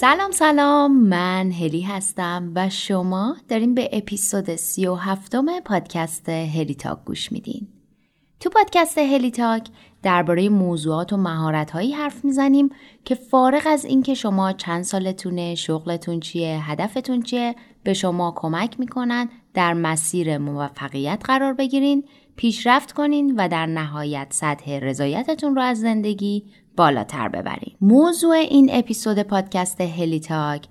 سلام 0.00 0.30
سلام. 0.30 1.02
من 1.02 1.50
هلی 1.52 1.82
هستم 1.82 2.52
و 2.54 2.68
شما 2.68 3.36
داریم 3.48 3.74
به 3.74 3.88
اپیزود 3.92 4.56
سی 4.56 4.86
و 4.86 4.94
هفتم 4.94 5.60
پادکست 5.60 6.28
هلی 6.28 6.74
تاک 6.74 6.98
گوش 7.04 7.32
میدین. 7.32 7.68
تو 8.40 8.50
پادکست 8.50 8.98
هلی 8.98 9.30
تاک 9.30 9.68
درباره 10.02 10.48
موضوعات 10.48 11.12
و 11.12 11.16
مهارت‌هایی 11.16 11.92
حرف 11.92 12.24
می‌زنیم 12.24 12.70
که 13.04 13.14
فارغ 13.14 13.62
از 13.66 13.84
اینکه 13.84 14.14
شما 14.14 14.52
چند 14.52 14.82
سالتونه، 14.82 15.54
شغلتون 15.54 16.20
چیه، 16.20 16.70
هدفتون 16.70 17.22
چیه، 17.22 17.54
به 17.82 17.94
شما 17.94 18.32
کمک 18.36 18.80
می‌کنن 18.80 19.28
در 19.54 19.74
مسیر 19.74 20.38
موفقیت 20.38 21.22
قرار 21.24 21.54
بگیرین، 21.54 22.04
پیشرفت 22.36 22.92
کنین 22.92 23.34
و 23.36 23.48
در 23.48 23.66
نهایت 23.66 24.26
سطح 24.30 24.78
رضایتتون 24.78 25.56
رو 25.56 25.62
از 25.62 25.80
زندگی 25.80 26.44
بالاتر 26.78 27.28
ببرین. 27.28 27.74
موضوع 27.80 28.34
این 28.36 28.70
اپیزود 28.72 29.22
پادکست 29.22 29.80
هلی 29.80 30.20
تاک 30.20 30.62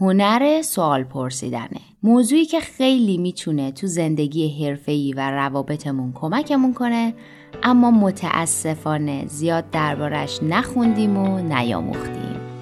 هنر 0.00 0.62
سوال 0.62 1.04
پرسیدنه. 1.04 1.80
موضوعی 2.02 2.44
که 2.44 2.60
خیلی 2.60 3.18
می‌تونه 3.18 3.72
تو 3.72 3.86
زندگی 3.86 4.64
حرفه‌ای 4.64 5.12
و 5.16 5.30
روابطمون 5.30 6.12
کمکمون 6.12 6.74
کنه 6.74 7.14
اما 7.62 7.90
متاسفانه 7.90 9.26
زیاد 9.26 9.70
دربارش 9.70 10.42
نخوندیم 10.42 11.16
و 11.16 11.38
نیاموختیم. 11.38 12.53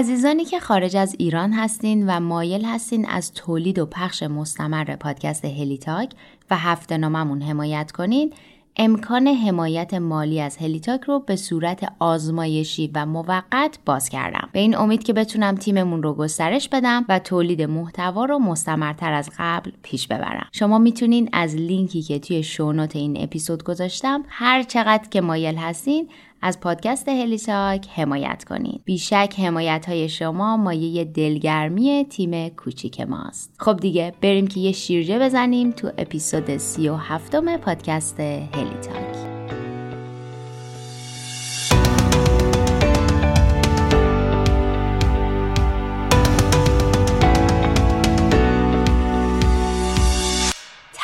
عزیزانی 0.00 0.44
که 0.44 0.60
خارج 0.60 0.96
از 0.96 1.16
ایران 1.18 1.52
هستین 1.52 2.10
و 2.10 2.20
مایل 2.20 2.64
هستین 2.64 3.08
از 3.08 3.32
تولید 3.34 3.78
و 3.78 3.86
پخش 3.86 4.22
مستمر 4.22 4.96
پادکست 4.96 5.44
هلیتاک 5.44 6.10
و 6.50 6.56
هفته 6.56 6.96
ناممون 6.96 7.42
حمایت 7.42 7.92
کنین 7.92 8.32
امکان 8.76 9.26
حمایت 9.26 9.94
مالی 9.94 10.40
از 10.40 10.56
هلیتاک 10.56 11.00
رو 11.00 11.18
به 11.18 11.36
صورت 11.36 11.92
آزمایشی 11.98 12.90
و 12.94 13.06
موقت 13.06 13.78
باز 13.86 14.08
کردم. 14.08 14.48
به 14.52 14.60
این 14.60 14.76
امید 14.76 15.02
که 15.02 15.12
بتونم 15.12 15.54
تیممون 15.54 16.02
رو 16.02 16.14
گسترش 16.14 16.68
بدم 16.68 17.04
و 17.08 17.18
تولید 17.18 17.62
محتوا 17.62 18.24
رو 18.24 18.38
مستمرتر 18.38 19.12
از 19.12 19.30
قبل 19.38 19.70
پیش 19.82 20.06
ببرم. 20.06 20.48
شما 20.52 20.78
می‌تونین 20.78 21.28
از 21.32 21.54
لینکی 21.54 22.02
که 22.02 22.18
توی 22.18 22.42
شونوت 22.42 22.96
این 22.96 23.22
اپیزود 23.22 23.64
گذاشتم 23.64 24.24
هر 24.28 24.62
چقدر 24.62 25.08
که 25.08 25.20
مایل 25.20 25.56
هستین 25.56 26.08
از 26.42 26.60
پادکست 26.60 27.08
هلیتاک 27.08 27.88
حمایت 27.88 28.44
کنید. 28.44 28.82
بیشک 28.84 29.34
حمایت 29.38 29.84
های 29.88 30.08
شما 30.08 30.56
مایه 30.56 31.04
دلگرمی 31.04 32.06
تیم 32.10 32.48
کوچیک 32.48 33.00
ماست. 33.00 33.54
خب 33.58 33.76
دیگه 33.76 34.14
بریم 34.22 34.46
که 34.46 34.60
یه 34.60 34.72
شیرجه 34.72 35.18
بزنیم 35.18 35.70
تو 35.70 35.90
اپیزود 35.98 36.56
سی 36.56 36.88
و 36.88 36.94
هفتم 36.94 37.56
پادکست 37.56 38.20
هلیتاک. 38.20 39.39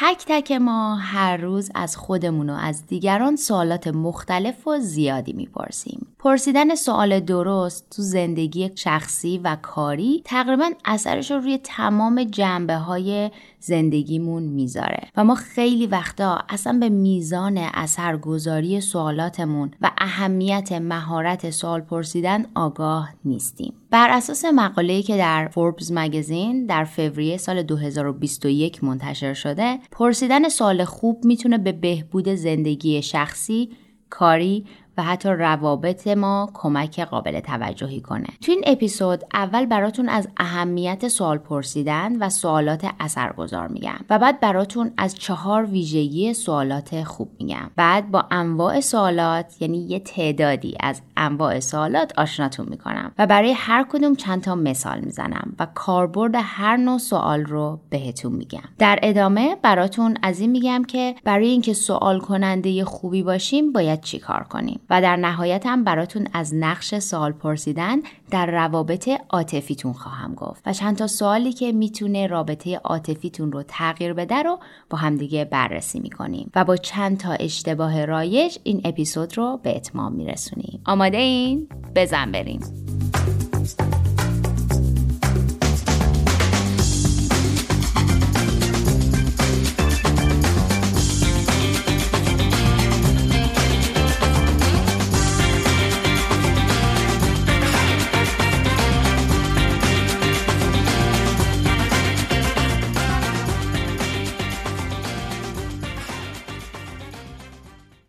تک 0.09 0.25
تک 0.27 0.53
ما 0.53 0.97
هر 0.97 1.37
روز 1.37 1.71
از 1.75 1.97
خودمون 1.97 2.51
و 2.51 2.53
از 2.53 2.87
دیگران 2.87 3.37
سوالات 3.37 3.87
مختلف 3.87 4.67
و 4.69 4.79
زیادی 4.79 5.33
می‌پرسیم. 5.33 6.07
پرسیدن 6.19 6.75
سوال 6.75 7.21
درست 7.21 7.91
تو 7.91 8.03
زندگی 8.03 8.71
شخصی 8.75 9.39
و 9.39 9.57
کاری 9.63 10.23
تقریبا 10.25 10.71
اثرش 10.85 11.31
رو 11.31 11.41
روی 11.41 11.59
تمام 11.59 12.25
جنبه 12.25 12.75
های 12.77 13.31
زندگیمون 13.61 14.43
می‌ذاره 14.43 15.09
و 15.17 15.25
ما 15.25 15.35
خیلی 15.35 15.87
وقتا 15.87 16.45
اصلا 16.49 16.79
به 16.81 16.89
میزان 16.89 17.59
اثرگذاری 17.59 18.81
سوالاتمون 18.81 19.71
و 19.81 19.91
اهمیت 19.99 20.73
مهارت 20.73 21.51
سوال 21.51 21.81
پرسیدن 21.81 22.47
آگاه 22.55 23.11
نیستیم. 23.25 23.73
بر 23.91 24.11
اساس 24.11 24.45
مقاله‌ای 24.45 25.03
که 25.03 25.17
در 25.17 25.49
فوربس 25.49 25.91
مگزین 25.95 26.67
در 26.67 26.85
فوریه 26.85 27.37
سال 27.37 27.63
2021 27.63 28.85
منتشر 28.85 29.35
شده، 29.35 29.79
پرسیدن 29.91 30.49
سوال 30.49 30.85
خوب 30.85 31.25
می‌تونه 31.25 31.59
به 31.59 31.73
بهبود 31.73 32.29
زندگی 32.29 33.03
شخصی، 33.03 33.71
کاری 34.11 34.65
و 34.99 35.03
حتی 35.03 35.29
روابط 35.29 36.09
ما 36.09 36.51
کمک 36.55 37.01
قابل 37.01 37.41
توجهی 37.41 38.01
کنه. 38.01 38.27
تو 38.41 38.53
این 38.53 38.63
اپیزود 38.67 39.25
اول 39.35 39.67
براتون 39.67 40.09
از 40.09 40.29
اهمیت 40.37 41.09
سوال 41.09 41.39
پرسیدن 41.39 42.17
و 42.17 42.29
سوالات 42.29 42.87
اثرگذار 43.01 43.69
میگم 43.69 43.99
و 44.11 44.19
بعد 44.19 44.41
براتون 44.41 44.93
از 44.97 45.15
چهار 45.15 45.65
ویژگی 45.65 46.35
سوالات 46.35 47.03
خوب 47.03 47.29
میگم. 47.39 47.71
بعد 47.77 48.11
با 48.11 48.25
انواع 48.31 48.81
سوالات 48.81 49.63
یعنی 49.63 49.79
یه 49.79 49.99
تعدادی 49.99 50.77
از 50.81 51.03
انواع 51.17 51.61
سوالات 51.61 52.19
آشناتون 52.19 52.67
می‌کنم 52.71 53.13
و 53.19 53.27
برای 53.27 53.53
هر 53.53 53.87
کدوم 53.89 54.15
چند 54.15 54.43
تا 54.43 54.55
مثال 54.55 55.01
می‌زنم 55.01 55.57
و 55.59 55.67
کاربرد 55.75 56.35
هر 56.37 56.77
نوع 56.77 56.99
سوال 56.99 57.45
رو 57.45 57.81
بهتون 57.91 58.33
میگم. 58.33 58.69
در 58.79 58.99
ادامه 59.03 59.57
براتون 59.63 60.17
از 60.23 60.41
این 60.41 60.51
میگم 60.51 60.85
که 60.85 61.15
برای 61.25 61.49
اینکه 61.49 61.73
سوال 61.73 62.21
کننده 62.21 62.85
خوبی 62.85 63.23
باشیم 63.23 63.73
باید 63.73 64.01
چیکار 64.01 64.43
کنیم؟ 64.43 64.81
و 64.91 65.03
در 65.03 65.17
نهایت 65.17 65.67
هم 65.67 65.85
براتون 65.85 66.27
از 66.33 66.55
نقش 66.55 66.99
سوال 66.99 67.33
پرسیدن 67.33 67.97
در 68.31 68.47
روابط 68.47 69.11
عاطفیتون 69.31 69.93
خواهم 69.93 70.35
گفت. 70.35 70.63
و 70.67 70.73
چند 70.73 70.97
تا 70.97 71.07
سوالی 71.07 71.53
که 71.53 71.73
می‌تونه 71.73 72.27
رابطه 72.27 72.77
عاطفیتون 72.77 73.53
رو 73.53 73.63
تغییر 73.69 74.13
بده 74.13 74.43
رو 74.43 74.59
با 74.91 74.99
همدیگه 74.99 75.45
بررسی 75.45 76.01
می‌کنیم. 76.01 76.51
و 76.55 76.65
با 76.65 76.77
چند 76.77 77.19
تا 77.19 77.33
اشتباه 77.33 78.05
رایج 78.05 78.59
این 78.65 78.81
اپیزود 78.85 79.39
رو 79.39 79.61
به 79.63 79.77
اتمام 79.77 80.13
میرسونیم. 80.13 80.81
آماده 80.87 81.19
این؟ 81.19 81.69
بزن 81.95 82.33
بریم. 82.33 82.61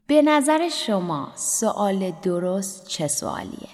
به 0.08 0.22
نظر 0.22 0.70
شما 0.70 1.32
سوال 1.36 2.12
درست 2.24 2.88
چه 2.88 3.08
سوالیه؟ 3.08 3.70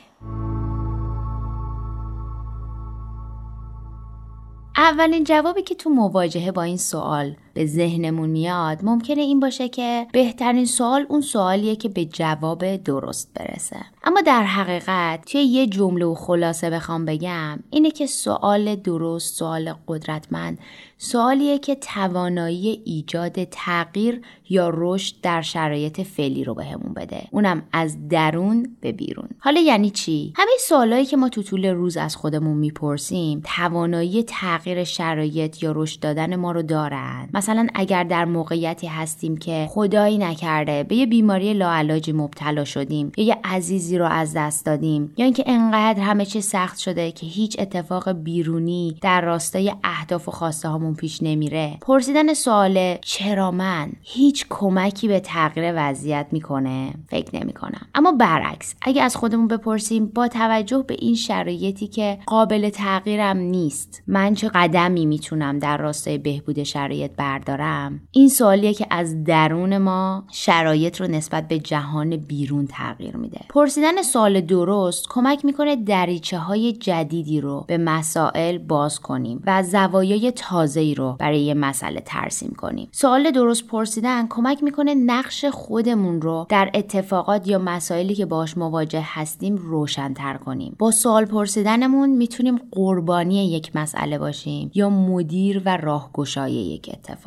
اولین 4.77 5.23
جوابی 5.23 5.61
که 5.61 5.75
تو 5.75 5.89
مواجهه 5.89 6.51
با 6.51 6.63
این 6.63 6.77
سوال 6.77 7.35
به 7.53 7.65
ذهنمون 7.65 8.29
میاد 8.29 8.79
ممکنه 8.83 9.21
این 9.21 9.39
باشه 9.39 9.69
که 9.69 10.07
بهترین 10.13 10.65
سوال 10.65 11.05
اون 11.09 11.21
سوالیه 11.21 11.75
که 11.75 11.89
به 11.89 12.05
جواب 12.05 12.75
درست 12.75 13.31
برسه. 13.33 13.77
اما 14.03 14.21
در 14.21 14.43
حقیقت 14.43 15.25
توی 15.25 15.41
یه 15.41 15.67
جمله 15.67 16.05
و 16.05 16.15
خلاصه 16.15 16.69
بخوام 16.69 17.05
بگم 17.05 17.59
اینه 17.69 17.91
که 17.91 18.05
سوال 18.05 18.75
درست 18.75 19.35
سوال 19.35 19.73
قدرتمند 19.87 20.59
سوالیه 20.97 21.59
که 21.59 21.75
توانایی 21.75 22.81
ایجاد 22.85 23.43
تغییر 23.43 24.21
یا 24.49 24.71
رشد 24.73 25.15
در 25.21 25.41
شرایط 25.41 26.01
فعلی 26.01 26.43
رو 26.43 26.53
بهمون 26.53 26.93
بده. 26.93 27.27
اونم 27.31 27.63
از 27.71 28.07
درون 28.07 28.77
به 28.81 28.91
بیرون. 28.91 29.29
حالا 29.39 29.61
یعنی 29.61 29.89
چی؟ 29.89 30.33
همه 30.35 30.51
سوالایی 30.59 31.05
که 31.05 31.17
ما 31.17 31.29
تو 31.29 31.43
طول 31.43 31.65
روز 31.65 31.97
از 31.97 32.15
خودمون 32.15 32.57
می‌پرسیم 32.57 33.41
توانایی 33.55 34.23
تغییر 34.23 34.83
شرایط 34.83 35.63
یا 35.63 35.71
رشد 35.75 35.99
دادن 35.99 36.35
ما 36.35 36.51
رو 36.51 36.61
دارن. 36.61 37.29
مثلا 37.43 37.67
اگر 37.73 38.03
در 38.03 38.25
موقعیتی 38.25 38.87
هستیم 38.87 39.37
که 39.37 39.67
خدایی 39.69 40.17
نکرده 40.17 40.83
به 40.83 40.95
یه 40.95 41.05
بیماری 41.05 41.53
لاعلاجی 41.53 42.11
مبتلا 42.11 42.63
شدیم 42.63 43.11
یا 43.17 43.25
یه 43.25 43.37
عزیزی 43.43 43.97
رو 43.97 44.05
از 44.05 44.33
دست 44.35 44.65
دادیم 44.65 45.13
یا 45.17 45.25
اینکه 45.25 45.43
انقدر 45.47 45.99
همه 46.03 46.25
چی 46.25 46.41
سخت 46.41 46.77
شده 46.77 47.11
که 47.11 47.25
هیچ 47.25 47.55
اتفاق 47.59 48.11
بیرونی 48.11 48.97
در 49.01 49.21
راستای 49.21 49.73
اهداف 49.83 50.27
و 50.27 50.31
خواسته 50.31 50.69
هامون 50.69 50.95
پیش 50.95 51.23
نمیره. 51.23 51.77
پرسیدن 51.81 52.33
سوال 52.33 52.97
چرا 53.01 53.51
من 53.51 53.91
هیچ 54.01 54.45
کمکی 54.49 55.07
به 55.07 55.19
تغییر 55.19 55.73
وضعیت 55.75 56.27
می‌کنه؟ 56.31 56.93
فکر 57.07 57.35
نمی‌کنم. 57.35 57.87
اما 57.95 58.11
برعکس 58.11 58.75
اگه 58.81 59.01
از 59.03 59.15
خودمون 59.15 59.47
بپرسیم 59.47 60.05
با 60.05 60.27
توجه 60.27 60.83
به 60.87 60.95
این 60.99 61.15
شرایطی 61.15 61.87
که 61.87 62.19
قابل 62.25 62.69
تغییرم 62.69 63.37
نیست 63.37 64.03
من 64.07 64.33
چه 64.33 64.49
قدمی 64.49 65.05
می‌تونم 65.05 65.59
در 65.59 65.77
راستای 65.77 66.17
بهبود 66.17 66.63
شرایط 66.63 67.11
بردارم. 67.33 68.01
این 68.11 68.29
سوالیه 68.29 68.73
که 68.73 68.87
از 68.89 69.23
درون 69.23 69.77
ما 69.77 70.23
شرایط 70.31 71.01
رو 71.01 71.07
نسبت 71.07 71.47
به 71.47 71.59
جهان 71.59 72.17
بیرون 72.17 72.67
تغییر 72.67 73.17
میده. 73.17 73.39
پرسیدن 73.49 74.01
سوال 74.01 74.41
درست 74.41 75.05
کمک 75.09 75.45
می‌کنه 75.45 75.75
دریچه 75.75 76.37
های 76.37 76.73
جدیدی 76.73 77.41
رو 77.41 77.65
به 77.67 77.77
مسائل 77.77 78.57
باز 78.57 78.99
کنیم 78.99 79.43
و 79.47 79.63
زوایای 79.63 80.31
تازه‌ای 80.31 80.95
رو 80.95 81.15
برای 81.19 81.39
یه 81.39 81.53
مسئله 81.53 82.01
ترسیم 82.05 82.53
کنیم. 82.57 82.89
سوال 82.91 83.31
درست 83.31 83.67
پرسیدن 83.67 84.27
کمک 84.27 84.63
می‌کنه 84.63 84.95
نقش 84.95 85.45
خودمون 85.45 86.21
رو 86.21 86.45
در 86.49 86.71
اتفاقات 86.73 87.47
یا 87.47 87.59
مسائلی 87.59 88.15
که 88.15 88.25
باش 88.25 88.57
مواجه 88.57 89.03
هستیم 89.03 89.55
روشنتر 89.55 90.37
کنیم. 90.37 90.75
با 90.79 90.91
سوال 90.91 91.25
پرسیدنمون 91.25 92.09
می‌تونیم 92.09 92.59
قربانی 92.71 93.51
یک 93.51 93.75
مسئله 93.75 94.17
باشیم 94.17 94.71
یا 94.73 94.89
مدیر 94.89 95.61
و 95.65 95.77
راهگشای 95.77 96.51
یک 96.51 96.89
اتفاق. 96.93 97.22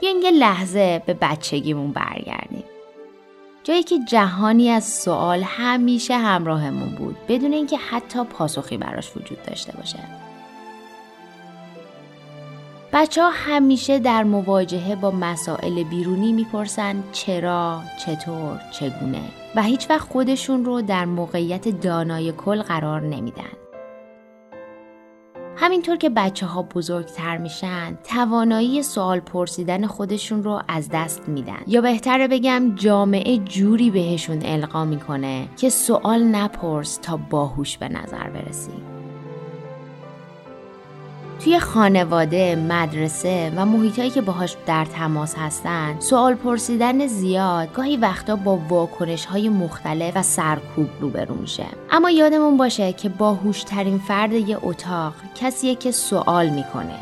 بیاین 0.00 0.22
یه 0.22 0.30
لحظه 0.30 1.02
به 1.06 1.14
بچگیمون 1.14 1.92
برگردیم. 1.92 2.64
جایی 3.64 3.82
که 3.82 3.98
جهانی 4.08 4.70
از 4.70 4.84
سوال 4.84 5.42
همیشه 5.42 6.16
همراهمون 6.18 6.88
بود 6.88 7.16
بدون 7.28 7.52
اینکه 7.52 7.76
حتی 7.76 8.24
پاسخی 8.24 8.76
براش 8.76 9.16
وجود 9.16 9.42
داشته 9.42 9.72
باشه. 9.72 9.98
بچه 12.92 13.22
ها 13.22 13.30
همیشه 13.30 13.98
در 13.98 14.22
مواجهه 14.22 14.96
با 14.96 15.10
مسائل 15.10 15.82
بیرونی 15.82 16.32
می‌پرسن 16.32 17.04
چرا، 17.12 17.82
چطور، 17.98 18.60
چگونه 18.72 19.22
و 19.54 19.62
هیچ 19.62 19.90
وقت 19.90 20.08
خودشون 20.08 20.64
رو 20.64 20.82
در 20.82 21.04
موقعیت 21.04 21.68
دانای 21.68 22.32
کل 22.32 22.62
قرار 22.62 23.00
نمیدن. 23.00 23.67
همینطور 25.60 25.96
که 25.96 26.10
بچه 26.10 26.46
ها 26.46 26.62
بزرگتر 26.62 27.36
میشن 27.36 27.98
توانایی 28.04 28.82
سوال 28.82 29.20
پرسیدن 29.20 29.86
خودشون 29.86 30.42
رو 30.42 30.62
از 30.68 30.88
دست 30.92 31.28
میدن. 31.28 31.60
یا 31.66 31.80
بهتره 31.80 32.28
بگم 32.28 32.74
جامعه 32.74 33.38
جوری 33.38 33.90
بهشون 33.90 34.42
القا 34.44 34.84
می‌کنه 34.84 35.48
که 35.56 35.68
سوال 35.68 36.22
نپرس 36.22 36.98
تا 37.02 37.16
باهوش 37.16 37.78
به 37.78 37.88
نظر 37.88 38.30
برسی. 38.30 38.97
توی 41.44 41.58
خانواده، 41.58 42.56
مدرسه 42.56 43.52
و 43.56 43.66
محیطهایی 43.66 44.10
که 44.10 44.20
باهاش 44.20 44.56
در 44.66 44.84
تماس 44.84 45.34
هستن 45.38 46.00
سوال 46.00 46.34
پرسیدن 46.34 47.06
زیاد 47.06 47.72
گاهی 47.72 47.96
وقتا 47.96 48.36
با 48.36 48.56
واکنش 48.68 49.24
های 49.24 49.48
مختلف 49.48 50.16
و 50.16 50.22
سرکوب 50.22 50.88
روبرو 51.00 51.34
میشه. 51.34 51.66
اما 51.90 52.10
یادمون 52.10 52.56
باشه 52.56 52.92
که 52.92 53.08
باهوشترین 53.08 53.98
فرد 53.98 54.32
یه 54.32 54.58
اتاق 54.62 55.14
کسیه 55.34 55.74
که 55.74 55.90
سوال 55.90 56.48
می‌کنه. 56.48 56.94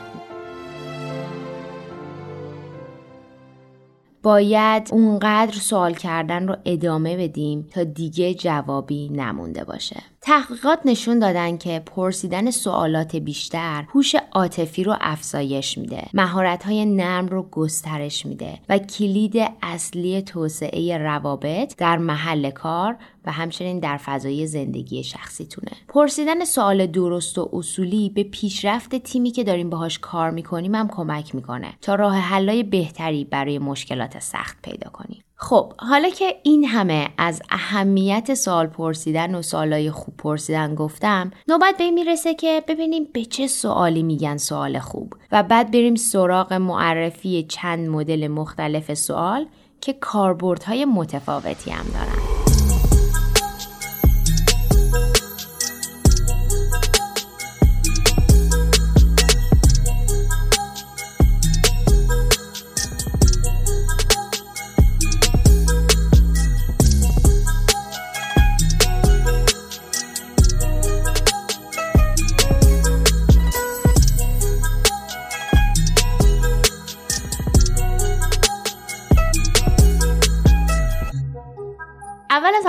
باید 4.23 4.89
اونقدر 4.93 5.53
سوال 5.53 5.95
کردن 5.95 6.49
رو 6.49 6.57
ادامه 6.65 7.17
بدیم 7.17 7.69
تا 7.75 7.85
دیگه 7.85 8.35
جوابی 8.35 9.09
نمونده 9.09 9.65
باشه. 9.65 10.03
تحقیقات 10.27 10.81
نشون 10.85 11.19
دادن 11.19 11.57
که 11.57 11.83
پرسیدن 11.87 12.51
سوالات 12.51 13.17
بیشتر 13.17 13.85
هوش 13.95 14.15
عاطفی 14.33 14.85
رو 14.85 14.97
افزایش 15.01 15.79
میده. 15.79 16.03
مهارت‌های 16.15 16.87
نرم 16.87 17.27
رو 17.27 17.43
گسترش 17.43 18.27
میده 18.27 18.59
و 18.69 18.79
کلید 18.79 19.37
اصلی 19.63 20.23
توسعه 20.23 20.99
روابط 20.99 21.77
در 21.77 21.99
محل 21.99 22.51
کار 22.51 22.97
و 23.25 23.33
همچنین 23.33 23.79
در 23.79 23.97
فضای 23.97 24.47
زندگی 24.47 25.05
شخصیتونه. 25.05 25.73
پرسیدن 25.89 26.45
سوال 26.45 26.87
درست 26.87 27.39
و 27.39 27.51
اصولی 27.53 28.11
به 28.11 28.23
پیشرفت 28.23 28.95
تیمی 28.97 29.31
که 29.31 29.45
داریم 29.45 29.71
باهاش 29.71 29.99
کار 29.99 30.31
می‌کنیم 30.31 30.75
هم 30.75 30.89
کمک 30.89 31.35
می‌کنه 31.35 31.75
تا 31.83 31.95
راه 31.95 32.17
حلای 32.17 32.63
بهتری 32.63 33.25
برای 33.25 33.59
مشکلات 33.59 34.19
سخت 34.19 34.63
پیدا 34.63 34.91
کنیم. 34.91 35.23
خب 35.39 35.73
حالا 35.79 36.09
که 36.09 36.35
این 36.43 36.65
همه 36.65 37.09
از 37.19 37.43
اهمیت 37.51 38.35
سوال 38.35 38.67
پرسیدن 38.67 39.35
و 39.35 39.43
سوالای 39.43 39.91
خوب 39.91 40.17
پرسیدن 40.17 40.75
گفتم 40.75 41.31
نوبت 41.49 41.75
به 41.79 41.85
این 41.85 41.95
می‌رسه 41.95 42.35
که 42.35 42.63
ببینیم 42.69 43.09
به 43.13 43.25
چه 43.25 43.47
سوالی 43.47 44.03
میگن 44.03 44.37
سوال 44.37 44.79
خوب 44.79 45.15
و 45.33 45.43
بعد 45.43 45.71
بریم 45.71 45.95
سراغ 45.95 46.53
معرفی 46.53 47.43
چند 47.49 47.89
مدل 47.89 48.29
مختلف 48.29 48.95
سوال 48.95 49.47
که 49.81 49.93
کاربردهای 49.93 50.85
متفاوتی 50.85 51.71
هم 51.71 51.85
دارن. 51.85 52.56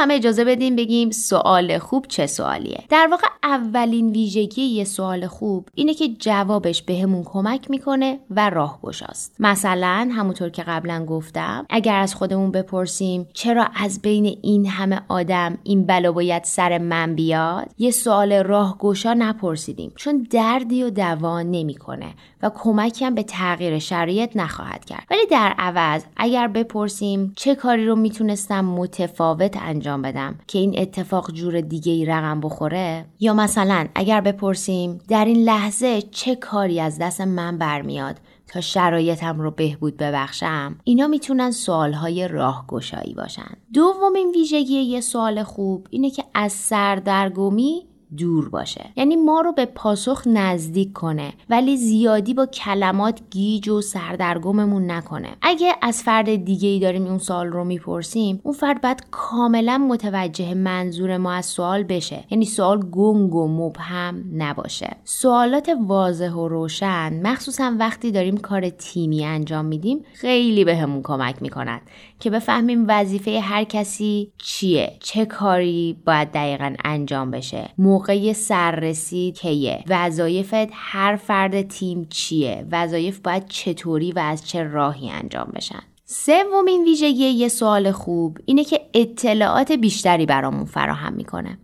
همه 0.07 0.15
اجازه 0.15 0.45
بدیم 0.45 0.75
بگیم 0.75 1.12
سوال 1.12 1.77
خوب 1.77 2.06
چه 2.07 2.27
سوالیه. 2.27 2.83
در 2.89 3.07
واقع 3.12 3.27
اولین 3.44 4.09
ویژگی 4.09 4.62
یه 4.62 4.83
سوال 4.83 5.27
خوب 5.27 5.69
اینه 5.75 5.94
که 5.94 6.07
جوابش 6.07 6.81
بهمون 6.81 7.24
به 7.24 7.30
کمک 7.30 7.69
می‌کنه 7.69 8.19
و 8.30 8.50
راهگشاست. 8.50 9.36
مثلا 9.39 10.09
همونطور 10.12 10.50
که 10.50 10.63
قبلا 10.63 11.06
گفتم 11.06 11.65
اگر 11.69 11.95
از 11.95 12.15
خودمون 12.15 12.51
بپرسیم 12.51 13.27
چرا 13.33 13.68
از 13.75 14.01
بین 14.01 14.38
این 14.42 14.65
همه 14.65 15.01
آدم 15.07 15.57
این 15.63 15.86
بلا 15.86 16.12
باید 16.12 16.44
سر 16.44 16.77
من 16.77 17.15
بیاد 17.15 17.68
یه 17.77 17.92
سوال 17.92 18.33
راهگشا 18.33 19.13
نپرسیدیم 19.13 19.94
چون 19.95 20.27
دردی 20.31 20.83
و 20.83 20.89
دوا 20.89 21.41
نمی‌کنه 21.41 22.13
و 22.43 22.51
کمکی 22.55 23.05
هم 23.05 23.15
به 23.15 23.24
تغییر 23.24 23.79
شرایط 23.79 24.38
نخواهد 24.38 24.86
کرد. 24.86 25.03
ولی 25.12 25.25
در 25.32 25.53
عوض 25.58 26.03
اگر 26.17 26.48
بپرسیم 26.48 27.34
چه 27.36 27.55
کاری 27.55 27.86
رو 27.86 27.96
می‌تونستم 27.96 28.65
متفاوت 28.65 29.58
انجام 29.62 29.97
بدم 30.01 30.36
که 30.48 30.60
این 30.60 30.80
اتفاق 30.80 31.32
جور 31.32 31.62
دیگه 31.62 31.92
ای 31.92 32.06
رقم 32.06 32.39
بخوره؟ 32.39 33.06
یا 33.20 33.34
مثلا 33.34 33.88
اگر 33.96 34.22
بپرسیم 34.22 35.00
در 35.10 35.25
این 35.25 35.44
لحظه 35.44 36.01
چه 36.01 36.36
کاری 36.36 36.80
از 36.80 36.98
دست 37.00 37.22
من 37.22 37.58
برمیاد 37.58 38.16
تا 38.48 38.62
شرایطم 38.62 39.39
رو 39.39 39.51
بهبود 39.51 39.98
ببخشم؟ 39.98 40.75
اینا 40.84 41.08
می‌تونن 41.08 41.51
سوالهای 41.51 42.27
راهگشایی 42.27 43.13
باشن. 43.13 43.51
دومین 43.74 44.32
ویژگی 44.32 44.74
یه 44.74 45.01
سوال 45.01 45.44
خوب 45.44 45.88
اینه 45.89 46.10
که 46.10 46.24
از 46.34 46.51
سردرگمی 46.51 47.86
دور 48.18 48.50
باشه. 48.50 48.86
یعنی 48.96 49.16
ما 49.16 49.42
رو 49.42 49.52
به 49.52 49.66
پاسخ 49.66 50.24
نزدیک 50.26 50.94
کنه 50.94 51.34
ولی 51.50 51.78
زیادی 51.78 52.34
با 52.34 52.46
کلمات 52.46 53.22
گیج 53.32 53.70
و 53.70 53.82
سردرگممون 53.82 54.92
نکنه. 54.92 55.30
اگه 55.42 55.74
از 55.82 56.04
فرد 56.04 56.46
دیگه 56.46 56.70
ای 56.70 56.80
داریم 56.80 57.06
اون 57.06 57.18
سوال 57.18 57.48
رو 57.48 57.64
می‌پرسیم 57.64 58.40
اون 58.44 58.54
فرد 58.54 58.82
باید 58.82 59.04
کاملا 59.12 59.78
متوجه 59.78 60.54
منظور 60.54 61.18
ما 61.18 61.32
از 61.32 61.46
سوال 61.46 61.84
بشه. 61.84 62.24
یعنی 62.30 62.46
سوال 62.46 62.80
گنگ 62.80 63.36
و 63.36 63.48
مبهم 63.48 64.24
نباشه. 64.34 64.96
سوالات 65.04 65.70
واضح 65.88 66.32
و 66.32 66.48
روشن 66.48 67.28
مخصوصا 67.28 67.76
وقتی 67.80 68.12
داریم 68.12 68.38
کار 68.38 68.70
تیمی 68.70 69.26
انجام 69.26 69.66
میدیم 69.66 70.06
خیلی 70.14 70.66
بهمون 70.66 71.02
به 71.02 71.04
کمک 71.04 71.42
می‌کنند 71.42 71.82
که 72.19 72.29
بفهمیم 72.29 72.86
وظیفه 72.88 73.39
هر 73.39 73.63
کسی 73.63 74.31
چیه. 74.38 74.97
چه 75.00 75.25
کاری 75.25 75.97
باید 76.05 76.31
دقیقا 76.31 76.74
انجام 76.86 77.31
بشه. 77.31 77.69
موقع 77.77 78.33
سررسید 78.33 79.39
کیه؟ 79.39 79.83
وظایفت 79.88 80.69
هر 80.71 81.15
فرد 81.15 81.62
تیم 81.62 82.07
چیه؟ 82.09 82.65
وظایف 82.71 83.19
باید 83.19 83.47
چطوری 83.47 84.12
و 84.12 84.19
از 84.19 84.47
چه 84.47 84.63
راهی 84.63 85.09
انجام 85.09 85.51
بشن؟ 85.55 85.81
سومین 86.05 86.83
ویژگی 86.83 87.24
یه 87.24 87.47
سوال 87.47 87.91
خوب 87.91 88.38
اینه 88.45 88.63
که 88.63 88.81
اطلاعات 88.93 89.71
بیشتری 89.71 90.25
برامون 90.25 90.65
فراهم 90.65 91.13
می‌کنه. 91.13 91.57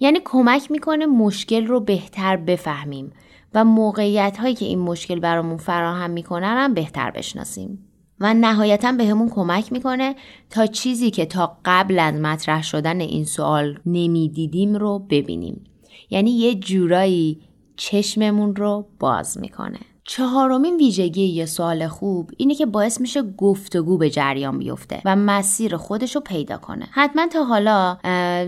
یعنی 0.00 0.18
کمک 0.24 0.70
می‌کنه 0.70 1.06
مشکل 1.06 1.66
رو 1.66 1.80
بهتر 1.80 2.36
بفهمیم 2.36 3.12
و 3.54 3.64
موقعیت 3.64 4.36
هایی 4.36 4.54
که 4.54 4.64
این 4.64 4.78
مشکل 4.78 5.20
برامون 5.20 5.56
فراهم 5.56 6.10
می‌کنن 6.10 6.56
هم 6.56 6.74
بهتر 6.74 7.10
بشناسیم. 7.10 7.78
و 8.20 8.34
نهایتا 8.34 8.92
به 8.92 9.04
کمک 9.28 9.72
می‌کنه 9.72 10.14
تا 10.50 10.66
چیزی 10.66 11.10
که 11.10 11.26
تا 11.26 11.58
قبل 11.64 11.98
از 11.98 12.14
مطرح 12.14 12.62
شدن 12.62 13.00
این 13.00 13.24
سوال 13.24 13.78
نمی‌دیدیم 13.86 14.76
رو 14.76 14.98
ببینیم. 14.98 15.64
یعنی 16.10 16.30
یه 16.30 16.54
جورایی 16.54 17.40
چشممون 17.76 18.56
رو 18.56 18.86
باز 18.98 19.38
می‌کنه. 19.38 19.80
چهارمین 20.06 20.76
ویژگی 20.76 21.26
یه 21.26 21.46
سوال 21.46 21.88
خوب 21.88 22.30
اینه 22.36 22.54
که 22.54 22.66
باعث 22.66 23.00
میشه 23.00 23.22
گفتگو 23.22 23.98
به 23.98 24.10
جریان 24.10 24.58
بیفته 24.58 25.00
و 25.04 25.16
مسیر 25.16 25.76
خودش 25.76 26.14
رو 26.14 26.20
پیدا 26.20 26.56
کنه. 26.56 26.88
حتما 26.90 27.26
تا 27.26 27.44
حالا 27.44 27.96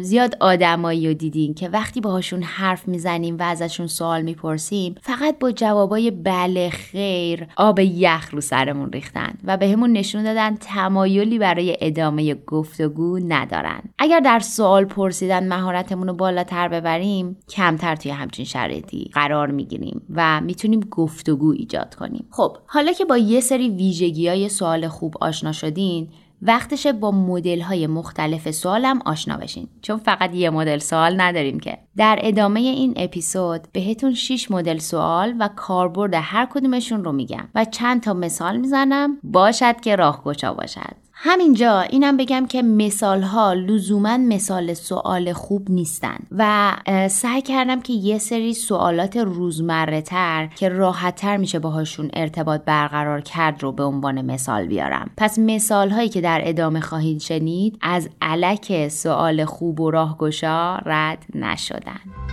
زیاد 0.00 0.36
آدمایی 0.40 1.08
رو 1.08 1.14
دیدین 1.14 1.54
که 1.54 1.68
وقتی 1.68 2.00
باهاشون 2.00 2.42
حرف 2.42 2.88
می‌زنیم 2.88 3.38
و 3.38 3.42
ازشون 3.42 3.86
سوال 3.86 4.22
می‌پرسیم 4.22 4.94
فقط 5.02 5.38
با 5.38 5.52
جوابای 5.52 6.10
بله 6.10 6.70
خیر 6.70 7.46
آب 7.56 7.78
یخ 7.78 8.28
رو 8.32 8.40
سرمون 8.40 8.92
ریختن 8.92 9.34
و 9.44 9.56
بهمون 9.56 9.92
به 9.92 9.98
نشون 9.98 10.22
دادن 10.22 10.56
تمایلی 10.56 11.38
برای 11.38 11.76
ادامه 11.80 12.34
گفتگو 12.34 13.18
ندارن. 13.28 13.80
اگر 13.98 14.20
در 14.20 14.40
سوال 14.40 14.84
پرسیدن 14.84 15.48
مهارتمون 15.48 16.08
رو 16.08 16.14
بالاتر 16.14 16.68
ببریم 16.68 17.36
کمتر 17.48 17.96
توی 17.96 18.10
همچین 18.10 18.44
شرایطی 18.44 19.10
قرار 19.14 19.50
می‌گیریم 19.50 20.02
و 20.14 20.40
می‌تونیم 20.40 20.80
گفتگو 20.80 21.45
ایجاد 21.52 21.94
کنیم. 21.94 22.26
خب 22.30 22.56
حالا 22.66 22.92
که 22.92 23.04
با 23.04 23.16
یه 23.16 23.40
سری 23.40 23.68
ویژگی 23.68 24.28
های 24.28 24.48
سوال 24.48 24.88
خوب 24.88 25.14
آشنا 25.20 25.52
شدین 25.52 26.08
وقتشه 26.42 26.92
با 26.92 27.10
مدل 27.10 27.60
های 27.60 27.86
مختلف 27.86 28.50
سوالم 28.50 29.02
آشنا 29.04 29.36
بشین. 29.36 29.68
چون 29.82 29.96
فقط 29.96 30.34
یه 30.34 30.50
مدل 30.50 30.78
سوال 30.78 31.20
نداریم 31.20 31.60
که. 31.60 31.78
در 31.96 32.18
ادامه 32.22 32.60
این 32.60 32.94
اپیزود 32.96 33.60
بهتون 33.72 34.14
6 34.14 34.50
مدل 34.50 34.78
سوال 34.78 35.34
و 35.38 35.48
کاربرد 35.56 36.14
هر 36.14 36.48
کدومشون 36.50 37.04
رو 37.04 37.12
میگم 37.12 37.48
و 37.54 37.64
چند 37.64 38.02
تا 38.02 38.14
مثال 38.14 38.56
می‌زنم. 38.56 39.18
باشد 39.22 39.80
که 39.80 39.96
راهگشا 39.96 40.54
باشد. 40.54 41.05
همینجا 41.18 41.80
اینم 41.80 42.16
بگم 42.16 42.46
که 42.46 42.62
مثال 42.62 43.22
ها 43.22 43.52
لزوما 43.52 44.16
مثال 44.16 44.74
سوال 44.74 45.32
خوب 45.32 45.70
نیستن 45.70 46.16
و 46.30 46.72
سعی 47.10 47.42
کردم 47.42 47.80
که 47.80 47.92
یه 47.92 48.18
سری 48.18 48.54
سوالات 48.54 49.16
روزمره 49.16 50.02
تر 50.02 50.46
که 50.56 50.68
راحت 50.68 51.14
تر 51.14 51.36
میشه 51.36 51.58
باهاشون 51.58 52.10
ارتباط 52.14 52.60
برقرار 52.64 53.20
کرد 53.20 53.62
رو 53.62 53.72
به 53.72 53.82
عنوان 53.84 54.24
مثال 54.24 54.66
بیارم. 54.66 55.10
پس 55.16 55.38
مثال 55.38 55.90
هایی 55.90 56.08
که 56.08 56.20
در 56.20 56.40
ادامه 56.44 56.80
خواهید 56.80 57.20
شنید 57.20 57.78
از 57.80 58.08
علک 58.22 58.88
سوال 58.88 59.44
خوب 59.44 59.80
و 59.80 59.90
راهگشا 59.90 60.76
رد 60.76 61.24
نشدن. 61.34 62.25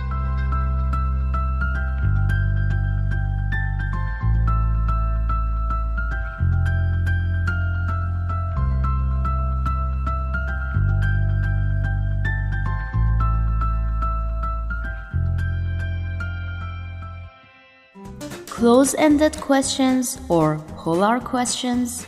Close-ended 18.64 19.34
questions 19.50 20.04
or 20.36 20.48
polar 20.80 21.20
questions 21.20 22.06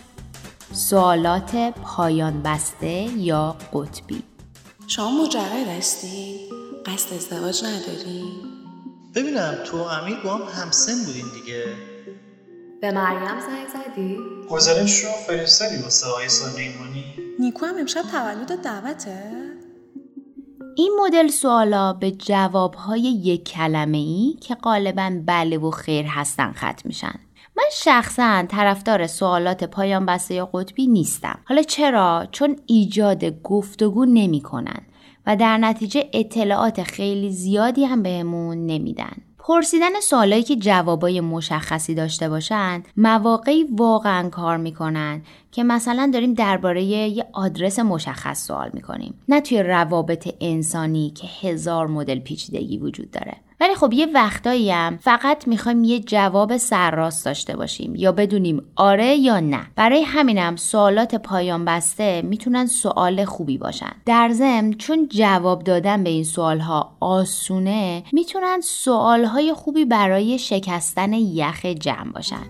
سوالات 0.72 1.56
پایان 1.82 2.42
بسته 2.42 3.08
یا 3.16 3.56
قطبی 3.72 4.22
شما 4.86 5.10
مجرد 5.25 5.68
هستی؟ 5.78 6.40
قصد 6.86 7.14
ازدواج 7.14 7.64
نداری؟ 7.64 8.25
ببینم 9.14 9.54
تو 9.64 9.76
امیر 9.76 10.16
با 10.25 10.36
هم 10.36 10.62
همسن 10.62 11.04
بودین 11.06 11.26
دیگه 11.34 11.64
به 12.80 12.90
مریم 12.90 13.40
زنگ 13.40 13.84
زدی؟ 13.84 14.18
گزارش 14.50 15.04
رو 15.04 15.10
فرستادی 15.26 15.82
واسه 15.82 16.06
آقای 16.06 16.28
سلیمانی 16.28 17.04
نیکو 17.38 17.66
هم 17.66 17.78
امشب 17.78 18.02
تولد 18.02 18.62
دعوته؟ 18.62 19.36
این 20.78 20.92
مدل 21.00 21.28
سوالا 21.28 21.92
به 21.92 22.11
جوابهای 22.11 23.00
یک 23.00 23.45
کلمه 23.45 23.99
ای 23.99 24.37
که 24.40 24.54
غالبا 24.54 25.12
بله 25.26 25.59
و 25.59 25.71
خیر 25.71 26.06
هستن 26.06 26.52
ختم 26.52 26.83
میشن. 26.85 27.14
من 27.56 27.64
شخصا 27.73 28.42
طرفدار 28.49 29.06
سوالات 29.06 29.64
پایان 29.64 30.06
بسته 30.06 30.35
یا 30.35 30.47
قطبی 30.47 30.87
نیستم. 30.87 31.38
حالا 31.45 31.62
چرا؟ 31.62 32.26
چون 32.33 32.56
ایجاد 32.66 33.42
گفتگو 33.42 34.04
نمی‌کنن 34.04 34.80
و 35.26 35.37
در 35.37 35.59
نتیجه 35.59 36.11
اطلاعات 36.12 36.83
خیلی 36.83 37.30
زیادی 37.30 37.85
هم 37.85 38.02
بهمون 38.02 38.66
نمیدن. 38.66 39.16
پرسیدن 39.49 40.00
سوالایی 40.00 40.43
که 40.43 40.57
جوابای 40.57 41.21
مشخصی 41.21 41.95
داشته 41.95 42.29
باشند 42.29 42.88
مواقعی 42.97 43.65
واقعا 43.65 44.29
کار 44.29 44.57
می‌کنن 44.57 45.23
که 45.53 45.65
مثلا 45.65 46.11
داریم 46.12 46.35
درباره 46.35 46.83
یه 46.83 47.26
آدرس 47.33 47.79
مشخص 47.79 48.47
سوال 48.47 48.71
می‌کنیم. 48.73 49.15
نه 49.29 49.41
توی 49.41 49.62
روابط 49.62 50.35
انسانی 50.41 51.11
که 51.11 51.49
هزار 51.49 51.87
مدل 51.87 52.19
پیچیدگی 52.19 52.79
وجود 52.79 53.11
داره. 53.11 53.37
ولی 53.60 53.75
خب 53.75 53.92
یه 53.92 54.06
وقتایی 54.14 54.70
هم 54.70 54.96
فقط 54.96 55.48
می‌خوایم 55.48 55.84
یه 55.84 56.00
جواب 56.00 56.56
سرراست 56.56 57.25
داشته 57.25 57.56
باشیم 57.56 57.94
یا 57.96 58.12
بدونیم 58.12 58.62
آره 58.76 59.16
یا 59.16 59.40
نه. 59.40 59.66
برای 59.76 60.02
همینم 60.02 60.56
سوالات 60.56 61.14
پایان 61.14 61.64
بسته 61.64 62.22
می‌تونن 62.22 62.66
سوال 62.66 63.25
خوبی 63.25 63.58
باشن. 63.58 63.92
در 64.06 64.30
ضمن 64.32 64.72
چون 64.72 65.08
جواب 65.08 65.64
دادن 65.64 66.04
به 66.04 66.10
این 66.10 66.25
سوالها 66.25 66.96
آسونه 67.00 68.02
می‌تونن 68.12 68.60
سوالهای 68.60 69.52
خوبی 69.52 69.84
برای 69.84 70.38
شکستن 70.38 71.12
یخ 71.12 71.66
جمع 71.66 72.12
باشن. 72.12 72.46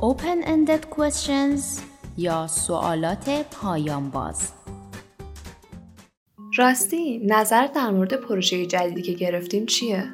Open-ended 0.00 0.96
questions 0.98 1.62
یا 2.16 2.46
سوالات 2.46 3.30
پایان 3.50 4.10
باز. 4.10 4.57
راستی 6.58 7.18
نظر 7.18 7.66
در 7.66 7.90
مورد 7.90 8.14
پروژه 8.14 8.66
جدیدی 8.66 9.02
که 9.02 9.12
گرفتیم 9.12 9.66
چیه؟ 9.66 10.10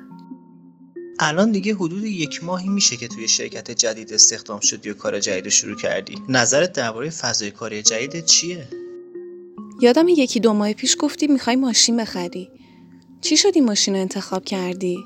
الان 1.21 1.53
دیگه 1.53 1.75
حدود 1.75 2.05
یک 2.05 2.45
ماهی 2.45 2.69
میشه 2.69 2.97
که 2.97 3.09
توی 3.09 3.29
شرکت 3.29 3.71
جدید 3.71 4.13
استخدام 4.13 4.61
شدی 4.61 4.91
و 4.91 4.95
کار 4.95 5.21
جدید 5.21 5.49
شروع 5.49 5.77
کردی 5.77 6.15
نظرت 6.29 6.73
درباره 6.73 7.11
فضای 7.11 7.51
کاری 7.51 7.83
جدید 7.83 8.25
چیه؟ 8.25 8.69
یادم 9.81 10.09
یکی 10.09 10.41
دو 10.41 10.53
ماه 10.53 10.73
پیش 10.73 10.97
گفتی 10.99 11.27
می‌خوای 11.27 11.57
ماشین 11.57 11.97
بخری 11.97 12.51
چی 13.21 13.37
شدی 13.37 13.61
ماشین 13.61 13.95
رو 13.95 14.01
انتخاب 14.01 14.45
کردی؟ 14.45 14.99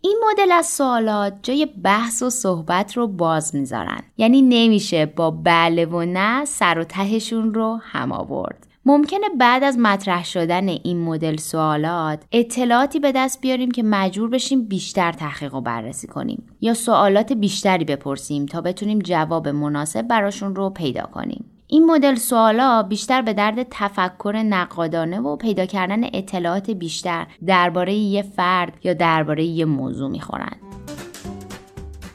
این 0.00 0.24
مدل 0.30 0.52
از 0.52 0.66
سوالات 0.66 1.34
جای 1.42 1.66
بحث 1.66 2.22
و 2.22 2.30
صحبت 2.30 2.96
رو 2.96 3.06
باز 3.06 3.54
می‌ذارن 3.54 4.02
یعنی 4.16 4.42
نمیشه 4.42 5.06
با 5.06 5.30
بله 5.30 5.84
و 5.84 6.04
نه 6.04 6.44
سر 6.44 6.78
و 6.78 6.84
تهشون 6.84 7.54
رو 7.54 7.80
هم 7.82 8.12
آورد 8.12 8.63
ممکنه 8.86 9.28
بعد 9.38 9.64
از 9.64 9.78
مطرح 9.78 10.24
شدن 10.24 10.68
این 10.68 11.00
مدل 11.00 11.36
سوالات 11.36 12.24
اطلاعاتی 12.32 13.00
به 13.00 13.12
دست 13.12 13.40
بیاریم 13.40 13.70
که 13.70 13.82
مجبور 13.82 14.28
بشیم 14.28 14.64
بیشتر 14.64 15.12
تحقیق 15.12 15.54
و 15.54 15.60
بررسی 15.60 16.06
کنیم 16.06 16.46
یا 16.60 16.74
سوالات 16.74 17.32
بیشتری 17.32 17.84
بپرسیم 17.84 18.46
تا 18.46 18.60
بتونیم 18.60 18.98
جواب 18.98 19.48
مناسب 19.48 20.02
براشون 20.02 20.56
رو 20.56 20.70
پیدا 20.70 21.02
کنیم. 21.02 21.44
این 21.66 21.86
مدل 21.86 22.14
سوالا 22.14 22.82
بیشتر 22.82 23.22
به 23.22 23.32
درد 23.32 23.66
تفکر 23.70 24.42
نقادانه 24.48 25.20
و 25.20 25.36
پیدا 25.36 25.66
کردن 25.66 26.04
اطلاعات 26.04 26.70
بیشتر 26.70 27.26
درباره 27.46 27.94
یه 27.94 28.22
فرد 28.22 28.78
یا 28.84 28.94
درباره 28.94 29.44
یه 29.44 29.64
موضوع 29.64 30.10
می‌خورند. 30.10 30.56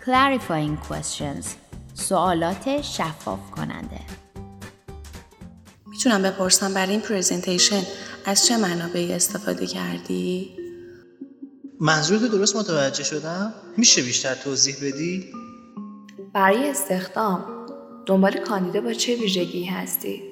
Clarifying 0.05 0.93
questions 0.93 1.45
سوالات 1.93 2.81
شفاف 2.81 3.51
کننده 3.51 4.28
می‌تونم 5.99 6.21
بپرسم 6.21 6.73
برای 6.73 6.91
این 6.91 7.01
پریزنتیشن 7.01 7.81
از 8.25 8.45
چه 8.45 8.57
منابعی 8.57 9.13
استفاده 9.13 9.67
کردی؟ 9.67 10.49
منظورت 11.79 12.21
درست 12.21 12.55
متوجه 12.55 13.03
شدم؟ 13.03 13.53
میشه 13.77 14.01
بیشتر 14.01 14.35
توضیح 14.35 14.75
بدی؟ 14.75 15.25
برای 16.33 16.69
استخدام 16.69 17.45
دنبال 18.05 18.37
کاندیدا 18.37 18.81
با 18.81 18.93
چه 18.93 19.15
ویژگی 19.15 19.65
هستی؟ 19.65 20.28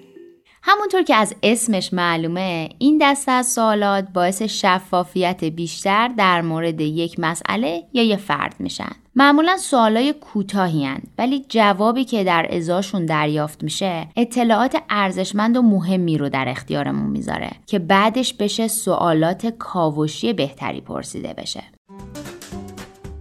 همونطور 0.69 1.03
که 1.03 1.15
از 1.15 1.35
اسمش 1.43 1.93
معلومه 1.93 2.69
این 2.77 2.97
دسته 3.01 3.31
از 3.31 3.47
سوالات 3.47 4.07
باعث 4.13 4.41
شفافیت 4.41 5.43
بیشتر 5.43 6.07
در 6.07 6.41
مورد 6.41 6.81
یک 6.81 7.19
مسئله 7.19 7.83
یا 7.93 8.03
یک 8.03 8.15
فرد 8.15 8.55
میشن. 8.59 8.91
معمولا 9.15 9.57
سوالای 9.57 10.13
کوتاهی 10.13 10.89
ولی 11.17 11.45
جوابی 11.49 12.05
که 12.05 12.23
در 12.23 12.47
ازاشون 12.51 13.05
دریافت 13.05 13.63
میشه 13.63 14.07
اطلاعات 14.15 14.77
ارزشمند 14.89 15.57
و 15.57 15.61
مهمی 15.61 16.17
رو 16.17 16.29
در 16.29 16.45
اختیارمون 16.47 17.09
می‌ذاره 17.09 17.51
که 17.65 17.79
بعدش 17.79 18.33
بشه 18.33 18.67
سوالات 18.67 19.45
کاوشی 19.45 20.33
بهتری 20.33 20.81
پرسیده 20.81 21.33
بشه. 21.33 21.63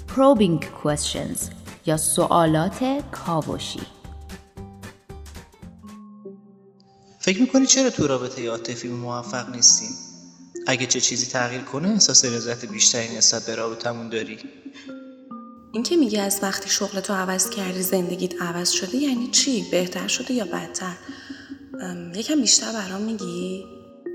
Probing 0.08 0.64
questions 0.84 1.50
یا 1.86 1.96
سوالات 1.96 2.84
کاوشی. 3.10 3.95
فکر 7.26 7.40
می‌کنی 7.40 7.66
چرا 7.66 7.90
تو 7.90 8.06
رابطه 8.06 8.48
عاطفی 8.48 8.88
موفق 8.88 9.54
نیستیم 9.54 9.90
اگه 10.66 10.86
چه 10.86 11.00
چیزی 11.00 11.26
تغییر 11.26 11.62
کنه 11.62 11.88
احساس 11.88 12.24
رضایت 12.24 12.64
بیشتری 12.64 13.16
نسبت 13.16 13.46
به 13.46 13.54
رابطمون 13.54 14.08
داری 14.08 14.38
این 15.72 15.82
که 15.82 15.96
میگه 15.96 16.20
از 16.20 16.38
وقتی 16.42 16.70
شغل 16.70 17.00
تو 17.00 17.12
عوض 17.12 17.50
کردی 17.50 17.82
زندگیت 17.82 18.42
عوض 18.42 18.70
شده 18.70 18.96
یعنی 18.96 19.28
چی؟ 19.30 19.64
بهتر 19.70 20.08
شده 20.08 20.34
یا 20.34 20.44
بدتر؟ 20.44 20.94
یکم 22.14 22.40
بیشتر 22.40 22.72
برام 22.72 23.02
میگی؟ 23.02 23.64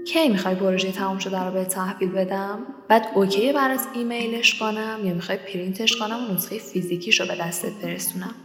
کی 0.08 0.30
می‌خوای 0.30 0.56
پروژه 0.56 0.92
تمام 0.92 1.20
شده 1.20 1.40
رو 1.40 1.52
به 1.52 1.66
تحویل 1.66 2.10
بدم 2.10 2.60
بعد 2.90 3.08
اوکی 3.16 3.54
برات 3.54 3.82
ایمیلش 3.96 4.60
کنم 4.60 5.00
یا 5.04 5.14
می‌خوای 5.14 5.38
پرینتش 5.38 5.96
کنم 5.98 6.30
و 6.30 6.34
نسخه 6.34 6.60
فیزیکیش 6.60 7.20
رو 7.20 7.28
به 7.28 7.36
دستت 7.36 7.74
برسونم 7.84 8.36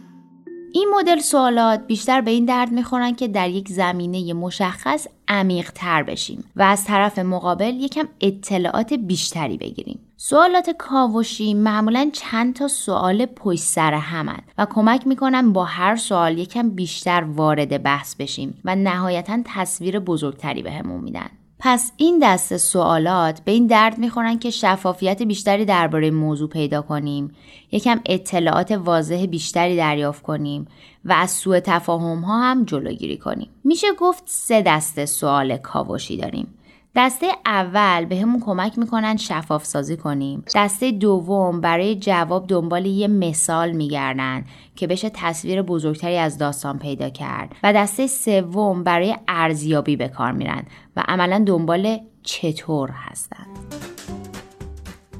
این 0.73 0.89
مدل 0.95 1.19
سوالات 1.19 1.87
بیشتر 1.87 2.21
به 2.21 2.31
این 2.31 2.45
درد 2.45 2.71
می‌خورن 2.71 3.15
که 3.15 3.27
در 3.27 3.49
یک 3.49 3.69
زمینه 3.69 4.33
مشخص 4.33 5.07
عمیق 5.27 5.71
تر 5.71 6.03
بشیم 6.03 6.43
و 6.55 6.61
از 6.61 6.85
طرف 6.85 7.19
مقابل 7.19 7.75
یکم 7.75 8.07
اطلاعات 8.21 8.93
بیشتری 8.93 9.57
بگیریم. 9.57 9.99
سوالات 10.17 10.69
کاوشی 10.69 11.53
معمولا 11.53 12.09
چند 12.13 12.55
تا 12.55 12.67
سوال 12.67 13.25
پشت 13.25 13.59
سر 13.59 13.93
همند 13.93 14.43
و 14.57 14.67
کمک 14.69 15.07
می‌کنن 15.07 15.53
با 15.53 15.65
هر 15.65 15.95
سوال 15.95 16.37
یکم 16.37 16.69
بیشتر 16.69 17.23
وارد 17.23 17.83
بحث 17.83 18.15
بشیم 18.15 18.61
و 18.65 18.75
نهایتا 18.75 19.39
تصویر 19.45 19.99
بزرگتری 19.99 20.63
بهمون 20.63 21.01
میدن. 21.01 21.29
پس 21.59 21.91
این 21.97 22.19
دست 22.23 22.57
سوالات 22.57 23.39
به 23.39 23.51
این 23.51 23.67
درد 23.67 23.97
می‌خورن 23.97 24.39
که 24.39 24.49
شفافیت 24.49 25.21
بیشتری 25.21 25.65
درباره 25.65 26.11
موضوع 26.11 26.49
پیدا 26.49 26.81
کنیم. 26.81 27.35
یکم 27.71 27.99
اطلاعات 28.05 28.71
واضح 28.71 29.25
بیشتری 29.25 29.77
دریافت 29.77 30.23
کنیم 30.23 30.67
و 31.05 31.13
از 31.13 31.31
سوء 31.31 31.59
تفاهم 31.59 32.19
ها 32.19 32.41
هم 32.41 32.63
جلوگیری 32.63 33.17
کنیم. 33.17 33.49
میشه 33.63 33.87
گفت 33.99 34.23
سه 34.25 34.61
دسته 34.61 35.05
سوال 35.05 35.57
کاوشی 35.57 36.17
داریم. 36.17 36.56
دسته 36.97 37.27
اول 37.45 38.05
به 38.05 38.15
همون 38.15 38.39
کمک 38.39 38.77
می‌کنن 38.77 39.17
شفاف 39.17 39.65
سازی 39.65 39.97
کنیم. 39.97 40.43
دسته 40.55 40.91
دوم 40.91 41.61
برای 41.61 41.95
جواب 41.95 42.47
دنبال 42.47 42.85
یه 42.85 43.07
مثال 43.07 43.71
میگردن 43.71 44.45
که 44.75 44.87
بشه 44.87 45.11
تصویر 45.13 45.61
بزرگتری 45.61 46.17
از 46.17 46.37
داستان 46.37 46.79
پیدا 46.79 47.09
کرد. 47.09 47.55
و 47.63 47.73
دسته 47.73 48.07
سوم 48.07 48.83
برای 48.83 49.15
ارزیابی 49.27 49.95
به 49.95 50.07
کار 50.07 50.31
میرن 50.31 50.63
و 50.95 51.03
عملا 51.07 51.43
دنبال 51.47 51.99
چطور 52.23 52.89
هستند 52.89 53.75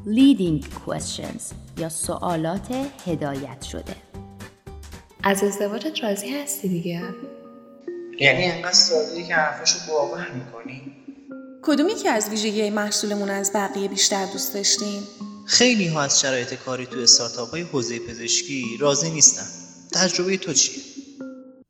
leading 0.06 0.64
questions 0.64 1.54
یا 1.78 1.90
سوالات 1.90 2.68
هدایت 3.08 3.62
شده. 3.62 3.96
از 5.24 5.44
ازدواجت 5.44 6.04
راضی 6.04 6.30
هستی 6.30 6.70
دیگه؟ 6.70 7.02
یعنی 8.20 8.44
انقدر 8.44 8.72
سادهی 8.72 9.28
که 9.28 9.36
حرفاشو 9.36 9.80
باور 9.92 10.28
می‌کنی؟ 10.32 11.07
کدومی 11.64 11.96
که 11.96 12.10
از 12.10 12.30
ویژگی 12.30 12.70
محصولمون 12.70 13.30
از 13.30 13.52
بقیه 13.56 13.88
بیشتر 13.88 14.26
دوست 14.26 14.54
داشتین؟ 14.54 15.04
خیلی 15.46 15.88
ها 15.88 16.02
از 16.02 16.20
شرایط 16.20 16.54
کاری 16.54 16.86
تو 16.86 17.00
استارتاپ 17.00 17.50
های 17.50 17.62
حوزه 17.62 18.00
پزشکی 18.00 18.78
راضی 18.80 19.10
نیستن 19.10 19.46
تجربه 19.94 20.38
تو 20.38 20.54
چیه؟ 20.54 20.84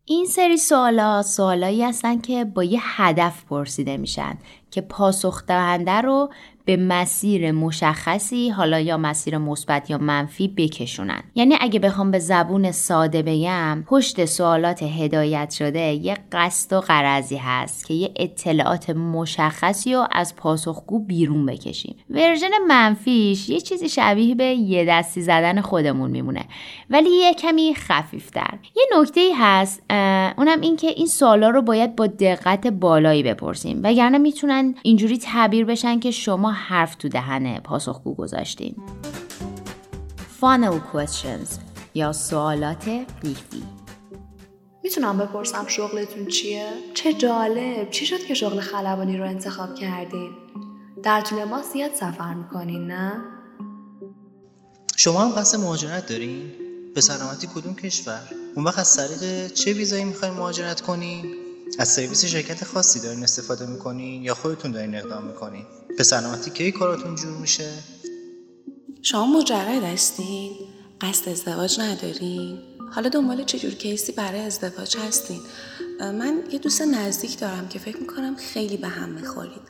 این 0.05 0.25
سری 0.25 0.57
سوالا 0.57 1.23
سوالایی 1.23 1.83
هستن 1.83 2.21
که 2.21 2.45
با 2.45 2.63
یه 2.63 2.79
هدف 2.83 3.43
پرسیده 3.49 3.97
میشن 3.97 4.37
که 4.71 4.81
پاسخ 4.81 5.45
دهنده 5.45 6.01
رو 6.01 6.29
به 6.67 6.77
مسیر 6.77 7.51
مشخصی 7.51 8.49
حالا 8.49 8.79
یا 8.79 8.97
مسیر 8.97 9.37
مثبت 9.37 9.89
یا 9.89 9.97
منفی 9.97 10.47
بکشونن. 10.47 11.23
یعنی 11.35 11.55
اگه 11.59 11.79
بخوام 11.79 12.11
به 12.11 12.19
زبون 12.19 12.71
ساده 12.71 13.21
بگم 13.21 13.83
پشت 13.87 14.25
سوالات 14.25 14.83
هدایت 14.83 15.51
شده 15.51 15.79
یه 15.79 16.17
قصد 16.31 16.73
و 16.73 16.79
قرضی 16.79 17.37
هست 17.37 17.87
که 17.87 17.93
یه 17.93 18.11
اطلاعات 18.15 18.89
مشخصی 18.89 19.93
رو 19.93 20.07
از 20.11 20.35
پاسخگو 20.35 20.99
بیرون 20.99 21.45
بکشیم. 21.45 21.95
ورژن 22.09 22.51
منفیش 22.67 23.49
یه 23.49 23.61
چیزی 23.61 23.89
شبیه 23.89 24.35
به 24.35 24.45
یه 24.45 24.85
دستی 24.85 25.21
زدن 25.21 25.61
خودمون 25.61 26.11
میمونه 26.11 26.45
ولی 26.89 27.09
یه 27.09 27.33
کمی 27.33 27.75
خفیفتر. 27.75 28.59
یه 28.75 28.83
نکته 28.99 29.19
ای 29.19 29.33
هست 29.37 29.83
اونم 30.37 30.61
این 30.61 30.75
که 30.75 30.87
این 30.87 31.07
سوالا 31.07 31.49
رو 31.49 31.61
باید 31.61 31.95
با 31.95 32.07
دقت 32.07 32.67
بالایی 32.67 33.23
بپرسیم 33.23 33.79
وگرنه 33.83 34.17
می‌تونن 34.17 34.75
اینجوری 34.83 35.17
تعبیر 35.17 35.65
بشن 35.65 35.99
که 35.99 36.11
شما 36.11 36.56
حرف 36.57 36.95
تو 36.95 37.09
دهن 37.09 37.59
پاسخگو 37.59 38.15
گذاشتین 38.15 38.75
funnel 40.41 40.95
questions 40.95 41.49
یا 41.93 42.13
سوالات 42.13 42.87
قیفی 43.21 43.63
می‌تونم 44.83 45.17
بپرسم 45.17 45.67
شغلتون 45.67 46.27
چیه؟ 46.27 46.69
چه 46.93 47.13
جالب 47.13 47.89
چی 47.89 48.05
شد 48.05 48.19
که 48.19 48.33
شغل 48.33 48.59
خلبانی 48.59 49.17
رو 49.17 49.25
انتخاب 49.25 49.75
کردین؟ 49.75 50.31
در 51.03 51.21
طول 51.21 51.43
ما 51.43 51.61
زیاد 51.61 51.93
سفر 51.93 52.33
می‌کنین 52.33 52.87
نه؟ 52.87 53.11
شما 54.95 55.21
هم 55.21 55.31
قصد 55.31 55.59
مهاجرت 55.59 56.07
دارین؟ 56.07 56.51
به 56.95 57.01
سلامتی 57.01 57.47
کدوم 57.55 57.75
کشور؟ 57.75 58.21
اون 58.55 58.65
وقت 58.65 58.79
از 58.79 58.95
طریق 58.95 59.47
چه 59.47 59.73
ویزایی 59.73 60.03
می‌خواین 60.03 60.33
مهاجرت 60.33 60.81
کنین؟ 60.81 61.46
از 61.79 61.87
سرویس 61.87 62.25
شرکت 62.25 62.63
خاصی 62.63 62.99
دارین 62.99 63.23
استفاده 63.23 63.65
می‌کنین 63.65 64.23
یا 64.23 64.33
خودتون 64.33 64.71
دارین 64.71 64.95
اقدام 64.95 65.23
می‌کنین؟ 65.23 65.65
به 65.97 66.03
سلامتی 66.03 66.51
کی 66.51 66.71
کاراتون 66.71 67.15
جور 67.15 67.37
میشه؟ 67.37 67.71
شما 69.01 69.25
مجرد 69.25 69.83
هستین؟ 69.83 70.51
قصد 71.01 71.29
ازدواج 71.29 71.79
ندارین؟ 71.79 72.59
حالا 72.91 73.09
دنبال 73.09 73.43
چجور 73.43 73.71
کیسی 73.71 74.11
برای 74.11 74.39
ازدواج 74.39 74.97
هستین؟ 74.97 75.39
من 75.99 76.43
یه 76.51 76.59
دوست 76.59 76.81
نزدیک 76.81 77.39
دارم 77.39 77.67
که 77.67 77.79
فکر 77.79 77.97
می‌کنم 77.97 78.35
خیلی 78.35 78.77
به 78.77 78.87
هم 78.87 79.09
می‌خورید. 79.09 79.61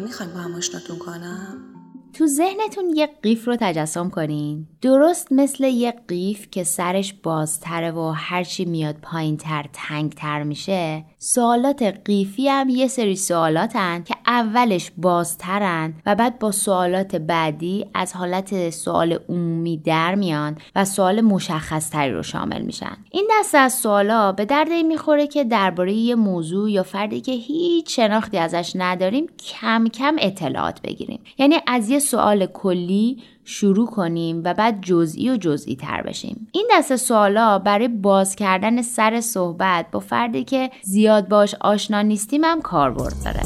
می‌خوایم 0.00 0.32
با 0.32 0.38
هم 0.38 0.54
آشناتون 0.54 0.98
کنم؟ 0.98 1.72
تو 2.12 2.26
ذهنتون 2.26 2.92
یه 2.96 3.08
قیف 3.22 3.46
رو 3.46 3.56
تجسم 3.60 4.10
کنین. 4.10 4.66
درست 4.82 5.32
مثل 5.32 5.64
یه 5.64 5.94
قیف 6.08 6.50
که 6.50 6.64
سرش 6.64 7.14
بازتره 7.22 7.90
و 7.90 8.12
هرچی 8.16 8.64
میاد 8.64 8.96
پایین 9.02 9.36
تر 9.36 9.66
تنگ 9.72 10.12
تر 10.12 10.42
میشه 10.42 11.04
سوالات 11.18 11.82
قیفی 12.04 12.48
هم 12.48 12.68
یه 12.68 12.86
سری 12.86 13.16
سوالاتن 13.16 14.02
که 14.02 14.14
اولش 14.26 14.90
بازترن 14.96 15.94
و 16.06 16.14
بعد 16.14 16.38
با 16.38 16.52
سوالات 16.52 17.16
بعدی 17.16 17.86
از 17.94 18.16
حالت 18.16 18.70
سوال 18.70 19.18
عمومی 19.28 19.76
در 19.76 20.14
میان 20.14 20.58
و 20.76 20.84
سوال 20.84 21.20
مشخص 21.20 21.90
تری 21.90 22.12
رو 22.12 22.22
شامل 22.22 22.62
میشن. 22.62 22.96
این 23.10 23.28
دسته 23.40 23.58
از 23.58 23.74
سوالا 23.74 24.32
به 24.32 24.44
درد 24.44 24.70
این 24.70 24.86
می‌خوره 24.86 25.26
که 25.26 25.44
درباره 25.44 25.92
یه 25.92 26.14
موضوع 26.14 26.70
یا 26.70 26.82
فردی 26.82 27.20
که 27.20 27.32
هیچ 27.32 27.96
شناختی 27.96 28.38
ازش 28.38 28.72
نداریم 28.74 29.26
کم 29.38 29.88
کم 29.88 30.16
اطلاعات 30.18 30.82
بگیریم. 30.82 31.20
یعنی 31.38 31.56
از 31.66 31.90
یه 31.90 31.98
سوال 31.98 32.46
کلی 32.46 33.22
شروع 33.48 33.86
کنیم 33.86 34.42
و 34.44 34.54
بعد 34.54 34.80
جزئی 34.82 35.30
و 35.30 35.36
جزئی 35.36 35.76
تر 35.76 36.02
بشیم. 36.02 36.48
این 36.52 36.68
دسته 36.72 36.96
سوالا 36.96 37.58
برای 37.58 37.88
باز 37.88 38.36
کردن 38.36 38.82
سر 38.82 39.20
صحبت 39.20 39.86
با 39.92 40.00
فردی 40.00 40.44
که 40.44 40.70
زیاد 40.82 41.28
باش 41.28 41.54
آشنا 41.60 42.02
نیستیم 42.02 42.44
هم 42.44 42.60
کاربرد 42.60 43.14
داره. 43.24 43.40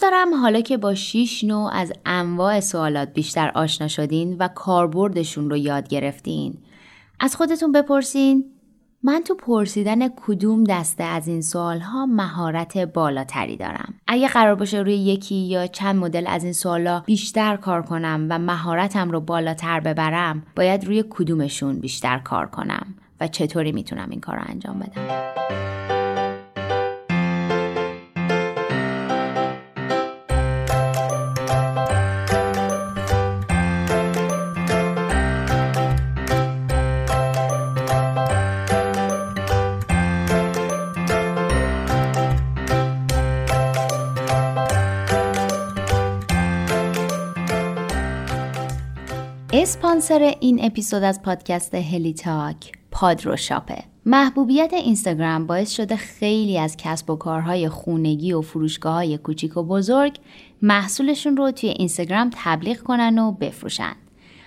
دارم 0.00 0.34
حالا 0.34 0.60
که 0.60 0.76
با 0.76 0.94
6 0.94 1.44
نوع 1.44 1.70
از 1.74 1.92
انواع 2.06 2.60
سوالات 2.60 3.12
بیشتر 3.14 3.52
آشنا 3.54 3.88
شدین 3.88 4.36
و 4.38 4.48
کاربردشون 4.48 5.50
رو 5.50 5.56
یاد 5.56 5.88
گرفتین 5.88 6.58
از 7.20 7.36
خودتون 7.36 7.72
بپرسین 7.72 8.44
من 9.02 9.22
تو 9.26 9.34
پرسیدن 9.34 10.08
کدوم 10.08 10.64
دسته 10.64 11.04
از 11.04 11.28
این 11.28 11.40
سوال 11.40 11.80
ها 11.80 12.06
مهارت 12.06 12.78
بالاتری 12.78 13.56
دارم. 13.56 13.94
اگه 14.06 14.28
قرار 14.28 14.54
باشه 14.54 14.78
روی 14.78 14.94
یکی 14.94 15.34
یا 15.34 15.66
چند 15.66 15.96
مدل 15.96 16.26
از 16.26 16.44
این 16.44 16.52
سوالا 16.52 17.02
بیشتر 17.06 17.56
کار 17.56 17.82
کنم 17.82 18.26
و 18.30 18.38
مهارتم 18.38 19.10
رو 19.10 19.20
بالاتر 19.20 19.80
ببرم 19.80 20.42
باید 20.56 20.84
روی 20.84 21.04
کدومشون 21.10 21.78
بیشتر 21.78 22.18
کار 22.18 22.46
کنم 22.46 22.94
و 23.20 23.28
چطوری 23.28 23.72
می‌تونم 23.72 24.10
این 24.10 24.20
کار 24.20 24.36
رو 24.36 24.42
انجام 24.48 24.78
بدم؟ 24.78 25.87
اسپانسر 49.62 50.34
این 50.40 50.64
اپیزود 50.64 51.02
از 51.02 51.22
پادکست 51.22 51.74
هلی 51.74 52.14
تاک 52.14 52.72
پادرو 52.90 53.36
شاپه. 53.36 53.84
محبوبیت 54.06 54.72
اینستاگرام 54.72 55.46
باعث 55.46 55.70
شده 55.70 55.96
خیلی 55.96 56.58
از 56.58 56.76
کسب 56.76 57.10
و 57.10 57.16
کارهای 57.16 57.68
خونگی 57.68 58.32
و 58.32 58.40
فروشگاه 58.40 58.94
های 58.94 59.18
کوچیک 59.18 59.56
و 59.56 59.62
بزرگ 59.62 60.16
محصولشون 60.62 61.36
رو 61.36 61.50
توی 61.50 61.68
اینستاگرام 61.68 62.30
تبلیغ 62.34 62.78
کنن 62.78 63.18
و 63.18 63.32
بفروشن. 63.32 63.92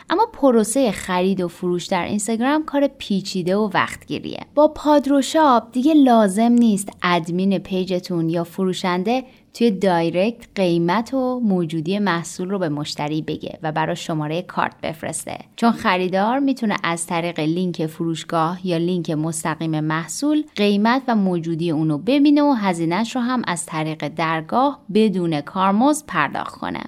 اما 0.09 0.27
پروسه 0.33 0.91
خرید 0.91 1.41
و 1.41 1.47
فروش 1.47 1.85
در 1.85 2.05
اینستاگرام 2.05 2.65
کار 2.65 2.87
پیچیده 2.87 3.55
و 3.55 3.69
وقتگیریه. 3.73 4.39
با 4.55 4.67
پادروشاپ 4.67 5.71
دیگه 5.71 5.93
لازم 5.93 6.51
نیست 6.51 6.89
ادمین 7.03 7.57
پیجتون 7.57 8.29
یا 8.29 8.43
فروشنده 8.43 9.23
توی 9.53 9.71
direct 9.71 10.47
قیمت 10.55 11.13
و 11.13 11.39
موجودی 11.39 11.99
محصول 11.99 12.49
رو 12.49 12.59
به 12.59 12.69
مشتری 12.69 13.21
بگه 13.21 13.59
و 13.63 13.71
برای 13.71 13.95
شماره 13.95 14.41
کارت 14.41 14.73
بفرسته. 14.83 15.37
چون 15.55 15.71
خریدار 15.71 16.39
می‌تونه 16.39 16.75
از 16.83 17.07
طریق 17.07 17.39
لینک 17.39 17.85
فروشگاه 17.85 18.67
یا 18.67 18.77
لینک 18.77 19.09
مستقیم 19.09 19.79
محصول 19.79 20.43
قیمت 20.55 21.01
و 21.07 21.15
موجودی 21.15 21.71
اونو 21.71 21.97
ببینه 21.97 22.41
و 22.41 22.51
هزینهش 22.53 23.15
رو 23.15 23.21
هم 23.21 23.41
از 23.47 23.65
طریق 23.65 24.07
درگاه 24.07 24.81
بدون 24.93 25.41
کارمزد 25.41 26.03
پرداخت 26.07 26.55
کنه. 26.59 26.81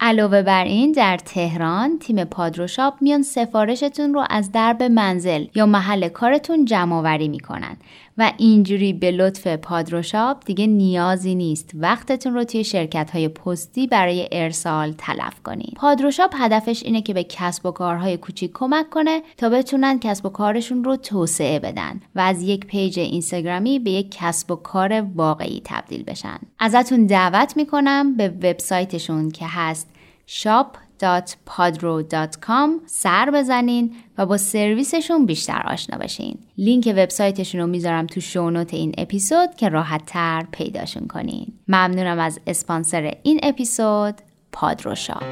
علاوه 0.00 0.42
بر 0.42 0.64
این 0.64 0.92
در 0.92 1.16
تهران 1.16 1.98
تیم 1.98 2.24
پادروشاپ 2.24 2.94
میان 3.00 3.22
سفارشتون 3.22 4.14
رو 4.14 4.24
از 4.30 4.52
درب 4.52 4.82
منزل 4.82 5.46
یا 5.54 5.66
محل 5.66 6.08
کارتون 6.08 6.64
جمع 6.64 6.96
آوری 6.96 7.28
می‌کنن 7.28 7.76
و 8.18 8.32
اینجوری 8.36 8.92
به 8.92 9.10
لطف 9.10 9.46
پادروشاپ 9.46 10.44
دیگه 10.44 10.66
نیازی 10.66 11.34
نیست 11.34 11.70
وقتتون 11.74 12.34
رو 12.34 12.44
توی 12.44 12.64
شرکت 12.64 13.10
های 13.10 13.28
پستی 13.28 13.86
برای 13.86 14.28
ارسال 14.32 14.92
تلف 14.98 15.42
کنید. 15.44 15.72
پادروشاپ 15.76 16.34
هدفش 16.38 16.82
اینه 16.82 17.02
که 17.02 17.14
به 17.14 17.24
کسب 17.24 17.66
و 17.66 17.70
کارهای 17.70 18.16
کوچیک 18.16 18.50
کمک 18.54 18.90
کنه 18.90 19.22
تا 19.36 19.48
بتونن 19.48 19.98
کسب 19.98 20.26
و 20.26 20.28
کارشون 20.28 20.84
رو 20.84 20.96
توسعه 20.96 21.58
بدن 21.58 22.00
و 22.14 22.20
از 22.20 22.42
یک 22.42 22.66
پیج 22.66 22.98
اینستاگرامی 22.98 23.78
به 23.78 23.90
یک 23.90 24.16
کسب 24.20 24.50
و 24.50 24.56
کار 24.56 25.00
واقعی 25.14 25.62
تبدیل 25.64 26.02
بشن. 26.02 26.38
ازتون 26.58 27.06
دعوت 27.06 27.56
می‌کنم 27.56 28.16
به 28.16 28.28
وبسایتشون 28.28 29.30
که 29.30 29.46
هست 29.48 29.88
shop.padro.com 30.28 32.70
سر 32.86 33.30
بزنین 33.34 33.96
و 34.18 34.26
با 34.26 34.36
سرویسشون 34.36 35.26
بیشتر 35.26 35.62
آشنا 35.66 35.98
بشین. 35.98 36.38
لینک 36.58 36.94
وبسایتشون 36.96 37.60
رو 37.60 37.66
می‌ذارم 37.66 38.06
تو 38.06 38.20
شونوت 38.20 38.74
این 38.74 38.94
اپیزود 38.98 39.54
که 39.54 39.68
راحت 39.68 40.02
تر 40.06 40.46
پیداشون 40.52 41.06
کنین. 41.06 41.52
ممنونم 41.68 42.18
از 42.18 42.40
اسپانسر 42.46 43.14
این 43.22 43.40
اپیزود 43.42 44.14
پادرو 44.52 44.94
شاپ. 44.94 45.24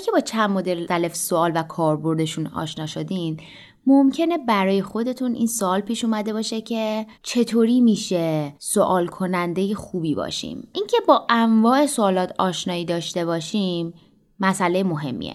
که 0.00 0.10
با 0.10 0.20
چند 0.20 0.50
مدل 0.50 0.82
مختلف 0.82 1.16
سوال 1.16 1.52
و 1.54 1.62
کاربردشون 1.62 2.46
آشنا 2.46 2.86
شدین 2.86 3.40
ممکنه 3.86 4.38
برای 4.38 4.82
خودتون 4.82 5.34
این 5.34 5.46
سوال 5.46 5.80
پیش 5.80 6.04
اومده 6.04 6.32
باشه 6.32 6.60
که 6.60 7.06
چطوری 7.22 7.80
میشه 7.80 8.54
سوال 8.58 9.06
کننده 9.06 9.74
خوبی 9.74 10.14
باشیم. 10.14 10.68
اینکه 10.72 10.96
با 11.08 11.26
انواع 11.28 11.86
سوالات 11.86 12.32
آشنایی 12.38 12.84
داشته 12.84 13.24
باشیم 13.24 13.94
مسئله 14.40 14.82
مهمیه. 14.82 15.34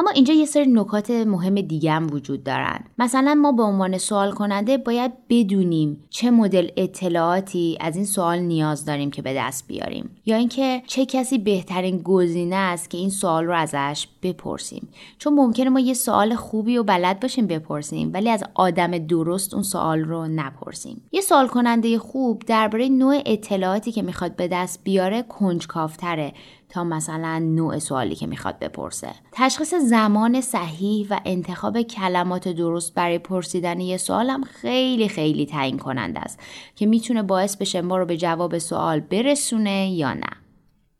اما 0.00 0.10
اینجا 0.10 0.34
یه 0.34 0.44
سری 0.44 0.66
نکات 0.66 1.10
مهم 1.10 1.54
دیگه 1.54 1.92
هم 1.92 2.06
وجود 2.12 2.44
دارن. 2.44 2.84
مثلا 2.98 3.34
ما 3.34 3.52
به 3.52 3.62
عنوان 3.62 3.98
سوال 3.98 4.32
کننده 4.32 4.76
باید 4.76 5.12
بدونیم 5.28 6.04
چه 6.10 6.30
مدل 6.30 6.68
اطلاعاتی 6.76 7.78
از 7.80 7.96
این 7.96 8.04
سوال 8.04 8.38
نیاز 8.38 8.84
داریم 8.84 9.10
که 9.10 9.22
به 9.22 9.34
دست 9.34 9.66
بیاریم. 9.66 10.10
یا 10.26 10.36
اینکه 10.36 10.82
چه 10.86 11.06
کسی 11.06 11.38
بهترین 11.38 11.98
گزینه 11.98 12.56
است 12.56 12.90
که 12.90 12.98
این 12.98 13.10
سوال 13.10 13.44
رو 13.44 13.54
ازش 13.54 14.08
بپرسیم. 14.22 14.88
چون 15.18 15.34
ممکنه 15.34 15.68
ما 15.68 15.80
یه 15.80 15.94
سوال 15.94 16.34
خوبی 16.34 16.76
و 16.78 16.82
بلد 16.82 17.20
باشیم 17.20 17.46
بپرسیم 17.46 18.10
ولی 18.14 18.30
از 18.30 18.44
آدم 18.54 18.98
درست 18.98 19.54
اون 19.54 19.62
سوال 19.62 20.00
رو 20.00 20.26
نپرسیم. 20.26 21.02
یه 21.12 21.20
سوال 21.20 21.48
کننده 21.48 21.98
خوب 21.98 22.42
درباره 22.46 22.88
نوع 22.88 23.22
اطلاعاتی 23.26 23.92
که 23.92 24.02
می‌خواد 24.02 24.36
به 24.36 24.48
دست 24.48 24.80
بیاره 24.84 25.22
کنجکاوتره. 25.22 26.32
تا 26.70 26.84
مثلا 26.84 27.38
نوع 27.38 27.78
سوالی 27.78 28.14
که 28.14 28.26
می‌خواد 28.26 28.58
بپرسه. 28.58 29.10
تشخیص 29.32 29.74
زمان 29.74 30.40
صحیح 30.40 31.06
و 31.10 31.20
انتخاب 31.24 31.82
کلمات 31.82 32.48
درست 32.48 32.94
برای 32.94 33.18
پرسیدن 33.18 33.80
یه 33.80 33.96
سوال 33.96 34.30
هم 34.30 34.44
خیلی 34.44 35.08
خیلی 35.08 35.46
تعیین 35.46 35.78
کننده 35.78 36.20
است 36.20 36.40
که 36.76 36.86
می‌تونه 36.86 37.22
باعث 37.22 37.56
بشه 37.56 37.80
ما 37.80 37.98
رو 37.98 38.06
به 38.06 38.16
جواب 38.16 38.58
سوال 38.58 39.00
برسونه 39.00 39.90
یا 39.90 40.14
نه. 40.14 40.30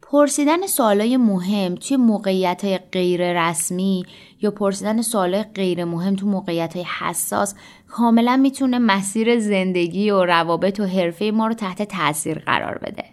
پرسیدن 0.02 0.66
سوالای 0.66 1.16
مهم 1.16 1.74
توی 1.74 1.96
موقعیت 1.96 2.64
های 2.64 2.78
غیر 2.78 3.48
رسمی 3.48 4.06
یا 4.40 4.50
پرسیدن 4.50 5.02
سوالای 5.02 5.42
غیر 5.42 5.84
مهم 5.84 6.16
تو 6.16 6.26
موقعیت 6.26 6.76
های 6.76 6.86
حساس 7.00 7.54
کاملا 7.88 8.36
می‌تونه 8.36 8.78
مسیر 8.78 9.40
زندگی 9.40 10.10
و 10.10 10.24
روابط 10.24 10.80
و 10.80 10.84
حرفه 10.84 11.30
ما 11.30 11.46
رو 11.46 11.54
تحت 11.54 11.82
تاثیر 11.82 12.38
قرار 12.38 12.78
بده. 12.78 13.04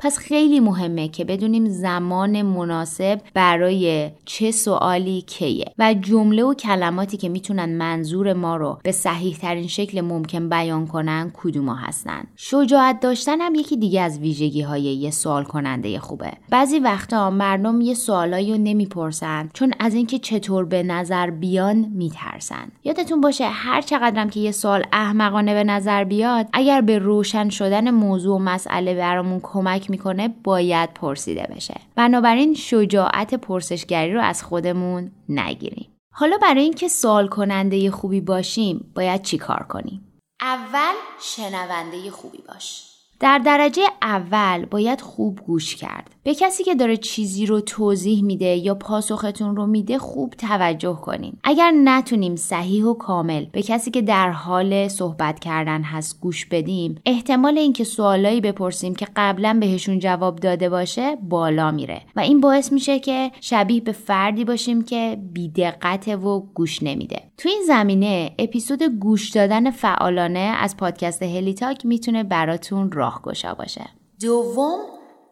پس 0.00 0.18
خیلی 0.18 0.60
مهمه 0.60 1.08
که 1.08 1.24
بدونیم 1.24 1.68
زمان 1.68 2.42
مناسب 2.42 3.20
برای 3.34 4.10
چه 4.24 4.50
سوالی 4.50 5.22
کیه 5.22 5.64
و 5.78 5.94
جمله 5.94 6.44
و 6.44 6.54
کلماتی 6.54 7.16
که 7.16 7.28
می‌تونن 7.28 7.76
منظور 7.76 8.32
ما 8.32 8.56
رو 8.56 8.78
به 8.84 8.92
صحیح 8.92 9.36
ترین 9.36 9.66
شکل 9.66 10.00
ممکن 10.00 10.48
بیان 10.48 10.86
کنن 10.86 11.32
کدوما 11.34 11.74
هستن. 11.74 12.24
شجاعت 12.36 13.00
داشتن 13.00 13.40
هم 13.40 13.54
یکی 13.54 13.76
دیگه 13.76 14.00
از 14.00 14.18
ویژگی 14.18 14.62
های 14.62 14.82
یه 14.82 15.10
سوال 15.10 15.44
کننده 15.44 15.98
خوبه. 15.98 16.32
بعضی 16.50 16.78
وقتا 16.78 17.30
مردم 17.30 17.80
یه 17.80 17.94
سوالایی 17.94 18.52
رو 18.52 18.58
نمی‌پرسن 18.58 19.50
چون 19.54 19.72
از 19.78 19.94
اینکه 19.94 20.18
چطور 20.18 20.64
به 20.64 20.82
نظر 20.82 21.30
بیان 21.30 21.76
میترسن. 21.76 22.68
یادتون 22.84 23.20
باشه 23.20 23.48
هر 23.48 23.80
چقدرم 23.80 24.30
که 24.30 24.40
یه 24.40 24.52
سوال 24.52 24.84
احمقانه 24.92 25.54
به 25.54 25.64
نظر 25.64 26.04
بیاد 26.04 26.48
اگر 26.52 26.80
به 26.80 26.98
روشن 26.98 27.48
شدن 27.48 27.90
موضوع 27.90 28.36
و 28.36 28.38
مسئله 28.38 28.94
برامون 28.94 29.40
کمک 29.42 29.87
می‌کنه 29.90 30.28
باید 30.44 30.94
پرسیده 30.94 31.48
بشه. 31.56 31.80
بنابراین 31.94 32.54
شجاعت 32.54 33.34
پرسشگری 33.34 34.12
رو 34.12 34.20
از 34.20 34.42
خودمون 34.42 35.10
نگیریم. 35.28 35.96
حالا 36.12 36.38
برای 36.42 36.62
اینکه 36.62 36.88
سوال 36.88 37.28
کننده 37.28 37.90
خوبی 37.90 38.20
باشیم 38.20 38.92
باید 38.94 39.22
چی 39.22 39.38
کار 39.38 39.66
کنیم؟ 39.68 40.20
اول 40.40 40.94
شنونده 41.20 42.10
خوبی 42.10 42.42
باش. 42.48 42.84
در 43.20 43.38
درجه 43.38 43.82
اول 44.02 44.64
باید 44.64 45.00
خوب 45.00 45.40
گوش 45.46 45.76
کرد. 45.76 46.14
به 46.28 46.34
کسی 46.34 46.64
که 46.64 46.74
داره 46.74 46.96
چیزی 46.96 47.46
رو 47.46 47.60
توضیح 47.60 48.24
میده 48.24 48.46
یا 48.46 48.74
پاسختون 48.74 49.56
رو 49.56 49.66
میده 49.66 49.98
خوب 49.98 50.34
توجه 50.34 50.94
کنین. 50.94 51.32
اگر 51.44 51.72
نتونیم 51.84 52.36
صحیح 52.36 52.84
و 52.84 52.94
کامل 52.94 53.44
به 53.44 53.62
کسی 53.62 53.90
که 53.90 54.02
در 54.02 54.30
حال 54.30 54.88
صحبت 54.88 55.40
کردن 55.40 55.82
هست 55.82 56.20
گوش 56.20 56.46
بدیم، 56.46 57.00
احتمال 57.06 57.58
اینکه 57.58 57.84
سوالایی 57.84 58.40
بپرسیم 58.40 58.94
که 58.94 59.06
قبلا 59.16 59.56
بهشون 59.60 59.98
جواب 59.98 60.36
داده 60.36 60.68
باشه 60.68 61.16
بالا 61.16 61.70
میره 61.70 62.00
و 62.16 62.20
این 62.20 62.40
باعث 62.40 62.72
میشه 62.72 62.98
که 62.98 63.30
شبیه 63.40 63.80
به 63.80 63.92
فردی 63.92 64.44
باشیم 64.44 64.84
که 64.84 65.18
بیدقت 65.32 66.08
و 66.08 66.40
گوش 66.54 66.82
نمیده. 66.82 67.22
تو 67.38 67.48
این 67.48 67.62
زمینه 67.66 68.32
اپیزود 68.38 68.82
گوش 68.82 69.30
دادن 69.30 69.70
فعالانه 69.70 70.54
از 70.60 70.76
پادکست 70.76 71.22
هلیتاک 71.22 71.86
می‌تونه 71.86 72.24
براتون 72.24 72.92
راهگشا 72.92 73.54
باشه. 73.54 73.84
دوم 74.20 74.78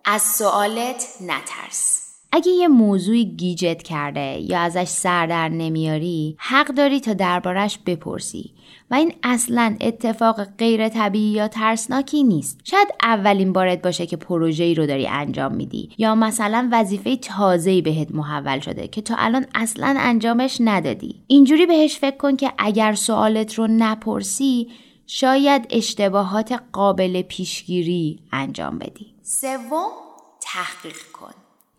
از 0.08 0.22
سوالت 0.22 1.06
نترس. 1.20 2.02
اگه 2.32 2.52
یه 2.52 2.68
موضوعی 2.68 3.24
گیجت 3.24 3.82
کرده 3.82 4.40
یا 4.40 4.58
ازش 4.58 4.84
سر 4.84 5.26
در 5.26 5.48
نمیاری 5.48 6.36
حق 6.38 6.66
داری 6.66 7.00
تا 7.00 7.12
دربارش 7.12 7.78
بپرسی. 7.86 8.52
و 8.90 8.94
این 8.94 9.12
اصلا 9.22 9.76
اتفاق 9.80 10.44
غیر 10.44 10.88
طبیعی 10.88 11.30
یا 11.30 11.48
ترسناکی 11.48 12.22
نیست. 12.22 12.60
شاید 12.64 12.88
اولین 13.02 13.52
بارت 13.52 13.82
باشه 13.82 14.06
که 14.06 14.16
پروژه‌ای 14.16 14.74
رو 14.74 14.86
داری 14.86 15.06
انجام 15.06 15.54
میدی. 15.54 15.90
یا 15.98 16.14
مثلا 16.14 16.68
وظیفه 16.72 17.16
تازه‌ای 17.16 17.82
بهت 17.82 18.14
محول 18.14 18.60
شده 18.60 18.88
که 18.88 19.02
تا 19.02 19.14
الان 19.18 19.46
اصلا 19.54 19.96
انجامش 19.98 20.56
ندادی. 20.60 21.22
اینجوری 21.26 21.66
بهش 21.66 21.98
فکر 21.98 22.16
کن 22.16 22.36
که 22.36 22.52
اگر 22.58 22.94
سوالت 22.94 23.54
رو 23.54 23.66
نپرسی 23.70 24.68
شاید 25.06 25.66
اشتباهات 25.70 26.60
قابل 26.72 27.22
پیشگیری 27.22 28.18
انجام 28.32 28.78
بدی. 28.78 29.15
سوم 29.28 29.90
تحقیق 30.40 31.02
کن. 31.12 31.32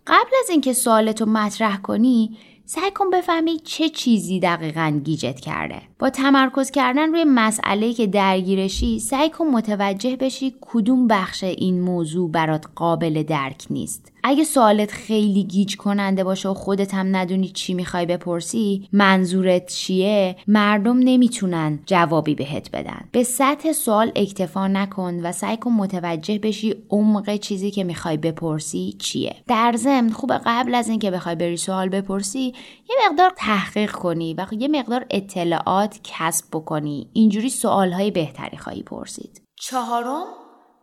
قبل 0.08 0.30
از 0.44 0.50
اینکه 0.50 0.74
سوالتو 0.74 1.26
مطرح 1.26 1.78
کنی 1.78 2.38
سعی 2.66 2.92
کن 2.92 3.10
بفهمی 3.10 3.60
چه 3.60 3.90
چیزی 3.90 4.40
دقیقا 4.40 5.02
گیجت 5.04 5.40
کرده. 5.40 5.82
با 6.00 6.10
تمرکز 6.10 6.72
کردن 6.72 7.12
روی 7.12 7.24
مسئله 7.24 7.94
که 7.94 8.08
درگیرشی 8.08 9.00
سعی 9.00 9.30
کن 9.30 9.46
متوجه 9.48 10.16
بشی 10.16 10.56
کدوم 10.62 11.08
بخش 11.08 11.44
این 11.44 11.82
موضوع 11.82 12.32
برات 12.32 12.66
قابل 12.76 13.24
درک 13.24 13.68
نیست. 13.70 14.12
اگه 14.30 14.44
سوالت 14.44 14.92
خیلی 14.92 15.44
گیج 15.44 15.78
کننده 15.78 16.24
باشه 16.24 16.50
و 16.50 16.54
خودت 16.54 16.94
هم 16.94 17.16
ندونی 17.16 17.50
چی 17.50 17.74
می‌خوای 17.74 18.06
بپرسی 18.06 18.90
منظورت 18.94 19.68
چیه؟ 19.74 20.36
مردم 20.48 21.00
نمی‌تونن 21.00 21.80
جوابی 21.86 22.36
بهت 22.36 22.72
بدن. 22.72 23.10
به 23.12 23.24
سطح 23.24 23.72
سوال 23.72 24.12
اکتفا 24.16 24.68
نکن 24.68 25.26
و 25.26 25.32
سعی 25.32 25.58
کن 25.58 25.72
متوجه 25.72 26.40
بشی 26.40 26.76
عمق 26.90 27.36
چیزی 27.36 27.72
که 27.72 27.84
می‌خوای 27.84 28.18
بپرسی 28.18 28.96
چیه. 29.00 29.36
در 29.48 29.74
ضمن 29.78 30.10
خوب 30.10 30.32
قبل 30.46 30.76
از 30.76 30.90
اینکه 30.90 31.12
بخوای 31.12 31.36
بری 31.36 31.58
سوال 31.58 31.90
بپرسی 31.90 32.54
یه 32.90 32.96
مقدار 33.10 33.34
تحقیق 33.38 33.92
کنی 33.92 34.34
و 34.34 34.46
یه 34.52 34.68
مقدار 34.68 35.06
اطلاعات 35.10 36.00
کسب 36.04 36.46
بکنی. 36.52 37.10
اینجوری 37.14 37.50
سوالهای 37.50 38.12
بهتری 38.12 38.58
خواهی 38.58 38.84
پرسید. 38.84 39.42
چهارم 39.56 40.26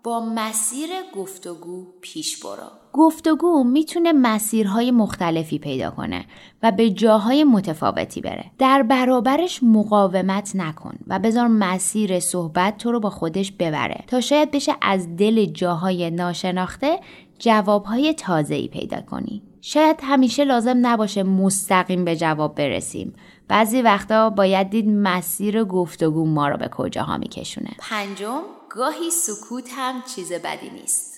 با 0.04 0.20
مسیر 0.20 0.88
گفتگو 1.14 1.86
پیش 2.00 2.44
برو. 2.44 2.83
گفتگو 2.96 3.64
می‌تونه 3.64 4.12
مسیرهای 4.12 4.90
مختلفی 4.90 5.58
پیدا 5.58 5.90
کنه 5.90 6.24
و 6.62 6.72
به 6.72 6.90
جاهای 6.90 7.44
متفاوتی 7.44 8.20
بره. 8.20 8.44
در 8.58 8.82
برابرش 8.82 9.62
مقاومت 9.62 10.56
نکن 10.56 10.94
و 11.06 11.18
بذار 11.18 11.46
مسیر 11.46 12.20
صحبت 12.20 12.78
تو 12.78 12.92
رو 12.92 13.00
با 13.00 13.10
خودش 13.10 13.52
ببره 13.52 14.04
تا 14.06 14.20
شاید 14.20 14.50
بشه 14.50 14.72
از 14.82 15.16
دل 15.16 15.44
جاهای 15.44 16.10
ناشناخته 16.10 17.00
جوابهای 17.38 18.14
تازه‌ای 18.14 18.68
پیدا 18.68 19.00
کنی. 19.00 19.42
شاید 19.60 19.96
همیشه 20.02 20.44
لازم 20.44 20.86
نباشه 20.86 21.22
مستقیم 21.22 22.04
به 22.04 22.16
جواب 22.16 22.54
برسیم. 22.54 23.12
بعضی 23.48 23.82
وقتا 23.82 24.30
باید 24.30 24.70
دید 24.70 24.88
مسیر 24.88 25.64
گفتگو 25.64 26.26
ما 26.26 26.48
رو 26.48 26.56
به 26.56 26.68
کجاها 26.68 27.18
میکشونه. 27.18 27.70
پنجم 27.78 28.40
گاهی 28.70 29.10
سکوت 29.10 29.68
هم 29.76 29.94
چیز 30.14 30.32
بدی 30.32 30.70
نیست. 30.70 31.13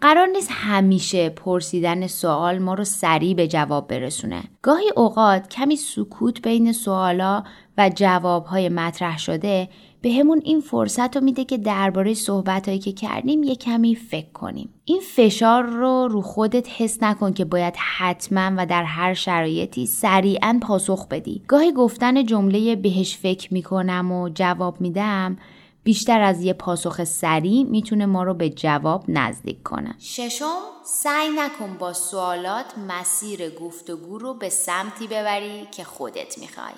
قرار 0.00 0.26
نیست 0.26 0.50
همیشه 0.52 1.28
پرسیدن 1.28 2.06
سوال 2.06 2.58
ما 2.58 2.74
رو 2.74 2.84
سریع 2.84 3.34
به 3.34 3.48
جواب 3.48 3.88
برسونه. 3.88 4.42
گاهی 4.62 4.90
اوقات 4.96 5.48
کمی 5.48 5.76
سکوت 5.76 6.42
بین 6.42 6.72
سوالا 6.72 7.42
و 7.78 7.90
جوابهای 7.94 8.68
مطرح 8.68 9.18
شده 9.18 9.68
به 10.02 10.12
همون 10.12 10.40
این 10.44 10.60
فرصت 10.60 11.16
رو 11.16 11.24
میده 11.24 11.44
که 11.44 11.58
درباره 11.58 12.14
صحبتهایی 12.14 12.78
که 12.78 12.92
کردیم 12.92 13.42
یه 13.42 13.54
کمی 13.54 13.94
فکر 13.94 14.32
کنیم. 14.32 14.68
این 14.84 15.00
فشار 15.16 15.62
رو 15.62 16.08
رو 16.08 16.22
خودت 16.22 16.68
حس 16.76 17.02
نکن 17.02 17.32
که 17.32 17.44
باید 17.44 17.74
حتما 17.76 18.50
و 18.56 18.66
در 18.66 18.84
هر 18.84 19.14
شرایطی 19.14 19.86
سریعا 19.86 20.58
پاسخ 20.62 21.08
بدی. 21.08 21.42
گاهی 21.48 21.72
گفتن 21.72 22.24
جمله 22.24 22.76
بهش 22.76 23.16
فکر 23.16 23.54
می‌کنم 23.54 24.12
و 24.12 24.28
جواب 24.28 24.80
میدم 24.80 25.36
بیشتر 25.86 26.20
از 26.20 26.42
یه 26.42 26.52
پاسخ 26.52 27.04
سریع 27.04 27.64
می‌تونه 27.64 28.06
ما 28.06 28.22
رو 28.22 28.34
به 28.34 28.50
جواب 28.50 29.04
نزدیک 29.08 29.62
کنه. 29.62 29.94
ششم 29.98 30.58
سعی 30.84 31.28
نکن 31.28 31.76
با 31.78 31.92
سوالات 31.92 32.78
مسیر 32.88 33.50
گفتگو 33.50 34.18
رو 34.18 34.34
به 34.34 34.48
سمتی 34.48 35.06
ببری 35.06 35.66
که 35.70 35.84
خودت 35.84 36.38
می‌خوای. 36.38 36.74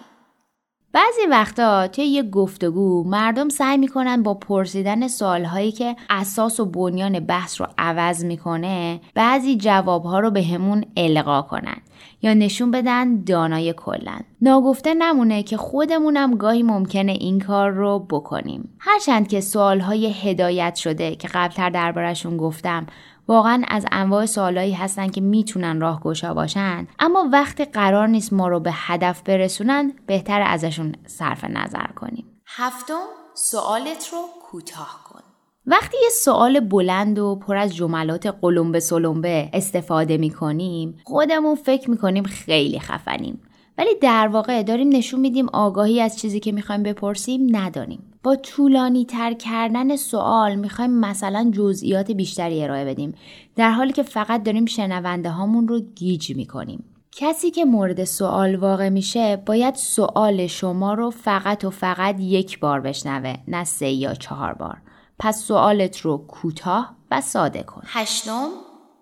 بعضی 0.92 1.27
وقتا 1.31 1.88
توی 1.88 2.05
یه 2.05 2.22
گفتگو 2.22 3.05
مردم 3.05 3.48
سعی 3.48 3.77
می‌کنن 3.77 4.22
با 4.22 4.35
پرسیدن 4.35 5.09
سوالهایی 5.09 5.72
که 5.72 5.96
اساس 6.11 6.61
و 6.61 6.64
بنیان 6.64 7.20
بحث 7.20 7.61
رو 7.61 7.66
عوض 7.79 8.24
می‌کنه 8.24 9.01
بعضی 9.14 9.57
جوابها 9.57 10.20
رو 10.20 10.31
به 10.31 10.42
همون 10.42 10.85
القا 10.96 11.42
کنن 11.42 11.77
یا 12.22 12.35
نشون 12.35 12.70
بدن 12.70 13.24
دانای 13.24 13.74
کلن. 13.77 14.20
ناگفته 14.42 14.94
نمونه 14.94 15.42
که 15.42 15.57
خودمونم 15.57 16.35
گاهی 16.35 16.62
ممکنه 16.62 17.12
این 17.12 17.40
کار 17.40 17.70
رو 17.70 17.98
بکنیم. 17.98 18.68
هرچند 18.79 19.29
که 19.29 19.40
سوالهای 19.40 20.12
هدایت 20.12 20.74
شده 20.74 21.16
که 21.16 21.29
قبلتر 21.29 21.70
دربارشون 21.70 22.37
گفتم 22.37 22.87
واقعا 23.29 23.62
از 23.69 23.87
انواع 23.93 24.27
سوالایی 24.27 24.73
هستن 24.73 25.09
که 25.09 25.21
می‌تونن 25.21 25.81
راهگشا 25.81 26.35
باشن. 26.35 26.87
اما 26.99 27.29
وقتی 27.33 27.64
قرار 27.64 28.07
نیست 28.07 28.33
ما 28.33 28.49
رو 28.49 28.61
به 28.61 28.71
هدف 28.75 29.23
برسونن 29.23 29.93
بهتر 30.07 30.43
ازشون 30.43 30.95
صرف 31.07 31.45
نظر 31.45 31.87
کنیم. 31.97 32.25
هفتم 32.47 33.05
سوالت 33.35 34.09
رو 34.12 34.19
کوتاه 34.51 35.01
کن. 35.05 35.21
وقتی 35.67 35.97
یه 36.03 36.09
سوال 36.09 36.61
بلند 36.61 37.19
و 37.19 37.37
پر 37.37 37.57
از 37.57 37.77
جملات 37.77 38.27
قلمبه 38.27 38.81
سلمبه 38.81 39.51
استفاده 39.53 40.17
می‌کنیم 40.17 40.99
خودمون 41.05 41.55
فکر 41.55 41.91
می‌کنیم 41.91 42.25
خیلی 42.25 42.81
خفنیم. 42.81 43.43
ولی 43.79 43.95
در 44.03 44.29
واقع 44.29 44.62
داریم 44.62 44.88
نشون 44.88 45.21
میدیم 45.21 45.49
آگاهی 45.49 46.01
از 46.01 46.19
چیزی 46.19 46.41
که 46.41 46.53
می‌خوایم 46.53 46.83
بپرسیم 46.83 47.57
نداریم 47.57 48.12
با 48.29 48.37
طولانی 48.37 49.05
تر 49.05 49.33
کردن 49.33 49.97
سوال 49.97 50.55
می‌خوایم 50.55 50.91
مثلا 50.91 51.51
جزئیات 51.55 52.11
بیشتری 52.11 52.62
ارائه 52.62 52.85
بدیم. 52.85 53.14
در 53.57 53.71
حالی 53.71 53.93
که 53.93 54.03
فقط 54.03 54.43
داریم 54.43 54.67
شنونده 54.67 55.31
هامون 55.31 55.69
رو 55.69 55.81
گیج 55.81 56.37
می‌کنیم. 56.37 56.85
کسی 57.12 57.51
که 57.51 57.64
مورد 57.64 58.05
سوال 58.05 58.57
واقع 58.57 58.88
میشه 58.88 59.37
باید 59.37 59.75
سوال 59.75 60.47
شما 60.47 60.95
رو 60.95 61.11
فقط 61.11 61.64
و 61.64 61.71
فقط 61.71 62.21
یک 62.21 62.61
بار 62.61 62.81
بشنوه 62.81 63.35
نه 63.49 63.64
سه 63.64 63.88
یا 63.88 64.14
چهار 64.14 64.55
بار. 64.55 64.79
پس 65.19 65.43
سوالت 65.43 66.01
رو 66.01 66.19
کوتاه 66.19 66.97
و 67.11 67.21
ساده 67.21 67.62
کن. 67.62 67.83
هشتم 67.87 68.49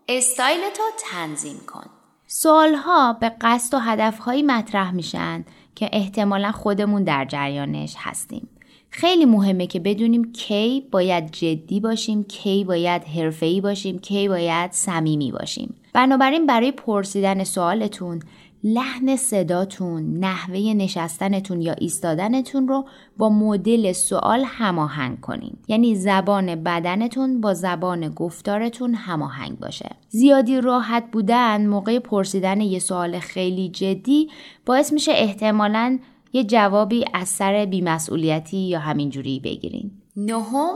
استایلت 0.09 0.79
رو 0.79 0.85
تنظیم 1.11 1.57
کن. 1.67 1.85
سوالها 2.27 3.13
به 3.13 3.33
قصد 3.41 3.75
و 3.75 3.79
هدفهایی 3.79 4.43
مطرح 4.43 4.91
میشن 4.91 5.45
که 5.75 5.91
احتمالا 5.93 6.53
خودمون 6.53 7.05
در 7.05 7.25
جریانش 7.25 7.95
هستیم. 7.99 8.49
خیلی 8.91 9.25
مهمه 9.25 9.67
که 9.67 9.81
بدونیم 9.81 10.33
کی 10.33 10.85
باید 10.91 11.33
جدی 11.33 11.81
باشیم 11.81 12.25
کی 12.25 12.65
باید 12.65 13.05
حرفه‌ای 13.05 13.61
باشیم 13.61 13.99
کی 13.99 14.29
باید 14.29 14.73
صمیمی 14.73 15.33
باشیم 15.33 15.75
بنابراین 15.93 16.47
برای 16.47 16.73
پرسیدن 16.73 17.45
سوالتون 17.45 18.23
لحن 18.65 19.17
صداتون، 19.17 20.19
نحوه 20.19 20.59
نشستنتون 20.59 21.63
یا 21.63 21.73
ایستادنتون 21.73 22.69
رو 22.69 22.85
با 23.17 23.29
مدل 23.29 23.93
سوال 23.93 24.45
هماهنگ 24.47 25.21
کنین. 25.21 25.53
یعنی 25.69 25.95
زبان 25.95 26.55
بدنتون 26.55 27.41
با 27.41 27.55
زبان 27.55 28.09
گفتارتون 28.09 28.95
هماهنگ 28.95 29.59
باشه. 29.59 29.91
زیادی 30.09 30.61
راحت 30.61 31.05
بودن 31.13 31.67
موقع 31.67 31.99
پرسیدن 31.99 32.61
یه 32.61 32.79
سوال 32.79 33.19
خیلی 33.19 33.69
جدی 33.69 34.31
باعث 34.67 34.93
میشه 34.93 35.13
احتمالاً 35.15 35.99
یه 36.33 36.45
جوابی 36.45 37.05
از 37.15 37.29
سر 37.29 37.65
بیمسئولیتی 37.65 38.57
یا 38.57 38.79
همینجوری 38.79 39.41
بگیرین. 39.41 39.91
نهم 40.17 40.75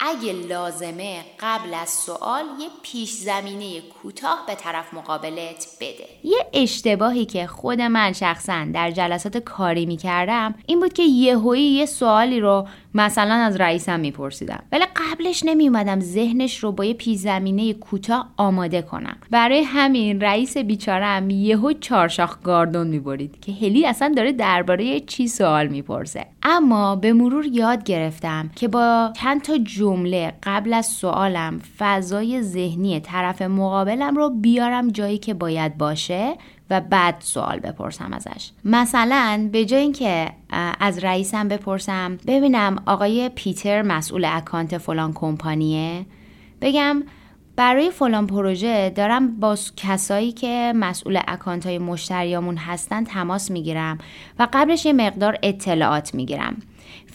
اگه 0.00 0.32
لازمه 0.32 1.24
قبل 1.40 1.74
از 1.74 1.88
سوال 1.88 2.44
یه 2.60 2.68
پیش 2.82 3.10
زمینه 3.12 3.80
کوتاه 3.80 4.44
به 4.46 4.54
طرف 4.54 4.94
مقابلت 4.94 5.66
بده 5.80 6.04
یه 6.24 6.46
اشتباهی 6.52 7.24
که 7.24 7.46
خود 7.46 7.80
من 7.80 8.12
شخصا 8.12 8.66
در 8.74 8.90
جلسات 8.90 9.36
کاری 9.36 9.86
می‌کردم 9.86 10.54
این 10.66 10.80
بود 10.80 10.92
که 10.92 11.02
یهویی 11.02 11.62
یه 11.62 11.86
سوالی 11.86 12.40
رو 12.40 12.66
مثلا 12.96 13.34
از 13.34 13.56
رئیسم 13.56 14.00
میپرسیدم. 14.00 14.62
ولی 14.72 14.84
قبلش 14.96 15.42
نمیومدم 15.46 16.00
ذهنش 16.00 16.58
رو 16.58 16.72
با 16.72 16.84
یه 16.84 16.94
پیش 16.94 17.18
زمینه 17.18 17.72
کوتاه 17.72 18.32
آماده 18.36 18.82
کنم. 18.82 19.16
برای 19.30 19.62
همین 19.62 20.20
رئیس 20.20 20.56
بیچارم 20.56 21.30
یهو 21.30 21.72
چارشاخ 21.72 22.42
گاردون 22.42 22.86
می‌برید 22.86 23.40
که 23.40 23.52
هلی 23.52 23.86
اصلا 23.86 24.12
داره 24.16 24.32
درباره 24.32 25.00
چی 25.00 25.28
سوال 25.28 25.66
می‌پرسه. 25.66 26.26
اما 26.42 26.96
به 26.96 27.12
مرور 27.12 27.46
یاد 27.46 27.84
گرفتم 27.84 28.50
که 28.56 28.68
با 28.68 29.12
چند 29.16 29.42
تا 29.42 29.58
جمله 29.58 30.32
قبل 30.42 30.74
از 30.74 30.86
سوالم 30.86 31.60
فضای 31.78 32.42
ذهنی 32.42 33.00
طرف 33.00 33.42
مقابلم 33.42 34.16
رو 34.16 34.30
بیارم 34.30 34.88
جایی 34.88 35.18
که 35.18 35.34
باید 35.34 35.78
باشه 35.78 36.34
و 36.70 36.80
بعد 36.80 37.14
سوال 37.18 37.58
بپرسم 37.58 38.12
ازش. 38.12 38.50
مثلا 38.64 39.48
به 39.52 39.64
جای 39.64 39.80
اینکه 39.80 40.30
از 40.80 41.04
رئیسم 41.04 41.48
بپرسم 41.48 42.18
ببینم 42.26 42.82
آقای 42.86 43.28
پیتر 43.28 43.82
مسئول 43.82 44.24
اکانت 44.24 44.78
فلان 44.78 45.12
کمپانیه. 45.12 46.06
بگم 46.60 47.02
برای 47.56 47.90
فلان 47.90 48.26
پروژه 48.26 48.90
دارم 48.90 49.40
با 49.40 49.58
کسایی 49.76 50.32
که 50.32 50.72
مسئول 50.76 51.20
اکانت 51.28 51.66
های 51.66 51.78
مشتریامون 51.78 52.56
هستن 52.56 53.04
تماس 53.04 53.50
می‌گیرم 53.50 53.98
و 54.38 54.48
قبلش 54.52 54.86
یه 54.86 54.92
مقدار 54.92 55.38
اطلاعات 55.42 56.14
می‌گیرم. 56.14 56.56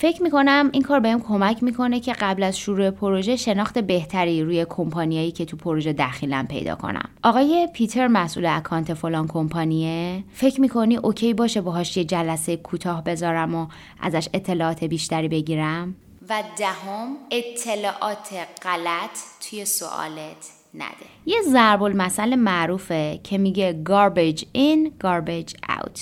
فکر 0.01 0.23
می‌کنم 0.23 0.69
این 0.73 0.81
کار 0.81 0.99
بهم 0.99 1.21
کمک 1.21 1.63
می‌کنه 1.63 1.99
که 1.99 2.13
قبل 2.13 2.43
از 2.43 2.57
شروع 2.57 2.89
پروژه 2.89 3.35
شناخت 3.35 3.79
بهتری 3.79 4.43
روی 4.43 4.65
کمپانیایی 4.69 5.31
که 5.31 5.45
تو 5.45 5.57
پروژه 5.57 5.93
دخیلم 5.93 6.47
پیدا 6.47 6.75
کنم. 6.75 7.09
آقای 7.23 7.67
پیتر 7.73 8.07
مسئول 8.07 8.45
اکانت 8.45 8.93
فلان 8.93 9.27
کمپانیه؟ 9.27 10.23
فکر 10.33 10.61
می‌کنی 10.61 10.97
OK 10.97 11.33
باشه 11.33 11.61
باهاش 11.61 11.97
یه 11.97 12.03
جلسه 12.03 12.57
کوتاه 12.57 13.03
بذارم 13.03 13.55
و 13.55 13.67
ازش 14.01 14.29
اطلاعات 14.33 14.83
بیشتری 14.83 15.27
بگیرم؟ 15.27 15.95
و 16.29 16.43
دهم 16.57 17.07
اطلاعات 17.31 18.29
غلط 18.63 19.17
توی 19.49 19.65
سوالت 19.65 20.49
نده. 20.73 21.05
یه 21.25 21.37
ضرب 21.41 21.83
المثل 21.83 22.35
معروفه 22.35 23.19
که 23.23 23.37
میگه 23.37 23.83
garbage 23.89 24.39
in 24.39 25.05
garbage 25.05 25.53
out. 25.69 25.99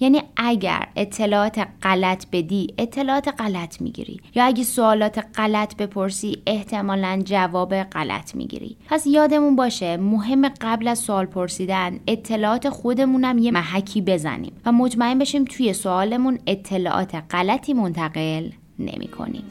یعنی 0.00 0.22
اگر 0.36 0.88
اطلاعات 0.96 1.66
غلط 1.82 2.26
بدی 2.32 2.74
اطلاعات 2.78 3.28
غلط 3.38 3.80
می‌گیری 3.80 4.20
یا 4.34 4.44
اگه 4.44 4.64
سوالات 4.64 5.24
غلط 5.34 5.76
بپرسی 5.76 6.42
احتمالا 6.46 7.22
جواب 7.24 7.82
غلط 7.82 8.34
می‌گیری 8.34 8.76
پس 8.88 9.06
یادمون 9.06 9.56
باشه 9.56 9.96
مهم 9.96 10.48
قبل 10.60 10.88
از 10.88 10.98
سوال 10.98 11.26
پرسیدن 11.26 12.00
اطلاعات 12.06 12.68
خودمونم 12.68 13.38
یه 13.38 13.50
محکی 13.50 14.00
بزنیم 14.00 14.52
و 14.66 14.72
مطمئن 14.72 15.18
بشیم 15.18 15.44
توی 15.44 15.72
سوالمون 15.72 16.38
اطلاعات 16.46 17.22
غلطی 17.30 17.74
منتقل 17.74 18.50
نمی 18.78 19.08
کنیم. 19.08 19.44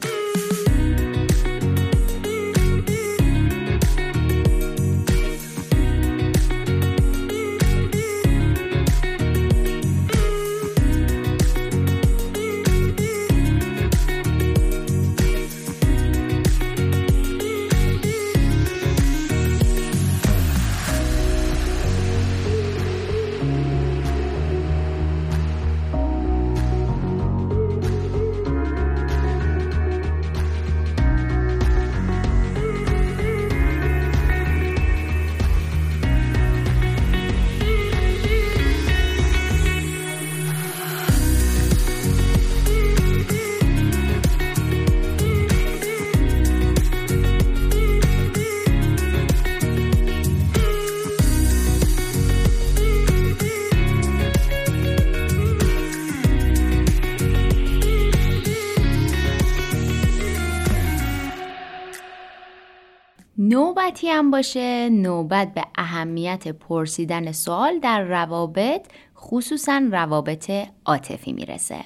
نوبتی 63.98 64.08
هم 64.08 64.30
باشه 64.30 64.88
نوبت 64.88 65.54
به 65.54 65.64
اهمیت 65.78 66.48
پرسیدن 66.48 67.32
سوال 67.32 67.78
در 67.78 68.02
روابط 68.02 68.86
خصوصا 69.16 69.82
روابط 69.92 70.50
عاطفی 70.86 71.32
می‌رسه. 71.32 71.84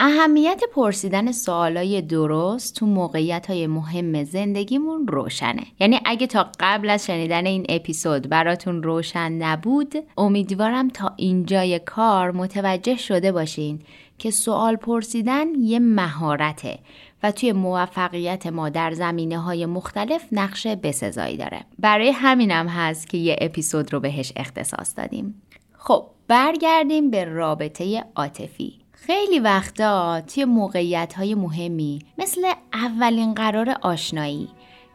اهمیت 0.00 0.60
پرسیدن 0.74 1.32
سوالای 1.32 2.02
درست 2.02 2.76
تو 2.76 2.86
موقعیت 2.86 3.46
های 3.46 3.66
مهم 3.66 4.24
زندگیمون 4.24 5.06
روشنه. 5.06 5.62
یعنی 5.80 6.00
اگه 6.04 6.26
تا 6.26 6.46
قبل 6.60 6.90
از 6.90 7.06
شنیدن 7.06 7.46
این 7.46 7.66
اپیزود 7.68 8.28
براتون 8.28 8.82
روشن 8.82 9.32
نبود 9.32 9.94
امیدوارم 10.18 10.88
تا 10.88 11.12
اینجای 11.16 11.78
کار 11.78 12.30
متوجه 12.30 12.96
شده 12.96 13.32
باشین 13.32 13.82
که 14.18 14.30
سوال 14.30 14.76
پرسیدن 14.76 15.54
یه 15.54 15.78
مهارته 15.78 16.78
و 17.24 17.30
توی 17.30 17.52
موفقیت 17.52 18.46
ما 18.46 18.68
در 18.68 18.92
زمینه 18.92 19.38
های 19.38 19.66
مختلف 19.66 20.24
نقش 20.32 20.66
بسزایی 20.66 21.36
داره. 21.36 21.60
برای 21.78 22.10
همینم 22.10 22.68
هست 22.68 23.08
که 23.08 23.18
یه 23.18 23.36
اپیزود 23.40 23.92
رو 23.92 24.00
بهش 24.00 24.32
اختصاص 24.36 24.94
دادیم. 24.96 25.42
خب 25.72 26.06
برگردیم 26.28 27.10
به 27.10 27.24
رابطه 27.24 28.04
عاطفی. 28.16 28.78
خیلی 28.92 29.38
وقتا 29.38 30.20
توی 30.20 30.44
موقعیت 30.44 31.14
های 31.14 31.34
مهمی 31.34 31.98
مثل 32.18 32.40
اولین 32.72 33.34
قرار 33.34 33.76
آشنایی 33.82 34.48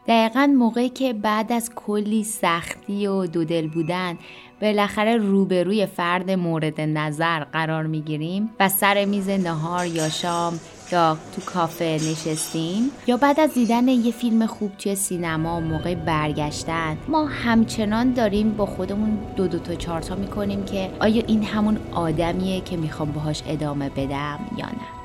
دقیقا 0.08 0.46
موقعی 0.46 0.88
که 0.88 1.12
بعد 1.12 1.52
از 1.52 1.70
کلی 1.74 2.24
سختی 2.24 3.06
و 3.06 3.26
دودل 3.26 3.68
بودن 3.68 4.18
بالاخره 4.60 5.16
روبروی 5.16 5.86
فرد 5.86 6.30
مورد 6.30 6.80
نظر 6.80 7.44
قرار 7.44 7.86
می‌گیریم 7.86 8.50
و 8.60 8.68
سر 8.68 9.04
میز 9.04 9.28
نهار 9.28 9.86
یا 9.86 10.08
شام 10.08 10.60
یا 10.92 11.16
تو 11.34 11.40
کافه 11.40 11.98
نشستیم؟ 12.10 12.90
یا 13.06 13.16
بعد 13.16 13.40
از 13.40 13.54
دیدن 13.54 13.88
یه 13.88 14.12
فیلم 14.12 14.46
خوب 14.46 14.76
توی 14.78 14.94
سینما 14.94 15.60
موقع 15.60 15.94
برگشتن 15.94 16.96
ما 17.08 17.26
همچنان 17.26 18.12
داریم 18.12 18.50
با 18.50 18.66
خودمون 18.66 19.18
دو 19.36 19.48
دو 19.48 19.58
تا 19.58 19.74
چارتا 19.74 20.14
می‌کنیم 20.14 20.64
که 20.64 20.90
آیا 21.00 21.22
این 21.26 21.44
همون 21.44 21.78
آدمیه 21.92 22.60
که 22.60 22.76
می‌خوام 22.76 23.12
باهاش 23.12 23.42
ادامه 23.46 23.88
بدم 23.88 24.38
یا 24.56 24.66
نه؟ 24.66 25.00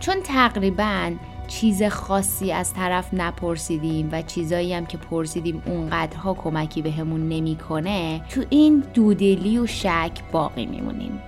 چون 0.00 0.16
تقریبا 0.24 1.12
چیز 1.48 1.82
خاصی 1.82 2.52
از 2.52 2.74
طرف 2.74 3.14
نپرسیدیم 3.14 4.08
و 4.12 4.22
چیزایی 4.22 4.74
هم 4.74 4.86
که 4.86 4.98
پرسیدیم 4.98 5.62
اونقدرها 5.66 6.34
کمکی 6.34 6.82
بهمون 6.82 7.28
به 7.28 7.34
نمی‌کنه 7.34 8.22
تو 8.28 8.44
این 8.50 8.84
دودلی 8.94 9.58
و 9.58 9.66
شک 9.66 10.12
باقی 10.32 10.66
میمونیم. 10.66 11.20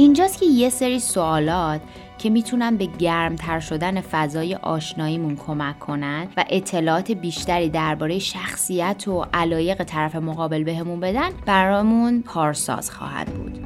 اینجاست 0.00 0.40
که 0.40 0.46
یه 0.46 0.70
سری 0.70 0.98
سوالات 0.98 1.80
که 2.18 2.30
می‌تونن 2.30 2.76
به 2.76 2.86
گرمتر 2.86 3.60
شدن 3.60 4.00
فضای 4.00 4.54
آشناییمون 4.54 5.36
کمک 5.36 5.78
کنند 5.78 6.28
و 6.36 6.44
اطلاعات 6.48 7.10
بیشتری 7.10 7.68
درباره 7.68 8.18
شخصیت 8.18 9.08
و 9.08 9.24
علایق 9.34 9.84
طرف 9.84 10.16
مقابل 10.16 10.64
بهمون 10.64 11.00
بدن 11.00 11.30
برامون 11.46 12.22
کارساز 12.22 12.90
خواهد 12.90 13.26
بود. 13.26 13.58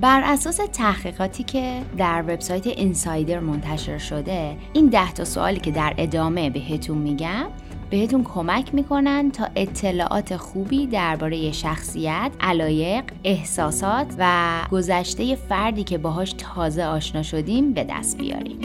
بر 0.00 0.22
اساس 0.24 0.60
تحقیقاتی 0.72 1.44
که 1.44 1.82
در 1.96 2.22
وبسایت 2.22 2.66
اینسایدر 2.66 3.38
منتشر 3.38 3.98
شده 3.98 4.56
این 4.72 4.86
ده 4.86 5.12
تا 5.12 5.24
سوالی 5.24 5.60
که 5.60 5.70
در 5.70 5.94
ادامه 5.98 6.50
بهتون 6.50 6.98
میگم 6.98 7.46
بهتون 7.90 8.24
کمک 8.24 8.74
می‌کنن 8.74 9.30
تا 9.30 9.48
اطلاعات 9.56 10.36
خوبی 10.36 10.86
درباره 10.86 11.52
شخصیت، 11.52 12.32
علایق، 12.40 13.04
احساسات 13.24 14.06
و 14.18 14.60
گذشته 14.72 15.34
فردی 15.34 15.84
که 15.84 15.98
باهاش 15.98 16.34
تازه 16.38 16.84
آشنا 16.84 17.22
شدیم 17.22 17.72
به 17.72 17.86
دست 17.90 18.18
بیاریم. 18.18 18.58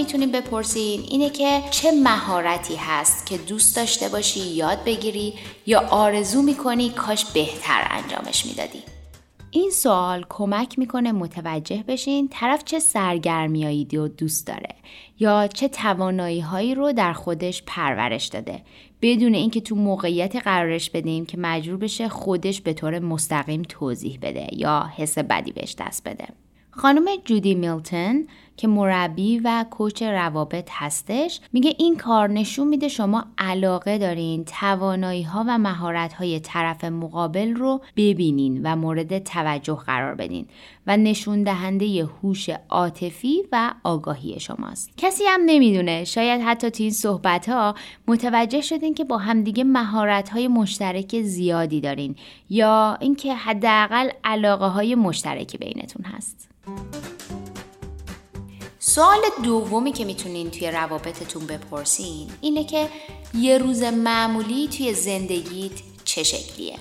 می‌تونیم 0.00 0.32
بپرسین 0.32 1.00
اینه 1.00 1.30
که 1.30 1.62
چه 1.70 1.92
مهارتی 1.92 2.76
هست 2.76 3.26
که 3.26 3.38
دوست 3.38 3.76
داشته 3.76 4.08
باشی 4.08 4.40
یاد 4.40 4.84
بگیری 4.84 5.34
یا 5.66 5.80
آرزو 5.80 6.42
می‌کنی 6.42 6.90
کاش 6.90 7.24
بهتر 7.24 7.86
انجامش 7.90 8.46
می‌دادی؟ 8.46 8.82
این 9.50 9.70
سوال 9.70 10.26
کمک 10.28 10.78
می‌کنه 10.78 11.12
متوجه 11.12 11.84
بشین 11.88 12.28
طرف 12.28 12.64
چه 12.64 12.78
سرگرمیایی 12.78 13.84
و 13.84 14.08
دوست 14.08 14.46
داره 14.46 14.74
یا 15.18 15.46
چه 15.46 15.68
توانایی 15.68 16.40
هایی 16.40 16.74
رو 16.74 16.92
در 16.92 17.12
خودش 17.12 17.62
پرورش 17.66 18.26
داده. 18.26 18.62
بدون 19.02 19.34
اینکه 19.34 19.60
تو 19.60 19.74
موقعیتی 19.74 20.40
قرارش 20.40 20.90
بدیم 20.90 21.26
که 21.26 21.38
مجبور 21.38 21.76
بشه 21.76 22.08
خودش 22.08 22.60
به 22.60 22.72
طور 22.72 22.98
مستقیم 22.98 23.62
توضیح 23.62 24.18
بده 24.22 24.46
یا 24.52 24.90
حس 24.96 25.18
بدی 25.18 25.52
بهش 25.52 25.74
دست 25.78 26.08
بده. 26.08 26.28
خانم 26.80 27.04
جودی 27.24 27.54
میلتون 27.54 28.26
که 28.56 28.68
مربی 28.68 29.38
و 29.38 29.64
کوچ 29.70 30.02
روابط 30.02 30.68
هستش 30.72 31.40
میگه 31.52 31.74
این 31.78 31.96
کار 31.96 32.28
نشون 32.28 32.68
میده 32.68 32.88
شما 32.88 33.24
علاقه 33.38 33.98
دارین 33.98 34.44
توانایی 34.44 35.22
ها 35.22 35.44
و 35.48 35.58
مهارت 35.58 36.12
های 36.12 36.40
طرف 36.40 36.84
مقابل 36.84 37.54
رو 37.54 37.80
ببینین 37.96 38.60
و 38.64 38.76
مورد 38.76 39.18
توجه 39.18 39.74
قرار 39.74 40.14
بدین 40.14 40.46
و 40.86 40.96
نشون 40.96 41.42
دهنده 41.42 42.08
هوش 42.22 42.50
عاطفی 42.68 43.42
و 43.52 43.74
آگاهی 43.84 44.40
شماست. 44.40 44.90
کسی 44.96 45.24
هم 45.24 45.40
نمی‌دونه 45.46 46.04
شاید 46.04 46.40
حتی 46.40 46.70
تو 46.70 46.82
این 46.82 46.92
صحبت 46.92 47.48
ها 47.48 47.74
متوجه 48.08 48.60
شدین 48.60 48.94
که 48.94 49.04
با 49.04 49.18
همدیگه 49.18 49.64
مهارت 49.64 50.28
های 50.28 50.48
مشترک 50.48 51.22
زیادی 51.22 51.80
دارین 51.80 52.16
یا 52.50 52.98
اینکه 53.00 53.34
حداقل 53.34 54.10
علاقه 54.24 54.66
های 54.66 54.94
مشترکی 54.94 55.58
بینتون 55.58 56.04
هست. 56.04 56.49
سوال 58.78 59.20
دومی 59.44 59.92
که 59.92 60.04
می‌تونین 60.04 60.50
توی 60.50 60.70
روابطتون 60.70 61.46
بپرسین 61.46 62.28
اینه 62.40 62.64
که 62.64 62.88
یه 63.34 63.58
روز 63.58 63.82
معمولی 63.82 64.68
توی 64.68 64.94
زندگیت 64.94 65.72
چه 66.04 66.22
شکلیه؟ 66.22 66.76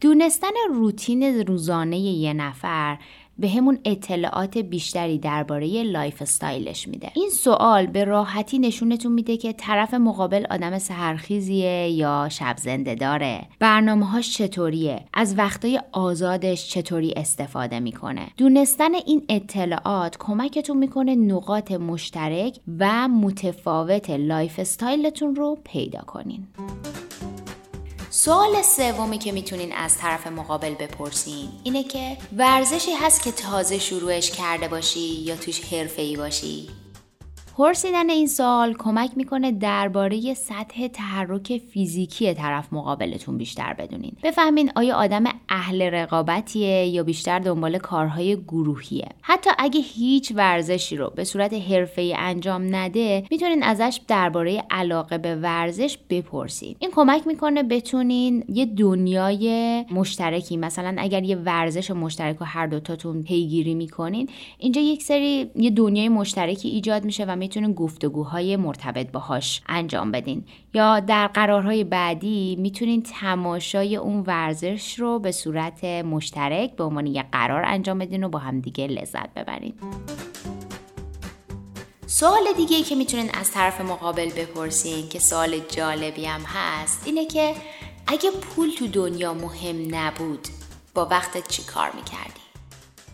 دونستن 0.00 0.52
روتین 0.70 1.46
روزانه 1.46 1.98
یه 1.98 2.32
نفر 2.32 2.98
بهمون 3.38 3.78
اطلاعات 3.84 4.58
بیشتری 4.58 5.18
درباره 5.18 5.82
lifestyle 5.82 6.22
ش 6.22 6.88
میده. 6.88 7.10
این 7.14 7.30
سوال 7.30 7.86
به 7.86 8.04
راحتی 8.04 8.58
نشونتون 8.58 9.12
میده 9.12 9.36
که 9.36 9.52
طرف 9.52 9.94
مقابل 9.94 10.44
آدم 10.50 10.78
سحرخیزیه 10.78 11.88
یا 11.90 12.28
شب 12.30 12.56
زنده 12.58 12.94
داره. 12.94 13.44
برنامه 13.58 14.06
هاش 14.06 14.36
چطوریه؟ 14.36 15.04
از 15.14 15.38
وقتای 15.38 15.80
آزادش 15.92 16.68
چطوری 16.68 17.12
استفاده 17.16 17.80
می‌کنه؟ 17.80 18.26
دونستن 18.36 18.94
این 18.94 19.22
اطلاعات 19.28 20.16
کمکتون 20.18 20.76
می‌کنه 20.76 21.14
نقاط 21.14 21.72
مشترک 21.72 22.58
و 22.78 23.08
متفاوت 23.08 24.10
lifestyle 24.10 24.58
تون 24.58 25.34
رو 25.34 25.58
پیدا 25.64 26.00
کنین. 26.00 26.46
سوال 28.16 28.62
سومی 28.62 29.18
که 29.18 29.32
می‌تونین 29.32 29.72
از 29.72 29.98
طرف 29.98 30.26
مقابل 30.26 30.74
بپرسین 30.74 31.48
اینه 31.64 31.84
که 31.84 32.16
ورزشی 32.36 32.92
هست 32.92 33.22
که 33.22 33.32
تازه 33.32 33.78
شروعش 33.78 34.30
کرده 34.30 34.68
باشی 34.68 35.00
یا 35.00 35.36
توش 35.36 35.74
حرفه‌ای 35.74 36.16
باشی؟ 36.16 36.68
پرسیدن 37.56 38.10
این 38.10 38.26
سوال 38.26 38.74
کمک 38.78 39.10
می‌کنه 39.16 39.52
درباره 39.52 40.34
سطح 40.34 40.86
تحرک 40.86 41.58
فیزیکی 41.58 42.34
طرف 42.34 42.72
مقابلتون 42.72 43.38
بیشتر 43.38 43.72
بدونین. 43.72 44.16
بفهمین 44.22 44.70
آیا 44.76 44.96
آدم 44.96 45.24
اهل 45.48 45.82
رقابتیه 45.82 46.86
یا 46.86 47.02
بیشتر 47.02 47.38
دنبال 47.38 47.78
کارهای 47.78 48.36
گروهیه. 48.36 49.08
حتی 49.22 49.50
اگه 49.58 49.80
هیچ 49.80 50.32
ورزشی 50.36 50.96
رو 50.96 51.12
به 51.16 51.24
صورت 51.24 51.52
حرفه‌ای 51.52 52.14
انجام 52.14 52.76
نده 52.76 53.24
می‌تونین 53.30 53.62
ازش 53.62 54.00
درباره 54.08 54.64
علاقه 54.70 55.18
به 55.18 55.36
ورزش 55.36 55.98
بپرسین. 56.10 56.76
این 56.78 56.90
کمک 56.90 57.26
می‌کنه 57.26 57.62
بتونین 57.62 58.44
یه 58.48 58.66
دنیای 58.66 59.84
مشترکی 59.90 60.56
مثلا 60.56 60.94
اگر 60.98 61.22
یه 61.22 61.36
ورزش 61.36 61.90
مشترک 61.90 62.42
و 62.42 62.44
هر 62.44 62.66
دوتاتون 62.66 63.22
پیگیری 63.22 63.74
می‌کنین 63.74 64.28
اینجا 64.58 64.80
یک 64.80 65.02
سری 65.02 65.50
یه 65.56 65.70
دنیای 65.70 66.08
مشترکی 66.08 66.68
ایجاد 66.68 67.04
میشه 67.04 67.24
و 67.24 67.43
می‌تونین 67.44 67.72
گفتگوهای 67.72 68.56
مرتبط 68.56 69.10
باهاش 69.12 69.62
انجام 69.66 70.12
بدین 70.12 70.44
یا 70.74 71.00
در 71.00 71.26
قرارهای 71.26 71.84
بعدی 71.84 72.56
می‌تونین 72.56 73.02
تماشای 73.02 73.96
اون 73.96 74.20
ورزش 74.26 74.98
رو 74.98 75.18
به 75.18 75.32
صورت 75.32 75.84
مشترک 75.84 76.76
به 76.76 76.84
عنوان 76.84 77.06
یه 77.06 77.24
قرار 77.32 77.64
انجام 77.64 77.98
بدین 77.98 78.24
و 78.24 78.28
با 78.28 78.38
همدیگه 78.38 78.86
لذت 78.86 79.34
ببرین 79.34 79.74
سوال 82.06 82.42
دیگه 82.56 82.82
که 82.82 82.94
می‌تونین 82.94 83.30
از 83.34 83.50
طرف 83.50 83.80
مقابل 83.80 84.30
بپرسین 84.36 85.08
که 85.08 85.18
سوال 85.18 85.58
جالبی 85.58 86.24
هم 86.24 86.40
هست 86.40 87.06
اینه 87.06 87.26
که 87.26 87.54
اگه 88.06 88.30
پول 88.30 88.70
تو 88.78 88.86
دنیا 88.86 89.34
مهم 89.34 89.94
نبود 89.94 90.48
با 90.94 91.06
وقتت 91.06 91.48
چی 91.48 91.62
کار 91.62 91.90
می‌کردی؟ 91.96 92.43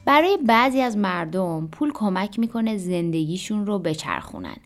برای 0.05 0.38
بعضی 0.46 0.80
از 0.80 0.96
مردم 0.96 1.68
پول 1.72 1.90
کمک 1.94 2.38
می‌کنه 2.38 2.76
زندگیشون 2.76 3.66
رو 3.66 3.78
بچرخونن. 3.78 4.57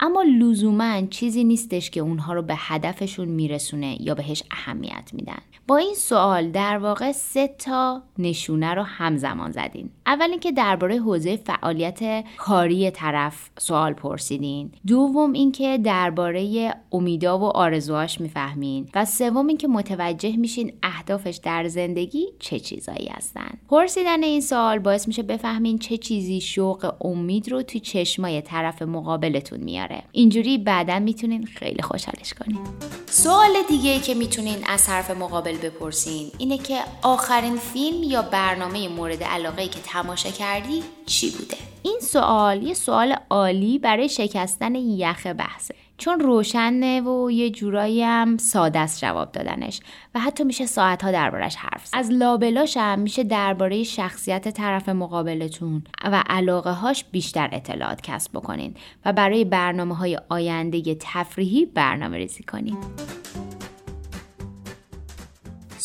اما 0.00 0.22
لزوما 0.22 1.06
چیزی 1.06 1.44
نیستش 1.44 1.90
که 1.90 2.00
اونها 2.00 2.32
رو 2.32 2.42
به 2.42 2.54
هدفشون 2.56 3.28
میرسونه 3.28 4.02
یا 4.02 4.14
بهش 4.14 4.42
اهمیت 4.50 5.10
میدن. 5.12 5.42
با 5.66 5.76
این 5.76 5.94
سوال 5.94 6.50
در 6.50 6.78
واقع 6.78 7.12
سه 7.12 7.48
تا 7.48 8.02
نشونه 8.18 8.74
رو 8.74 8.82
همزمان 8.82 9.50
زدین. 9.50 9.90
اول 10.06 10.30
اینکه 10.30 10.52
درباره 10.52 10.96
حوزه 10.98 11.36
فعالیت 11.36 12.24
کاری 12.36 12.90
طرف 12.90 13.50
سوال 13.58 13.92
پرسیدین. 13.92 14.72
دوم 14.86 15.32
اینکه 15.32 15.78
درباره 15.78 16.74
امیدا 16.92 17.38
و 17.38 17.44
آرزوهاش 17.44 18.20
می‌فهمین. 18.20 18.88
و 18.94 19.04
سوم 19.04 19.46
اینکه 19.46 19.68
متوجه 19.68 20.36
میشین 20.36 20.72
اهدافش 20.82 21.40
در 21.42 21.68
زندگی 21.68 22.26
چه 22.38 22.60
چیزایی 22.60 23.08
هستن. 23.08 23.58
پرسیدن 23.68 24.22
این 24.22 24.40
سوال 24.40 24.78
باعث 24.78 25.08
میشه 25.08 25.22
بفهمین 25.22 25.78
چه 25.78 25.96
چیزی 25.96 26.40
شوق 26.40 26.94
امید 27.00 27.52
رو 27.52 27.62
توی 27.62 27.80
چشمای 27.80 28.42
طرف 28.42 28.82
مقابلتون 28.82 29.60
میاره. 29.60 30.02
اینجوری 30.12 30.58
بعدا 30.58 30.98
می‌تونین 30.98 31.46
خیلی 31.46 31.82
خوشحالش 31.82 32.34
کنین. 32.34 32.58
سوال 33.06 33.52
دیگه 33.68 33.98
که 33.98 34.14
می‌تونین 34.14 34.56
از 34.68 34.86
طرف 34.86 35.10
مقابل 35.10 35.51
بپرسین. 35.56 36.30
اینه 36.38 36.58
که 36.58 36.78
آخرین 37.02 37.56
فیلم 37.56 38.02
یا 38.02 38.22
برنامه 38.22 38.88
مورد 38.88 39.22
علاقه 39.22 39.68
که 39.68 39.80
تماشا 39.80 40.30
کردی 40.30 40.82
چی 41.06 41.30
بوده؟ 41.30 41.56
این 41.82 41.98
سوال 42.02 42.62
یه 42.62 42.74
سوال 42.74 43.16
عالی 43.30 43.78
برای 43.78 44.08
شکستن 44.08 44.74
یخ 44.74 45.26
بحثه. 45.26 45.74
چون 45.98 46.20
روشنه 46.20 47.00
و 47.00 47.30
یه 47.30 47.50
جورایی 47.50 48.02
هم 48.02 48.36
ساده 48.36 48.78
است 48.78 49.00
جواب 49.00 49.32
دادنش 49.32 49.80
و 50.14 50.20
حتی 50.20 50.44
میشه 50.44 50.66
ساعتها 50.66 51.10
دربارش 51.10 51.56
حرف 51.56 51.86
زد. 51.86 51.96
از 51.96 52.10
لابلاش 52.10 52.76
هم 52.76 52.98
میشه 52.98 53.24
درباره 53.24 53.82
شخصیت 53.82 54.48
طرف 54.48 54.88
مقابلتون 54.88 55.84
و 56.04 56.24
علاقه 56.26 56.72
هاش 56.72 57.04
بیشتر 57.04 57.48
اطلاعات 57.52 58.00
کسب 58.00 58.32
بکنین 58.32 58.74
و 59.04 59.12
برای 59.12 59.44
برنامه 59.44 59.96
های 59.96 60.18
آینده 60.28 60.96
تفریحی 61.00 61.66
برنامه 61.66 62.16
ریزی 62.16 62.42
کنین. 62.42 62.76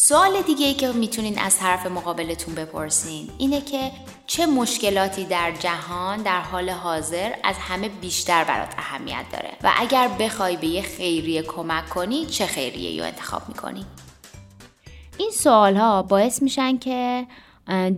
سوال 0.07 0.41
دیگه 0.41 0.65
ای 0.65 0.73
که 0.73 0.91
می‌تونین 0.91 1.39
از 1.39 1.57
طرف 1.57 1.85
مقابلتون 1.85 2.55
بپرسین 2.55 3.29
اینه 3.37 3.61
که 3.61 3.91
چه 4.27 4.45
مشکلاتی 4.45 5.25
در 5.25 5.51
جهان 5.59 6.21
در 6.21 6.41
حال 6.41 6.69
حاضر 6.69 7.31
از 7.43 7.55
همه 7.59 7.89
بیشتر 7.89 8.43
برات 8.43 8.73
اهمیت 8.77 9.25
داره 9.31 9.49
و 9.63 9.71
اگر 9.77 10.07
بخوای 10.19 10.57
به 10.57 10.67
یه 10.67 10.81
خیریه 10.81 11.41
کمک 11.41 11.89
کنی 11.89 12.25
چه 12.25 12.45
خیریه 12.45 13.01
رو 13.01 13.07
انتخاب 13.07 13.41
می‌کنی؟ 13.47 13.85
این 15.17 15.31
سوال 15.31 15.75
ها 15.75 16.03
باعث 16.03 16.41
میشن 16.41 16.77
که 16.77 17.27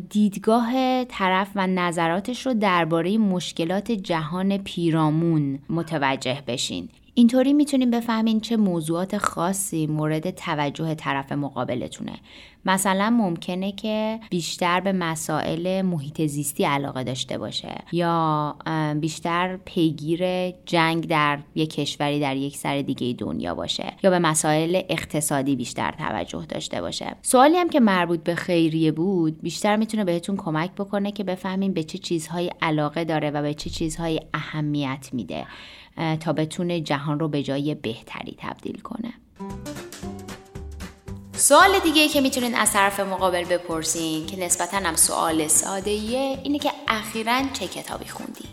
دیدگاه 0.09 1.05
طرف 1.05 1.47
و 1.55 1.67
نظراتش 1.67 2.45
رو 2.45 2.53
درباره 2.53 3.17
مشکلات 3.17 3.91
جهان 3.91 4.57
پیرامون 4.57 5.59
متوجه 5.69 6.43
بشین. 6.47 6.89
اینطوری 7.13 7.53
می‌تونیم 7.53 7.91
بفهمین 7.91 8.39
چه 8.39 8.57
موضوعات 8.57 9.17
خاصی 9.17 9.87
مورد 9.87 10.29
توجه 10.29 10.95
طرف 10.95 11.31
مقابلتونه. 11.31 12.13
مثلا 12.65 13.09
ممکنه 13.09 13.71
که 13.71 14.19
بیشتر 14.29 14.79
به 14.79 14.91
مسائل 14.91 15.81
محیط 15.81 16.25
زیستی 16.25 16.63
علاقه 16.63 17.03
داشته 17.03 17.37
باشه 17.37 17.75
یا 17.91 18.55
بیشتر 19.01 19.59
پیگیر 19.65 20.51
جنگ 20.51 21.07
در 21.07 21.39
یک 21.55 21.73
کشوری 21.73 22.19
در 22.19 22.35
یک 22.35 22.57
سر 22.57 22.81
دیگه 22.81 23.13
دنیا 23.13 23.55
باشه 23.55 23.93
یا 24.03 24.09
به 24.09 24.19
مسائل 24.19 24.81
اقتصادی 24.89 25.55
بیشتر 25.55 25.91
توجه 25.91 26.45
داشته 26.45 26.81
باشه. 26.81 27.15
سوالی 27.21 27.57
هم 27.57 27.69
که 27.69 27.79
مربوط 27.79 28.23
به 28.23 28.35
خیریه 28.35 28.91
بود 28.91 29.41
بیشتر 29.41 29.75
می‌تونه 29.75 30.03
بهتون 30.03 30.37
کمک 30.37 30.71
بکنه 30.71 31.11
که 31.11 31.23
بفهمین 31.23 31.73
به 31.73 31.83
چه 31.83 31.97
چیزهایی 31.97 32.51
علاقه 32.61 33.03
داره 33.03 33.31
و 33.31 33.41
به 33.41 33.53
چه 33.53 33.69
چیزهایی 33.69 34.19
اهمیت 34.33 35.09
میده. 35.13 35.45
تا 36.19 36.33
بتونه 36.33 36.81
جهان 36.81 37.19
رو 37.19 37.27
به 37.27 37.43
جای 37.43 37.75
بهتری 37.75 38.35
تبدیل 38.39 38.81
کنه. 38.81 39.13
سوال 41.33 41.79
دیگه 41.83 42.07
که 42.07 42.21
می‌تونین 42.21 42.55
از 42.55 42.73
طرف 42.73 42.99
مقابل 42.99 43.43
بپرسین 43.43 44.25
که 44.25 44.39
نسبتا 44.39 44.77
هم 44.77 44.95
سوال 44.95 45.47
ساده 45.47 45.91
اینه 45.91 46.59
که 46.59 46.71
اخیرا 46.87 47.41
چه 47.53 47.67
کتابی 47.67 48.05
خوندی؟ 48.05 48.45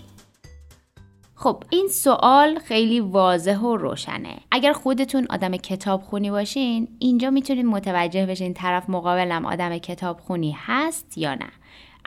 خب 1.35 1.65
این 1.71 1.89
سوال 1.89 2.59
خیلی 2.59 3.01
واضح 3.01 3.57
و 3.57 3.77
روشنه. 3.77 4.37
اگر 4.51 4.73
خودتون 4.73 5.27
آدم 5.31 5.57
کتاب 5.57 6.03
خونی 6.03 6.31
باشین 6.31 6.89
اینجا 6.99 7.31
می‌تونین 7.31 7.67
متوجه 7.67 8.27
بشین 8.27 8.55
طرف 8.55 8.91
مقابلم 8.91 9.47
آدم 9.47 9.79
کتاب 9.79 10.21
خونی 10.21 10.57
هست 10.59 11.19
یا 11.19 11.35
نه. 11.35 11.51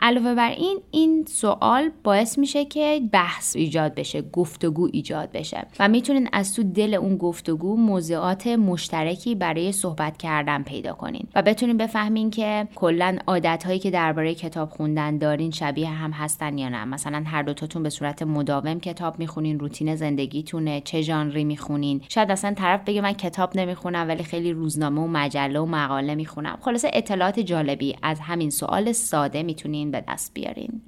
علاوه 0.02 0.34
بر 0.34 0.50
این 0.50 0.78
این 0.90 1.24
سوال 1.28 1.90
باعث 2.04 2.38
میشه 2.38 2.64
که 2.64 3.00
بحث 3.12 3.56
ایجاد 3.56 3.94
بشه 3.94 4.22
گفتگو 4.22 4.88
ایجاد 4.92 5.32
بشه 5.32 5.66
و 5.78 5.88
می‌تونین 5.88 6.28
از 6.32 6.54
تو 6.54 6.62
دل 6.62 6.94
اون 6.94 7.16
گفتگو 7.16 7.76
موضوعات 7.76 8.46
مشترکی 8.46 9.34
برای 9.34 9.72
صحبت 9.72 10.16
کردن 10.16 10.62
پیدا 10.62 10.92
کنین 10.92 11.28
و 11.34 11.42
بتونین 11.42 11.76
بفهمین 11.76 12.30
که 12.30 12.68
کلا 12.74 13.18
عادت 13.26 13.64
هایی 13.66 13.78
که 13.78 13.90
درباره 13.90 14.34
کتاب 14.34 14.70
خوندن 14.70 15.18
دارین 15.18 15.50
شبیه 15.50 15.88
هم 15.88 16.10
هستن 16.10 16.58
یا 16.58 16.68
نه. 16.68 16.84
مثلا 16.84 17.22
هر 17.26 17.42
دوتاتون 17.42 17.82
به 17.82 17.90
صورت 17.90 18.22
مداوم 18.22 18.80
کتاب 18.80 19.18
می‌خونین 19.18 19.60
روتین 19.60 19.94
زندگیتونه 19.94 20.80
چه 20.80 21.00
ژانری 21.00 21.44
می‌خونین. 21.44 22.02
شاید 22.08 22.30
اصلا 22.30 22.54
طرف 22.54 22.80
بگه 22.84 23.00
من 23.00 23.12
کتاب 23.12 23.56
نمی‌خونم 23.56 24.08
ولی 24.08 24.22
خیلی 24.22 24.52
روزنامه 24.52 25.00
و 25.00 25.06
مجله 25.06 25.60
و 25.60 25.66
مقاله 25.66 26.14
می‌خونم. 26.14 26.58
خلاصه 26.60 26.90
اطلاعات 26.92 27.40
جالبی 27.40 27.96
از 28.02 28.20
همین 28.20 28.50
سوال 28.50 28.92
ساده 28.92 29.42
می‌تونین 29.42 29.89
به 29.90 30.04
دست 30.08 30.34
بیارین. 30.34 30.80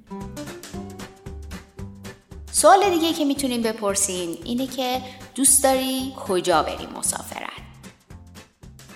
سوال 2.51 2.89
دیگه 2.89 3.13
که 3.13 3.25
می‌تونین 3.25 3.61
بپرسین 3.61 4.37
اینه 4.45 4.67
که 4.67 5.01
دوست 5.35 5.63
داری 5.63 6.13
کجا 6.27 6.63
بری 6.63 6.87
مسافرت؟ 6.97 7.49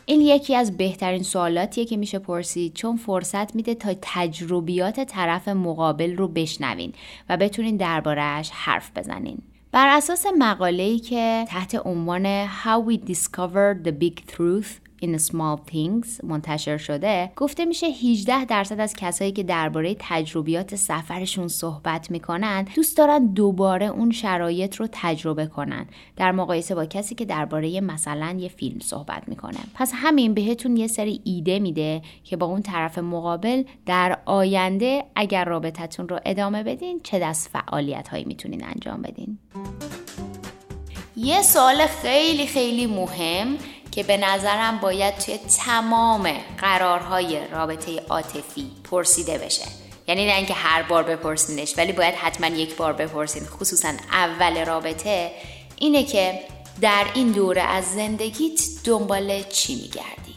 این 0.06 0.22
یکی 0.22 0.56
از 0.56 0.78
بهترین 0.78 1.24
سوالاتیه 1.24 1.86
که 1.86 1.98
میشه 1.98 2.20
پرسید 2.20 2.74
چون 2.74 2.98
فرصت 2.98 3.56
میده 3.56 3.76
تا 3.76 3.94
تجربیات 4.02 5.00
طرف 5.00 5.48
مقابل 5.48 6.18
رو 6.18 6.28
بشنوین 6.28 6.94
و 7.30 7.38
بتونین 7.38 7.78
دربارهش 7.78 8.50
حرف 8.54 8.92
بزنین. 8.96 9.42
بر 9.72 9.98
اساس 9.98 10.26
مقاله‌ای 10.38 11.00
که 11.00 11.46
تحت 11.48 11.76
عنوان 11.86 12.48
How 12.48 12.90
We 12.90 12.98
Discovered 13.12 13.88
the 13.88 13.92
Big 13.92 14.34
Truth 14.34 14.87
in 15.04 15.20
Small 15.20 15.72
Things 15.72 16.24
منتشر 16.24 16.78
شده 16.78 17.32
گفته 17.36 17.66
میشه 17.66 17.88
18 17.88 18.46
درصد 18.46 18.80
از 18.80 18.94
کسایی 18.94 19.32
که 19.32 19.44
درباره 19.44 19.96
تجربیات 20.00 20.76
سفرشون 20.76 21.48
صحبت 21.48 22.12
می‌کنن 22.12 22.64
دوست 22.76 22.98
دارن 22.98 23.26
دوباره 23.26 23.86
اون 23.86 24.12
شرایط 24.12 24.76
رو 24.76 24.88
تجربه 24.92 25.46
کنن. 25.48 25.86
در 26.16 26.32
مقایسه 26.32 26.76
با 26.76 26.86
کسی 26.86 27.16
که 27.16 27.26
درباره 27.26 27.82
مثلا 27.82 28.38
یه 28.40 28.50
فیلم 28.50 28.80
صحبت 28.80 29.24
می‌کنه. 29.28 29.60
پس 29.74 29.92
همین 29.96 30.34
بهتون 30.34 30.78
یه 30.78 30.88
سری 30.88 31.22
ایده 31.24 31.60
میده 31.60 32.02
که 32.24 32.38
با 32.38 32.46
اون 32.46 32.62
طرف 32.62 32.98
مقابل 32.98 33.64
در 33.86 34.20
آینده 34.26 35.04
اگر 35.16 35.46
رابطتون 35.46 36.10
رو 36.10 36.20
ادامه 36.26 36.64
بدین 36.64 37.00
چه 37.04 37.20
دست 37.20 37.50
فعالیت 37.50 38.08
هایی 38.08 38.26
می‌تونین 38.26 38.64
انجام 38.66 39.02
بدین. 39.02 39.38
یه 41.20 41.42
سوال 41.42 41.88
خیلی 41.88 42.48
خیلی 42.48 42.86
مهم 42.86 43.48
که 43.98 44.04
به 44.04 44.18
نظرم 44.18 44.78
باید 44.78 45.18
توی 45.18 45.38
تمام 45.66 46.30
قرارهای 46.58 47.40
رابطه 47.52 48.00
عاطفی 48.10 48.72
پرسیده 48.84 49.38
بشه. 49.38 49.66
یعنی 50.08 50.26
نه 50.26 50.36
اینکه 50.36 50.54
هر 50.54 50.84
بار 50.84 51.04
بپرسینش 51.04 51.74
ولی 51.78 51.92
باید 51.92 52.16
حتما 52.16 52.48
یک 52.48 52.76
بار 52.76 52.94
بپرسین 52.94 53.44
خصوصا 53.44 53.90
اول 54.12 54.66
رابطه 54.66 55.32
اینه 55.78 56.04
که 56.04 56.40
در 56.82 57.06
این 57.16 57.32
دوره 57.32 57.62
از 57.62 57.86
زندگیت 57.86 58.62
دنبال 58.84 59.42
چی 59.44 59.76
میگردی؟ 59.76 60.36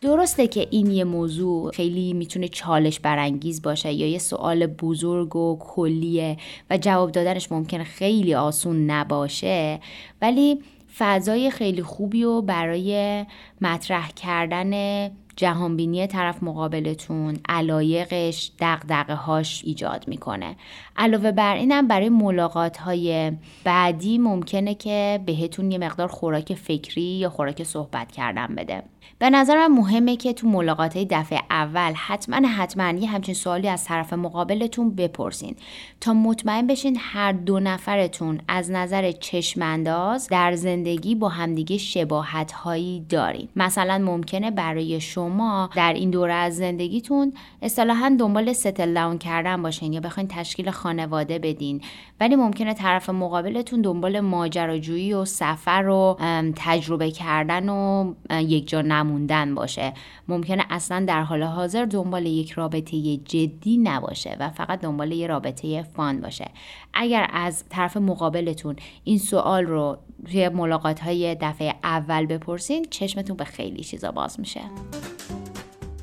درسته 0.00 0.46
که 0.46 0.68
این 0.70 0.90
یه 0.90 1.04
موضوع 1.04 1.72
خیلی 1.72 2.12
می‌تونه 2.12 2.48
چالش 2.48 3.00
برانگیز 3.00 3.62
باشه 3.62 3.92
یا 3.92 4.06
یه 4.06 4.18
سوال 4.18 4.66
بزرگ 4.66 5.36
و 5.36 5.58
کلیه 5.58 6.36
و 6.70 6.78
جواب 6.78 7.12
دادنش 7.12 7.52
ممکنه 7.52 7.84
خیلی 7.84 8.34
آسون 8.34 8.90
نباشه 8.90 9.80
ولی 10.22 10.62
فضای 10.98 11.50
خیلی 11.50 11.82
خوبی 11.82 12.24
و 12.24 12.42
برای 12.42 13.26
مطرح 13.60 14.10
کردن 14.10 15.10
جهانبینی 15.36 16.06
طرف 16.06 16.42
مقابلتون 16.42 17.36
علایقش 17.48 18.52
دقدقه 18.60 19.14
هاش 19.14 19.62
ایجاد 19.64 20.08
می‌کنه. 20.08 20.56
علاوه 20.96 21.32
بر 21.32 21.54
اینم 21.54 21.88
برای 21.88 22.08
ملاقات 22.08 22.76
های 22.76 23.32
بعدی 23.64 24.18
ممکنه 24.18 24.74
که 24.74 25.20
بهتون 25.26 25.70
یه 25.70 25.78
مقدار 25.78 26.08
خوراک 26.08 26.54
فکری 26.54 27.02
یا 27.02 27.30
خوراک 27.30 27.62
صحبت 27.62 28.12
کردن 28.12 28.54
بده. 28.54 28.82
به 29.18 29.30
نظر 29.30 29.56
من 29.56 29.74
مهمه 29.74 30.16
که 30.16 30.32
تو 30.32 30.48
ملاقات 30.48 30.98
دفعه 30.98 31.40
اول 31.50 31.92
حتما 31.96 32.48
حتما 32.48 32.98
یه 32.98 33.08
همچین 33.08 33.34
سوالی 33.34 33.68
از 33.68 33.84
طرف 33.84 34.12
مقابلتون 34.12 34.94
بپرسین. 34.94 35.56
تا 36.00 36.14
مطمئن 36.14 36.66
بشین 36.66 36.96
هر 37.00 37.32
دو 37.32 37.60
نفرتون 37.60 38.40
از 38.48 38.70
نظر 38.70 39.12
چشمانداز 39.12 40.28
در 40.28 40.54
زندگی 40.54 41.14
با 41.14 41.28
همدیگه 41.28 41.78
شباهت 41.78 42.52
هایی 42.52 43.06
دارین. 43.08 43.48
مثلا 43.56 43.98
ممکنه 43.98 44.50
برای 44.50 45.00
شما 45.00 45.70
در 45.76 45.92
این 45.92 46.10
دوره 46.10 46.32
از 46.32 46.56
زندگیتون 46.56 47.32
اصطلاحا 47.62 48.16
دنبال 48.18 48.52
ستل 48.52 48.94
داون 48.94 49.18
کردن 49.18 49.62
باشین 49.62 49.92
یا 49.92 50.00
بخواین 50.00 50.28
تشکیل 50.28 50.70
خانواده 50.70 51.38
بدین. 51.38 51.80
ولی 52.20 52.36
ممکنه 52.36 52.74
طرف 52.74 53.10
مقابلتون 53.10 53.80
دنبال 53.80 54.20
ماجراجویی 54.20 55.12
و 55.12 55.24
سفر 55.24 55.88
و 55.88 56.16
تجربه 56.56 57.10
کردن 57.10 57.68
و 57.68 58.14
یک 58.30 58.68
جا 58.68 58.82
نموندن 58.92 59.54
باشه. 59.54 59.92
ممکنه 60.28 60.64
اصلا 60.70 61.04
در 61.08 61.22
حال 61.22 61.42
حاضر 61.42 61.84
دنبال 61.84 62.26
یک 62.26 62.50
رابطه 62.50 63.16
جدی 63.16 63.78
نباشه 63.78 64.36
و 64.40 64.50
فقط 64.50 64.80
دنبال 64.80 65.12
یه 65.12 65.26
رابطه 65.26 65.82
فان 65.82 66.20
باشه. 66.20 66.50
اگر 66.94 67.28
از 67.32 67.64
طرف 67.68 67.96
مقابلتون 67.96 68.76
این 69.04 69.18
سوال 69.18 69.64
رو 69.64 69.98
توی 70.30 70.48
ملاقات 70.48 71.00
های 71.00 71.36
دفعه 71.40 71.74
اول 71.84 72.26
بپرسین 72.26 72.86
چشمتون 72.90 73.36
به 73.36 73.44
خیلی 73.44 73.84
چیزا 73.84 74.12
باز 74.12 74.40
میشه. 74.40 74.60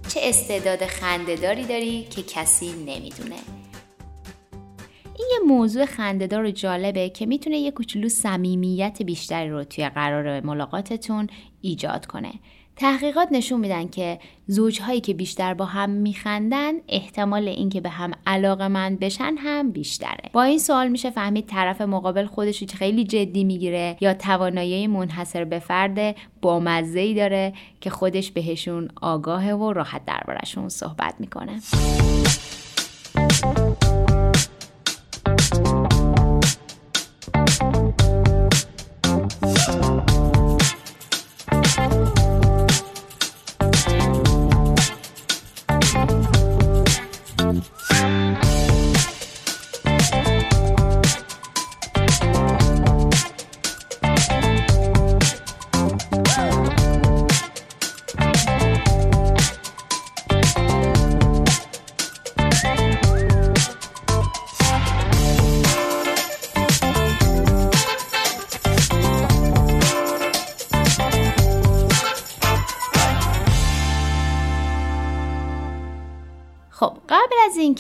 چه 0.08 0.20
استعداد 0.24 0.86
خندهداری 0.86 1.64
داری 1.64 2.04
که 2.04 2.24
کسی 2.24 2.72
نمی‌دونه؟ 2.72 3.36
این 5.18 5.28
یه 5.32 5.40
موضوع 5.48 5.86
خندهدار 5.86 6.44
و 6.44 6.52
جالبه 6.52 7.10
که 7.10 7.26
می‌تونه 7.26 7.58
یه 7.58 7.72
کوچولو 7.72 8.10
صمیمیت 8.10 9.02
بیشتری 9.02 9.50
رو 9.50 9.64
توی 9.64 9.90
قرار 9.90 10.46
ملاقاتتون 10.46 11.28
ایجاد 11.62 12.06
کنه. 12.06 12.34
تحقیقات 12.78 13.28
نشون 13.32 13.60
میدن 13.60 13.88
که 13.88 14.20
زوجهایی 14.48 15.02
که 15.02 15.14
بیشتر 15.14 15.54
با 15.54 15.66
هم 15.66 15.90
میخندن 15.90 16.74
احتمال 16.90 17.48
اینکه 17.48 17.82
به 17.82 17.90
هم 17.90 18.12
علاقه 18.28 18.68
من 18.68 18.96
بشن 18.96 19.36
هم 19.38 19.72
بیشتره. 19.72 20.30
با 20.34 20.44
این 20.44 20.60
سوال 20.60 20.88
میشه 20.88 21.10
فهمید 21.10 21.46
طرف 21.48 21.82
مقابل 21.82 22.26
خودش 22.26 22.62
رو 22.62 22.68
خیلی 22.68 23.04
جدی 23.04 23.44
می‌گیره 23.44 23.98
یا 24.02 24.14
توانایی 24.14 24.88
منحصر 24.88 25.46
به 25.46 25.60
فرد 25.60 26.16
با 26.42 26.64
ای 26.96 27.14
داره 27.14 27.54
که 27.82 27.90
خودش 27.90 28.32
بهشون 28.32 28.90
آگاهه 29.02 29.54
و 29.54 29.74
راحت 29.74 30.02
دربارشون 30.06 30.70
صحبت 30.70 31.16
می‌کنه. 31.20 31.62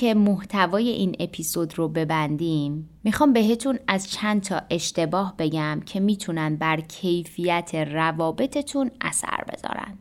اینکه 0.01 0.19
محتوای 0.19 0.89
این 0.89 1.15
اپیزود 1.19 1.77
رو 1.77 1.87
ببندیم 1.87 2.89
می‌خوام 3.03 3.33
بهتون 3.33 3.79
از 3.87 4.11
چند 4.11 4.41
تا 4.41 4.61
اشتباه 4.69 5.35
بگم 5.37 5.81
که 5.85 5.99
می‌تونن 5.99 6.55
بر 6.55 6.81
کیفیت 6.81 7.75
روابطتون 7.75 8.91
اثر 9.01 9.43
بذارن. 9.53 9.97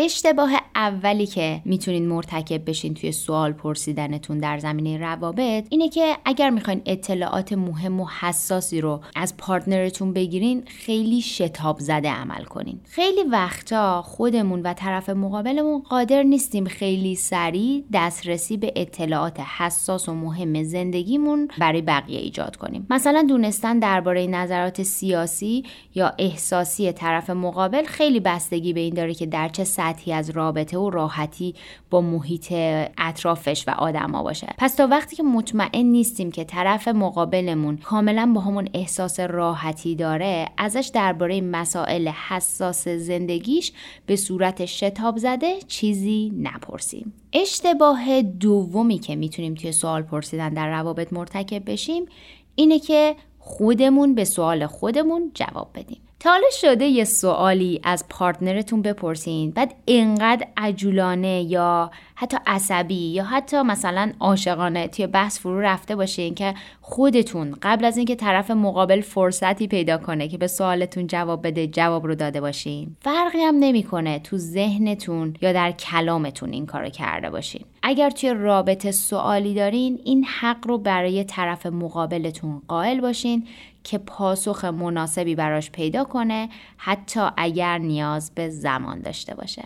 اشتباه 0.00 0.50
اولی 0.74 1.26
که 1.26 1.60
می‌تونین 1.64 2.08
مرتکب 2.08 2.68
بشین 2.70 2.94
توی 2.94 3.12
سوال 3.12 3.52
پرسیدنتون 3.52 4.38
در 4.38 4.58
زمینه 4.58 4.98
روابط 4.98 5.66
اینه 5.70 5.88
که 5.88 6.16
اگر 6.24 6.50
می‌خواین 6.50 6.82
اطلاعات 6.86 7.52
مهم 7.52 8.00
و 8.00 8.06
حساسی 8.20 8.80
رو 8.80 9.00
از 9.16 9.36
پارتنرتون 9.36 10.12
بگیرین 10.12 10.62
خیلی 10.66 11.20
شتاب 11.20 11.78
زده 11.80 12.10
عمل 12.10 12.44
کنین. 12.44 12.80
خیلی 12.84 13.22
وقتا 13.22 14.02
خودمون 14.02 14.62
و 14.62 14.72
طرف 14.72 15.08
مقابلمون 15.08 15.82
قادر 15.82 16.22
نیستیم 16.22 16.64
خیلی 16.64 17.14
سریع 17.14 17.84
دسترسی 17.92 18.56
به 18.56 18.72
اطلاعات 18.76 19.40
حساس 19.40 20.08
و 20.08 20.14
مهم 20.14 20.62
زندگیمون 20.62 21.48
برای 21.58 21.82
بقیه 21.82 22.20
ایجاد 22.20 22.56
کنیم. 22.56 22.86
مثلا 22.90 23.24
دونستن 23.28 23.78
درباره 23.78 24.26
نظرات 24.26 24.82
سیاسی 24.82 25.64
یا 25.94 26.12
احساسی 26.18 26.92
طرف 26.92 27.30
مقابل 27.30 27.84
خیلی 27.84 28.20
بستگی 28.20 28.72
به 28.72 28.80
این 28.80 28.94
داره 28.94 29.14
که 29.14 29.26
در 29.26 29.48
چه 29.48 29.64
سطحی 29.88 30.12
از 30.12 30.30
رابطه 30.30 30.78
و 30.78 30.90
راحتی 30.90 31.54
با 31.90 32.00
محیط 32.00 32.52
اطرافش 32.98 33.64
و 33.68 33.70
آدما 33.70 34.22
باشه. 34.22 34.54
پس 34.58 34.74
تا 34.74 34.86
وقتی 34.86 35.16
که 35.16 35.22
مطمئن 35.22 35.86
نیستیم 35.86 36.30
که 36.30 36.44
طرف 36.44 36.88
مقابلمون 36.88 37.76
کاملا 37.76 38.32
با 38.34 38.40
همون 38.40 38.68
احساس 38.74 39.20
راحتی 39.20 39.94
داره 39.94 40.46
ازش 40.58 40.90
درباره 40.94 41.40
مسائل 41.40 42.08
حساس 42.08 42.88
زندگیش 42.88 43.72
به 44.06 44.16
صورت 44.16 44.64
شتاب 44.64 45.18
زده 45.18 45.58
چیزی 45.68 46.32
نپرسیم. 46.42 47.12
اشتباه 47.32 48.22
دومی 48.22 48.98
که 48.98 49.16
می‌تونیم 49.16 49.54
توی 49.54 49.72
سوال 49.72 50.02
پرسیدن 50.02 50.54
در 50.54 50.70
روابط 50.70 51.12
مرتکب 51.12 51.70
بشیم 51.70 52.06
اینه 52.54 52.78
که 52.78 53.16
خودمون 53.38 54.14
به 54.14 54.24
سوال 54.24 54.66
خودمون 54.66 55.30
جواب 55.34 55.70
بدیم. 55.74 56.07
تا 56.20 56.30
حالا 56.30 56.46
شده 56.50 56.84
یه 56.84 57.04
سوالی 57.04 57.80
از 57.84 58.04
پارتنرتون 58.08 58.82
بپرسین. 58.82 59.50
بعد 59.50 59.74
اینقدر 59.84 60.46
عجولانه 60.56 61.42
یا 61.42 61.90
حتی 62.14 62.36
عصبی 62.46 62.94
یا 62.94 63.24
حتی 63.24 63.62
مثلا 63.62 64.12
عاشقانه 64.20 64.88
توی 64.88 65.06
بحث 65.06 65.38
فرو 65.38 65.60
رفته 65.60 65.96
باشین 65.96 66.34
که 66.34 66.54
خودتون 66.80 67.56
قبل 67.62 67.84
از 67.84 67.96
اینکه 67.96 68.14
طرف 68.14 68.50
مقابل 68.50 69.00
فرصتی 69.00 69.66
پیدا 69.66 69.98
کنه 69.98 70.28
که 70.28 70.38
به 70.38 70.46
سوالتون 70.46 71.06
جواب 71.06 71.46
بده 71.46 71.66
جواب 71.66 72.06
رو 72.06 72.14
داده 72.14 72.40
باشین. 72.40 72.96
فرقی 73.00 73.40
هم 73.40 73.54
نمی‌کنه 73.54 74.18
تو 74.18 74.36
ذهنتون 74.36 75.34
یا 75.42 75.52
در 75.52 75.72
کلامتون 75.72 76.52
این 76.52 76.66
کارو 76.66 76.88
کرده 76.88 77.30
باشین. 77.30 77.64
اگر 77.82 78.10
توی 78.10 78.34
رابطه 78.34 78.90
سوالی 78.90 79.54
دارین 79.54 80.00
این 80.04 80.24
حق 80.24 80.66
رو 80.66 80.78
برای 80.78 81.24
طرف 81.24 81.66
مقابلتون 81.66 82.62
قائل 82.68 83.00
باشین. 83.00 83.46
که 83.88 83.98
پاسخ 83.98 84.64
مناسبی 84.64 85.34
براش 85.34 85.70
پیدا 85.70 86.04
کنه 86.04 86.48
حتی 86.76 87.20
اگر 87.36 87.78
نیاز 87.78 88.32
به 88.34 88.48
زمان 88.48 89.00
داشته 89.00 89.34
باشه. 89.34 89.64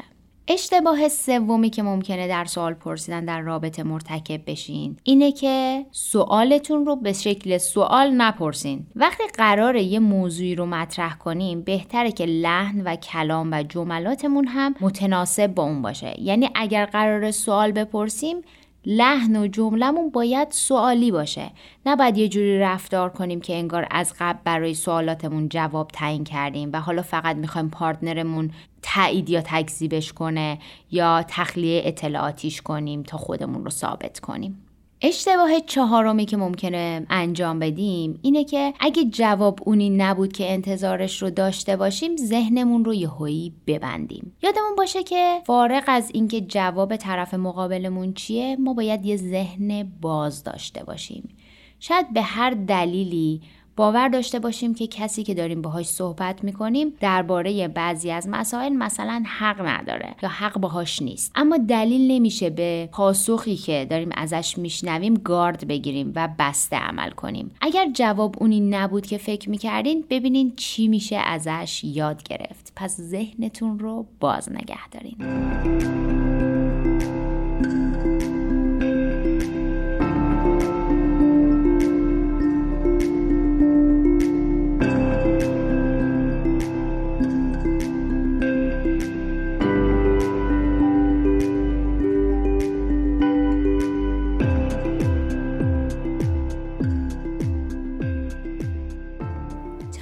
اشتباه 0.48 1.08
سومی 1.08 1.70
که 1.70 1.82
ممکنه 1.82 2.28
در 2.28 2.44
سوال 2.44 2.74
پرسیدن 2.74 3.24
در 3.24 3.40
رابطه 3.40 3.82
مرتکب 3.82 4.40
بشین 4.46 4.96
اینه 5.02 5.32
که 5.32 5.86
سوالتون 5.90 6.86
رو 6.86 6.96
به 6.96 7.12
شکل 7.12 7.58
سوال 7.58 8.10
نپرسین. 8.10 8.86
وقتی 8.96 9.22
قراره 9.34 9.82
یه 9.82 9.98
موضوعی 9.98 10.54
رو 10.54 10.66
مطرح 10.66 11.16
کنیم 11.16 11.62
بهتره 11.62 12.12
که 12.12 12.26
لحن 12.26 12.80
و 12.80 12.96
کلام 12.96 13.52
و 13.52 13.62
جملاتمون 13.62 14.46
هم 14.46 14.74
متناسب 14.80 15.46
با 15.46 15.62
اون 15.62 15.82
باشه. 15.82 16.20
یعنی 16.20 16.50
اگر 16.54 16.84
قرار 16.84 17.30
سوال 17.30 17.72
بپرسیم 17.72 18.36
لحن 18.86 19.36
و 19.36 19.46
جملمون 19.46 20.10
باید 20.10 20.48
سوالی 20.50 21.10
باشه. 21.10 21.50
نه 21.86 21.96
باید 21.96 22.18
یه 22.18 22.28
جوری 22.28 22.58
رفتار 22.58 23.10
کنیم 23.10 23.40
که 23.40 23.54
انگار 23.54 23.86
از 23.90 24.14
قبل 24.18 24.38
برای 24.44 24.74
سوالاتمون 24.74 25.48
جواب 25.48 25.88
تعیین 25.88 26.24
کردیم 26.24 26.70
و 26.72 26.80
حالا 26.80 27.02
فقط 27.02 27.36
می‌خوایم 27.36 27.70
پارتنرمون 27.70 28.50
تایید 28.82 29.30
یا 29.30 29.40
تکذیبش 29.40 30.12
کنه 30.12 30.58
یا 30.90 31.24
تخلیه 31.28 31.82
اطلاعاتیش 31.84 32.62
کنیم 32.62 33.02
تا 33.02 33.18
خودمون 33.18 33.64
رو 33.64 33.70
ثابت 33.70 34.20
کنیم. 34.20 34.71
اشتباه 35.04 35.60
چهارمی 35.60 36.26
که 36.26 36.36
ممکنه 36.36 37.06
انجام 37.10 37.58
بدیم 37.58 38.18
اینه 38.22 38.44
که 38.44 38.74
اگه 38.80 39.04
جواب 39.04 39.58
اونی 39.66 39.90
نبود 39.90 40.32
که 40.32 40.52
انتظارش 40.52 41.22
رو 41.22 41.30
داشته 41.30 41.76
باشیم 41.76 42.16
ذهنمون 42.16 42.84
رو 42.84 42.94
یهویی 42.94 43.52
ببندیم. 43.66 44.36
یادمون 44.42 44.74
باشه 44.76 45.02
که 45.02 45.40
فارغ 45.46 45.82
از 45.86 46.10
اینکه 46.14 46.40
جواب 46.40 46.96
طرف 46.96 47.34
مقابلمون 47.34 48.14
چیه 48.14 48.56
ما 48.56 48.74
باید 48.74 49.06
یه 49.06 49.16
ذهن 49.16 49.92
باز 50.00 50.44
داشته 50.44 50.84
باشیم. 50.84 51.28
شاید 51.80 52.12
به 52.12 52.22
هر 52.22 52.50
دلیلی 52.50 53.40
باور 53.76 54.08
داشته 54.08 54.38
باشیم 54.38 54.74
که 54.74 54.86
کسی 54.86 55.22
که 55.22 55.34
داریم 55.34 55.62
باهاش 55.62 55.86
صحبت 55.86 56.44
می‌کنیم 56.44 56.92
درباره 57.00 57.68
بعضی 57.68 58.10
از 58.10 58.28
مسائل 58.28 58.72
مثلا 58.72 59.22
حق 59.26 59.66
نداره 59.66 60.14
یا 60.22 60.28
حق 60.28 60.58
باهاش 60.58 61.02
نیست. 61.02 61.32
اما 61.34 61.56
دلیل 61.56 62.10
نمیشه 62.10 62.50
به 62.50 62.88
پاسخی 62.92 63.56
که 63.56 63.86
داریم 63.90 64.10
ازش 64.16 64.58
میشنویم 64.58 65.14
گارد 65.14 65.68
بگیریم 65.68 66.12
و 66.16 66.28
بسته 66.38 66.76
عمل 66.76 67.10
کنیم. 67.10 67.50
اگر 67.60 67.90
جواب 67.94 68.36
اونی 68.38 68.60
نبود 68.60 69.06
که 69.06 69.18
فکر 69.18 69.50
می‌کردین 69.50 70.04
ببینین 70.10 70.52
چی 70.56 70.88
میشه 70.88 71.16
ازش 71.16 71.84
یاد 71.84 72.22
گرفت. 72.22 72.72
پس 72.76 73.00
ذهنتون 73.00 73.78
رو 73.78 74.06
باز 74.20 74.52
نگه 74.52 74.88
دارین. 74.90 75.16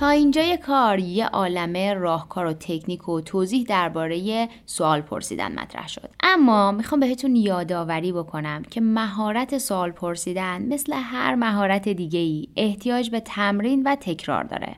تا 0.01 0.09
اینجای 0.09 0.57
کار 0.57 0.99
یه 0.99 1.27
عالمه 1.27 1.95
راهکار 1.95 2.47
و 2.47 2.53
تکنیک 2.53 3.09
و 3.09 3.21
توضیح 3.21 3.65
درباره 3.69 4.49
سوال 4.67 5.01
پرسیدن 5.01 5.61
مطرح 5.61 5.89
شد. 5.89 6.11
اما 6.23 6.73
می‌خوام 6.73 7.01
بهتون 7.01 7.37
یادآوری 7.37 8.13
بکنم 8.13 8.63
که 8.63 8.81
مهارت 8.81 9.59
سوال 9.59 9.91
پرسیدن 9.91 10.63
مثل 10.63 10.93
هر 10.97 11.35
مهارت 11.35 11.89
دیگه 11.89 12.19
ای 12.19 12.49
احتیاج 12.57 13.11
به 13.11 13.21
تمرین 13.21 13.83
و 13.83 13.97
تکرار 14.01 14.45
داره 14.45 14.77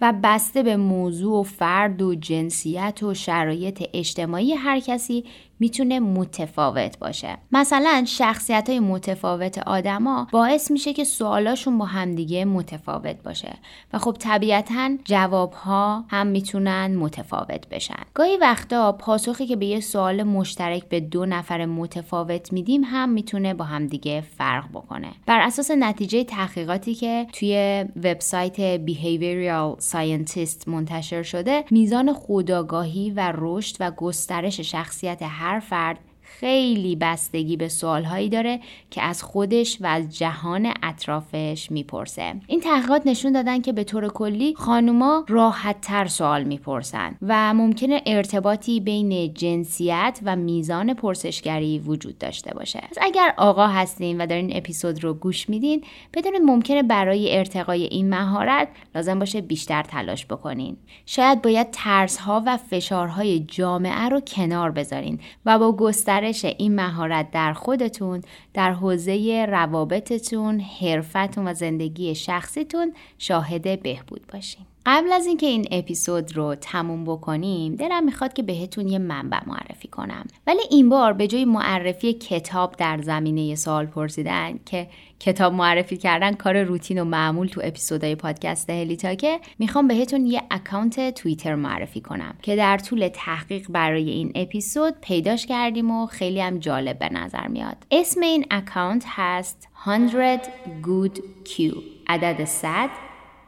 و 0.00 0.14
بسته 0.22 0.62
به 0.62 0.76
موضوع 0.76 1.40
و 1.40 1.42
فرد 1.42 2.02
و 2.02 2.14
جنسیت 2.14 3.02
و 3.02 3.14
شرایط 3.14 3.84
اجتماعی 3.92 4.54
هر 4.54 4.80
کسی 4.80 5.24
می‌تونه 5.60 6.00
متفاوت 6.00 6.98
باشه. 6.98 7.38
مثلا 7.52 8.04
شخصیت 8.06 8.68
های 8.68 8.80
متفاوت 8.80 9.58
آدما 9.58 10.26
باعث 10.32 10.70
میشه 10.70 10.92
که 10.92 11.04
سوالاشون 11.04 11.78
با 11.78 11.84
همدیگه 11.84 12.44
متفاوت 12.44 13.22
باشه 13.22 13.58
و 13.92 13.98
خب 13.98 14.16
طبیعتا 14.18 14.90
جوابها 15.04 16.04
هم 16.08 16.26
می‌تونن 16.26 16.96
متفاوت 16.96 17.68
بشن. 17.68 18.02
گاهی 18.14 18.36
وقتا 18.36 18.92
پاسخی 18.92 19.46
که 19.46 19.56
به 19.56 19.66
یه 19.66 19.80
سوال 19.80 20.22
مشترک 20.22 20.88
به 20.88 21.00
دو 21.00 21.26
نفر 21.26 21.66
متفاوت 21.66 22.52
میدیم 22.52 22.84
هم 22.84 23.08
می‌تونه 23.08 23.54
با 23.54 23.64
همدیگه 23.64 24.20
فرق 24.20 24.68
بکنه. 24.68 25.08
بر 25.26 25.40
اساس 25.40 25.70
نتیجه 25.70 26.24
تحقیقاتی 26.24 26.94
که 26.94 27.26
توی 27.32 27.84
وبسایت 27.96 28.86
Behavioral 28.86 29.82
Scientist 29.82 30.68
منتشر 30.68 31.22
شده 31.22 31.64
میزان 31.70 32.12
خودآگاهی 32.12 33.10
و 33.10 33.32
رشد 33.36 33.76
و 33.80 33.90
گسترش 33.90 34.60
شخصیت 34.60 35.22
هر 35.22 35.47
هر 35.48 35.60
فرد 35.60 35.98
خیلی 36.28 36.96
بستگی 36.96 37.56
به 37.56 37.68
سوالهایی 37.68 38.28
داره 38.28 38.60
که 38.90 39.02
از 39.02 39.22
خودش 39.22 39.78
و 39.80 39.86
از 39.86 40.18
جهان 40.18 40.72
اطرافش 40.82 41.68
می‌پرسه. 41.70 42.34
این 42.46 42.60
تحقیقات 42.60 43.02
نشون 43.06 43.32
دادن 43.32 43.60
که 43.60 43.72
به 43.72 43.84
طور 43.84 44.08
کلی 44.08 44.54
خانوما 44.54 45.24
راحت 45.28 45.80
تر 45.80 46.06
سوال 46.06 46.44
می‌پرسن 46.44 47.16
و 47.22 47.54
ممکنه 47.54 48.02
ارتباطی 48.06 48.80
بین 48.80 49.34
جنسیت 49.34 50.20
و 50.24 50.36
میزان 50.36 50.94
پرسشگری 50.94 51.78
وجود 51.78 52.18
داشته 52.18 52.54
باشه. 52.54 52.80
پس 52.90 52.98
اگر 53.00 53.34
آقا 53.36 53.66
هستین 53.66 54.20
و 54.20 54.26
دارین 54.26 54.56
اپیزود 54.56 55.04
رو 55.04 55.14
گوش 55.14 55.48
میدین 55.48 55.84
بدونید 56.14 56.42
ممکنه 56.42 56.82
برای 56.82 57.38
ارتقای 57.38 57.84
این 57.84 58.10
مهارت 58.10 58.68
لازم 58.94 59.18
باشه 59.18 59.40
بیشتر 59.40 59.82
تلاش 59.82 60.26
بکنین. 60.26 60.76
شاید 61.06 61.42
باید 61.42 61.70
ترسها 61.72 62.42
و 62.46 62.56
فشارهای 62.56 63.40
جامعه 63.40 64.08
رو 64.08 64.20
کنار 64.20 64.70
بذارین 64.70 65.20
و 65.46 65.58
با 65.58 65.72
گستر 65.72 66.17
این 66.58 66.74
مهارت 66.74 67.30
در 67.30 67.52
خودتون 67.52 68.22
در 68.54 68.72
حوزه 68.72 69.46
روابطتون 69.48 70.60
حرفتون 70.60 71.48
و 71.48 71.54
زندگی 71.54 72.14
شخصیتون 72.14 72.92
شاهد 73.18 73.82
بهبود 73.82 74.26
باشین. 74.32 74.66
قبل 74.86 75.12
از 75.12 75.26
اینکه 75.26 75.46
این 75.46 75.68
اپیزود 75.70 76.36
رو 76.36 76.54
تموم 76.54 77.04
بکنیم 77.04 77.74
دلم 77.74 78.04
می‌خواد 78.04 78.32
که 78.32 78.42
بهتون 78.42 78.88
یه 78.88 78.98
منبع 78.98 79.38
معرفی 79.46 79.88
کنم. 79.88 80.26
ولی 80.46 80.60
این 80.70 80.88
بار 80.88 81.12
به 81.12 81.26
جای 81.26 81.44
معرفی 81.44 82.12
کتاب 82.12 82.76
در 82.76 83.02
زمینه 83.02 83.54
سوال 83.54 83.86
پرسیدن 83.86 84.58
که 84.66 84.88
کتاب 85.20 85.52
معرفی 85.52 85.96
کردن 85.96 86.32
کار 86.32 86.62
روتین 86.62 87.00
و 87.00 87.04
معمول 87.04 87.46
تو 87.46 87.60
اپیزودهای 87.64 88.14
پادکست 88.14 88.70
هلی 88.70 89.00
تاکه 89.00 89.40
می‌خوام 89.58 89.88
بهتون 89.88 90.26
یه 90.26 90.42
اکانت 90.50 91.14
توییتر 91.14 91.54
معرفی 91.54 92.00
کنم 92.00 92.34
که 92.42 92.56
در 92.56 92.78
طول 92.78 93.08
تحقیق 93.08 93.66
برای 93.70 94.10
این 94.10 94.32
اپیزود 94.34 94.94
پیداش 95.00 95.46
کردیم 95.46 95.90
و 95.90 96.06
خیلی 96.06 96.40
هم 96.40 96.58
جالب 96.58 96.98
به 96.98 97.08
نظر 97.08 97.48
میاد. 97.48 97.76
اسم 97.90 98.20
این 98.20 98.46
اکانت 98.50 99.04
هست 99.06 99.68
100 99.84 100.42
good 100.82 101.20
q 101.44 101.76
عدد 102.06 102.44
100 102.44 102.90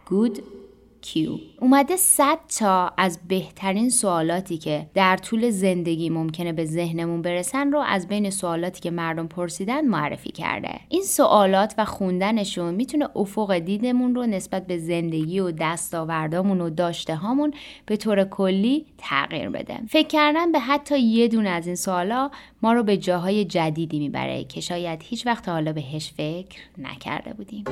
good 0.07 0.60
q 1.01 1.31
اومده 1.61 1.96
100 1.96 2.38
تا 2.59 2.92
از 2.96 3.18
بهترین 3.28 3.90
سوالاتی 3.90 4.59
که 4.59 4.86
در 4.94 5.16
طول 5.16 5.51
زندگی 5.51 6.11
ممکنه 6.11 6.53
به 6.53 6.64
ذهنمون 6.64 7.22
برسن 7.22 7.72
رو 7.72 7.78
از 7.78 8.09
بین 8.09 8.30
سوالاتی 8.30 8.80
که 8.80 8.90
مردم 8.90 9.26
پرسیدن 9.26 9.86
معرفی 9.86 10.30
کرده. 10.30 10.80
این 10.88 11.03
سوالات 11.03 11.74
و 11.78 11.84
خوندنشون 11.84 12.74
می‌تونه 12.74 13.09
افق 13.16 13.59
دیدمون 13.59 14.14
رو 14.14 14.26
نسبت 14.26 14.66
به 14.66 14.78
زندگی 14.78 15.40
و 15.40 15.51
دستاوردامون 15.51 16.61
و 16.61 16.70
داشته 16.70 17.14
هامون 17.16 17.55
به 17.86 17.96
طور 17.96 18.24
کلی 18.24 18.86
تغییر 18.98 19.51
بده. 19.51 19.78
فکر 19.88 20.09
کردن 20.09 20.53
به 20.53 20.59
حتی 20.59 20.98
یه 20.98 21.28
دونه 21.28 21.48
از 21.48 21.66
این 21.66 21.76
سوالا 21.76 22.30
ما 22.62 22.72
رو 22.72 22.82
به 22.82 22.96
جاهای 22.96 23.44
جدیدی 23.44 23.98
می‌بره 23.98 24.44
که 24.44 24.61
شاید 24.61 25.03
هیچ 25.05 25.26
وقت 25.26 25.48
حالا 25.48 25.72
بهش 25.72 26.12
فکر 26.16 26.61
نکرده 26.78 27.32
بودیم. 27.32 27.64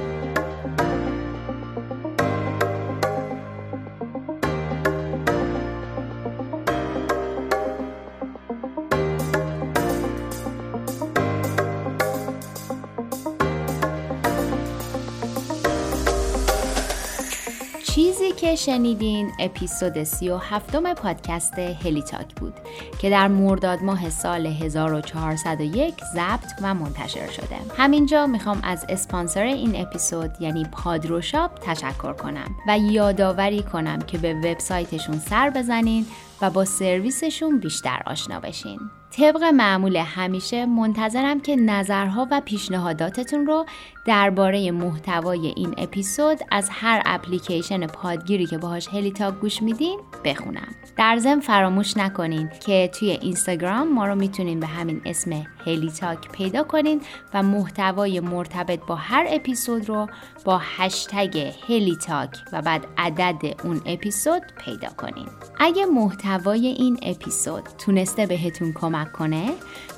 چیزی 18.09 18.33
که 18.33 18.55
شنیدین 18.55 19.31
اپیزود 19.39 20.05
سی 20.05 20.31
و 20.31 20.37
هفتم 20.37 20.95
پادکست 20.95 21.59
هلیتاک 21.59 22.35
بود 22.35 22.55
که 22.99 23.11
در 23.11 23.29
مرداد 23.29 23.83
ماه 23.83 24.11
سال 24.11 24.47
1401 24.47 25.95
ضبط 26.15 26.53
و 26.63 26.75
منتشر 26.75 27.31
شده 27.31 27.57
همینجا 27.77 28.27
می‌خوام 28.27 28.61
از 28.63 28.87
اسپانسر 28.89 29.43
این 29.43 29.81
اپیزود 29.81 30.31
یعنی 30.41 30.67
پادروشاپ 30.73 31.59
تشکر 31.61 32.13
کنم 32.13 32.57
و 32.69 32.79
یادآوری 32.79 33.63
کنم 33.63 33.99
که 33.99 34.19
به 34.19 34.35
وبسایتشون 34.35 35.19
سر 35.19 35.51
بزنین 35.51 36.07
و 36.43 36.51
با 36.51 36.65
سرویسشون 36.65 37.59
بیشتر 37.59 38.03
آشنا 38.07 38.41
بشین. 38.41 38.81
طبق 39.11 39.43
معمول 39.43 39.97
همیشه 39.97 40.67
منتظرم 40.67 41.41
که 41.41 41.57
نظرها 41.57 42.29
و 42.31 42.41
پیشنهاداتتون 42.45 43.47
رو 43.47 43.67
درباره 44.09 44.71
محتوای 44.71 45.47
این 45.57 45.75
اپیزود 45.79 46.39
از 46.51 46.69
هر 46.73 47.03
اپلیکیشن 47.07 47.87
پادگیری 47.87 48.47
که 48.47 48.59
باهاش 48.59 48.89
هلیتاک 48.89 49.35
گوش 49.35 49.63
میدین 49.63 50.01
بخونم. 50.25 50.75
در 50.97 51.17
ضمن 51.19 51.41
فراموش 51.41 51.97
نکنین 51.97 52.51
که 52.67 52.91
توی 52.99 53.11
اینستاگرام 53.11 53.93
ما 53.93 54.07
رو 54.07 54.15
می‌تونین 54.15 54.61
به 54.61 54.67
همین 54.67 55.01
اسم 55.05 55.47
هلیتاک 55.67 56.29
پیدا 56.33 56.63
کنین 56.63 57.01
و 57.35 57.43
محتوای 57.43 58.21
مرتبط 58.21 58.81
با 58.87 58.95
هر 58.95 59.27
اپیزود 59.29 59.89
رو 59.89 60.07
با 60.45 60.61
هشتگ 60.77 61.53
هلیتاک 61.69 62.31
و 62.53 62.63
بعد 62.63 62.87
عدد 62.99 63.61
اون 63.65 63.81
اپیزود 63.87 64.43
پیدا 64.65 64.89
کنین. 64.89 65.29
اگه 65.59 65.87
محتوای 65.87 66.67
این 66.67 66.99
اپیزود 67.03 67.63
تونسته 67.79 68.27
بهتون 68.27 68.73
کمک 68.73 69.13
کنه 69.13 69.51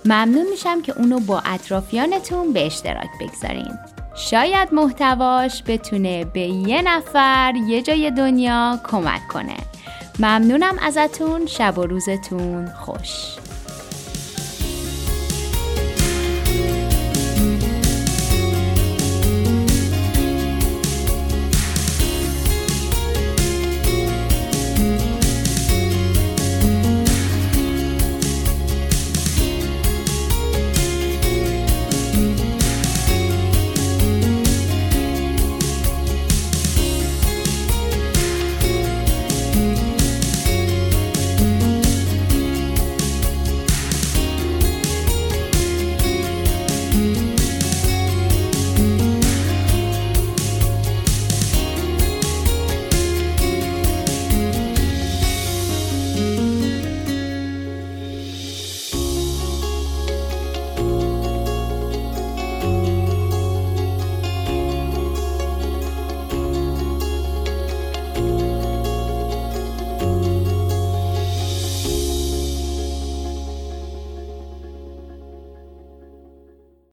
ممنون 0.05 0.47
میشم 0.51 0.83
که 0.83 0.99
اونو 0.99 1.21
با 1.21 1.43
اطرافیانتون 1.45 2.53
به 2.53 2.67
اشتراک 2.67 3.11
بگذارین. 3.21 3.79
شاید 4.15 4.75
محتواش 4.75 5.63
بتونه 5.67 6.25
به 6.25 6.41
یه 6.41 6.83
نفر 6.83 7.53
یه 7.69 7.83
جای 7.83 8.11
دنیا 8.11 8.81
کمک 8.91 9.29
کنه. 9.29 9.57
ممنونم 10.19 10.77
ازتون 10.83 11.47
شب 11.47 11.79
و 11.79 11.83
روزتون 11.83 12.67
خوش 12.67 13.37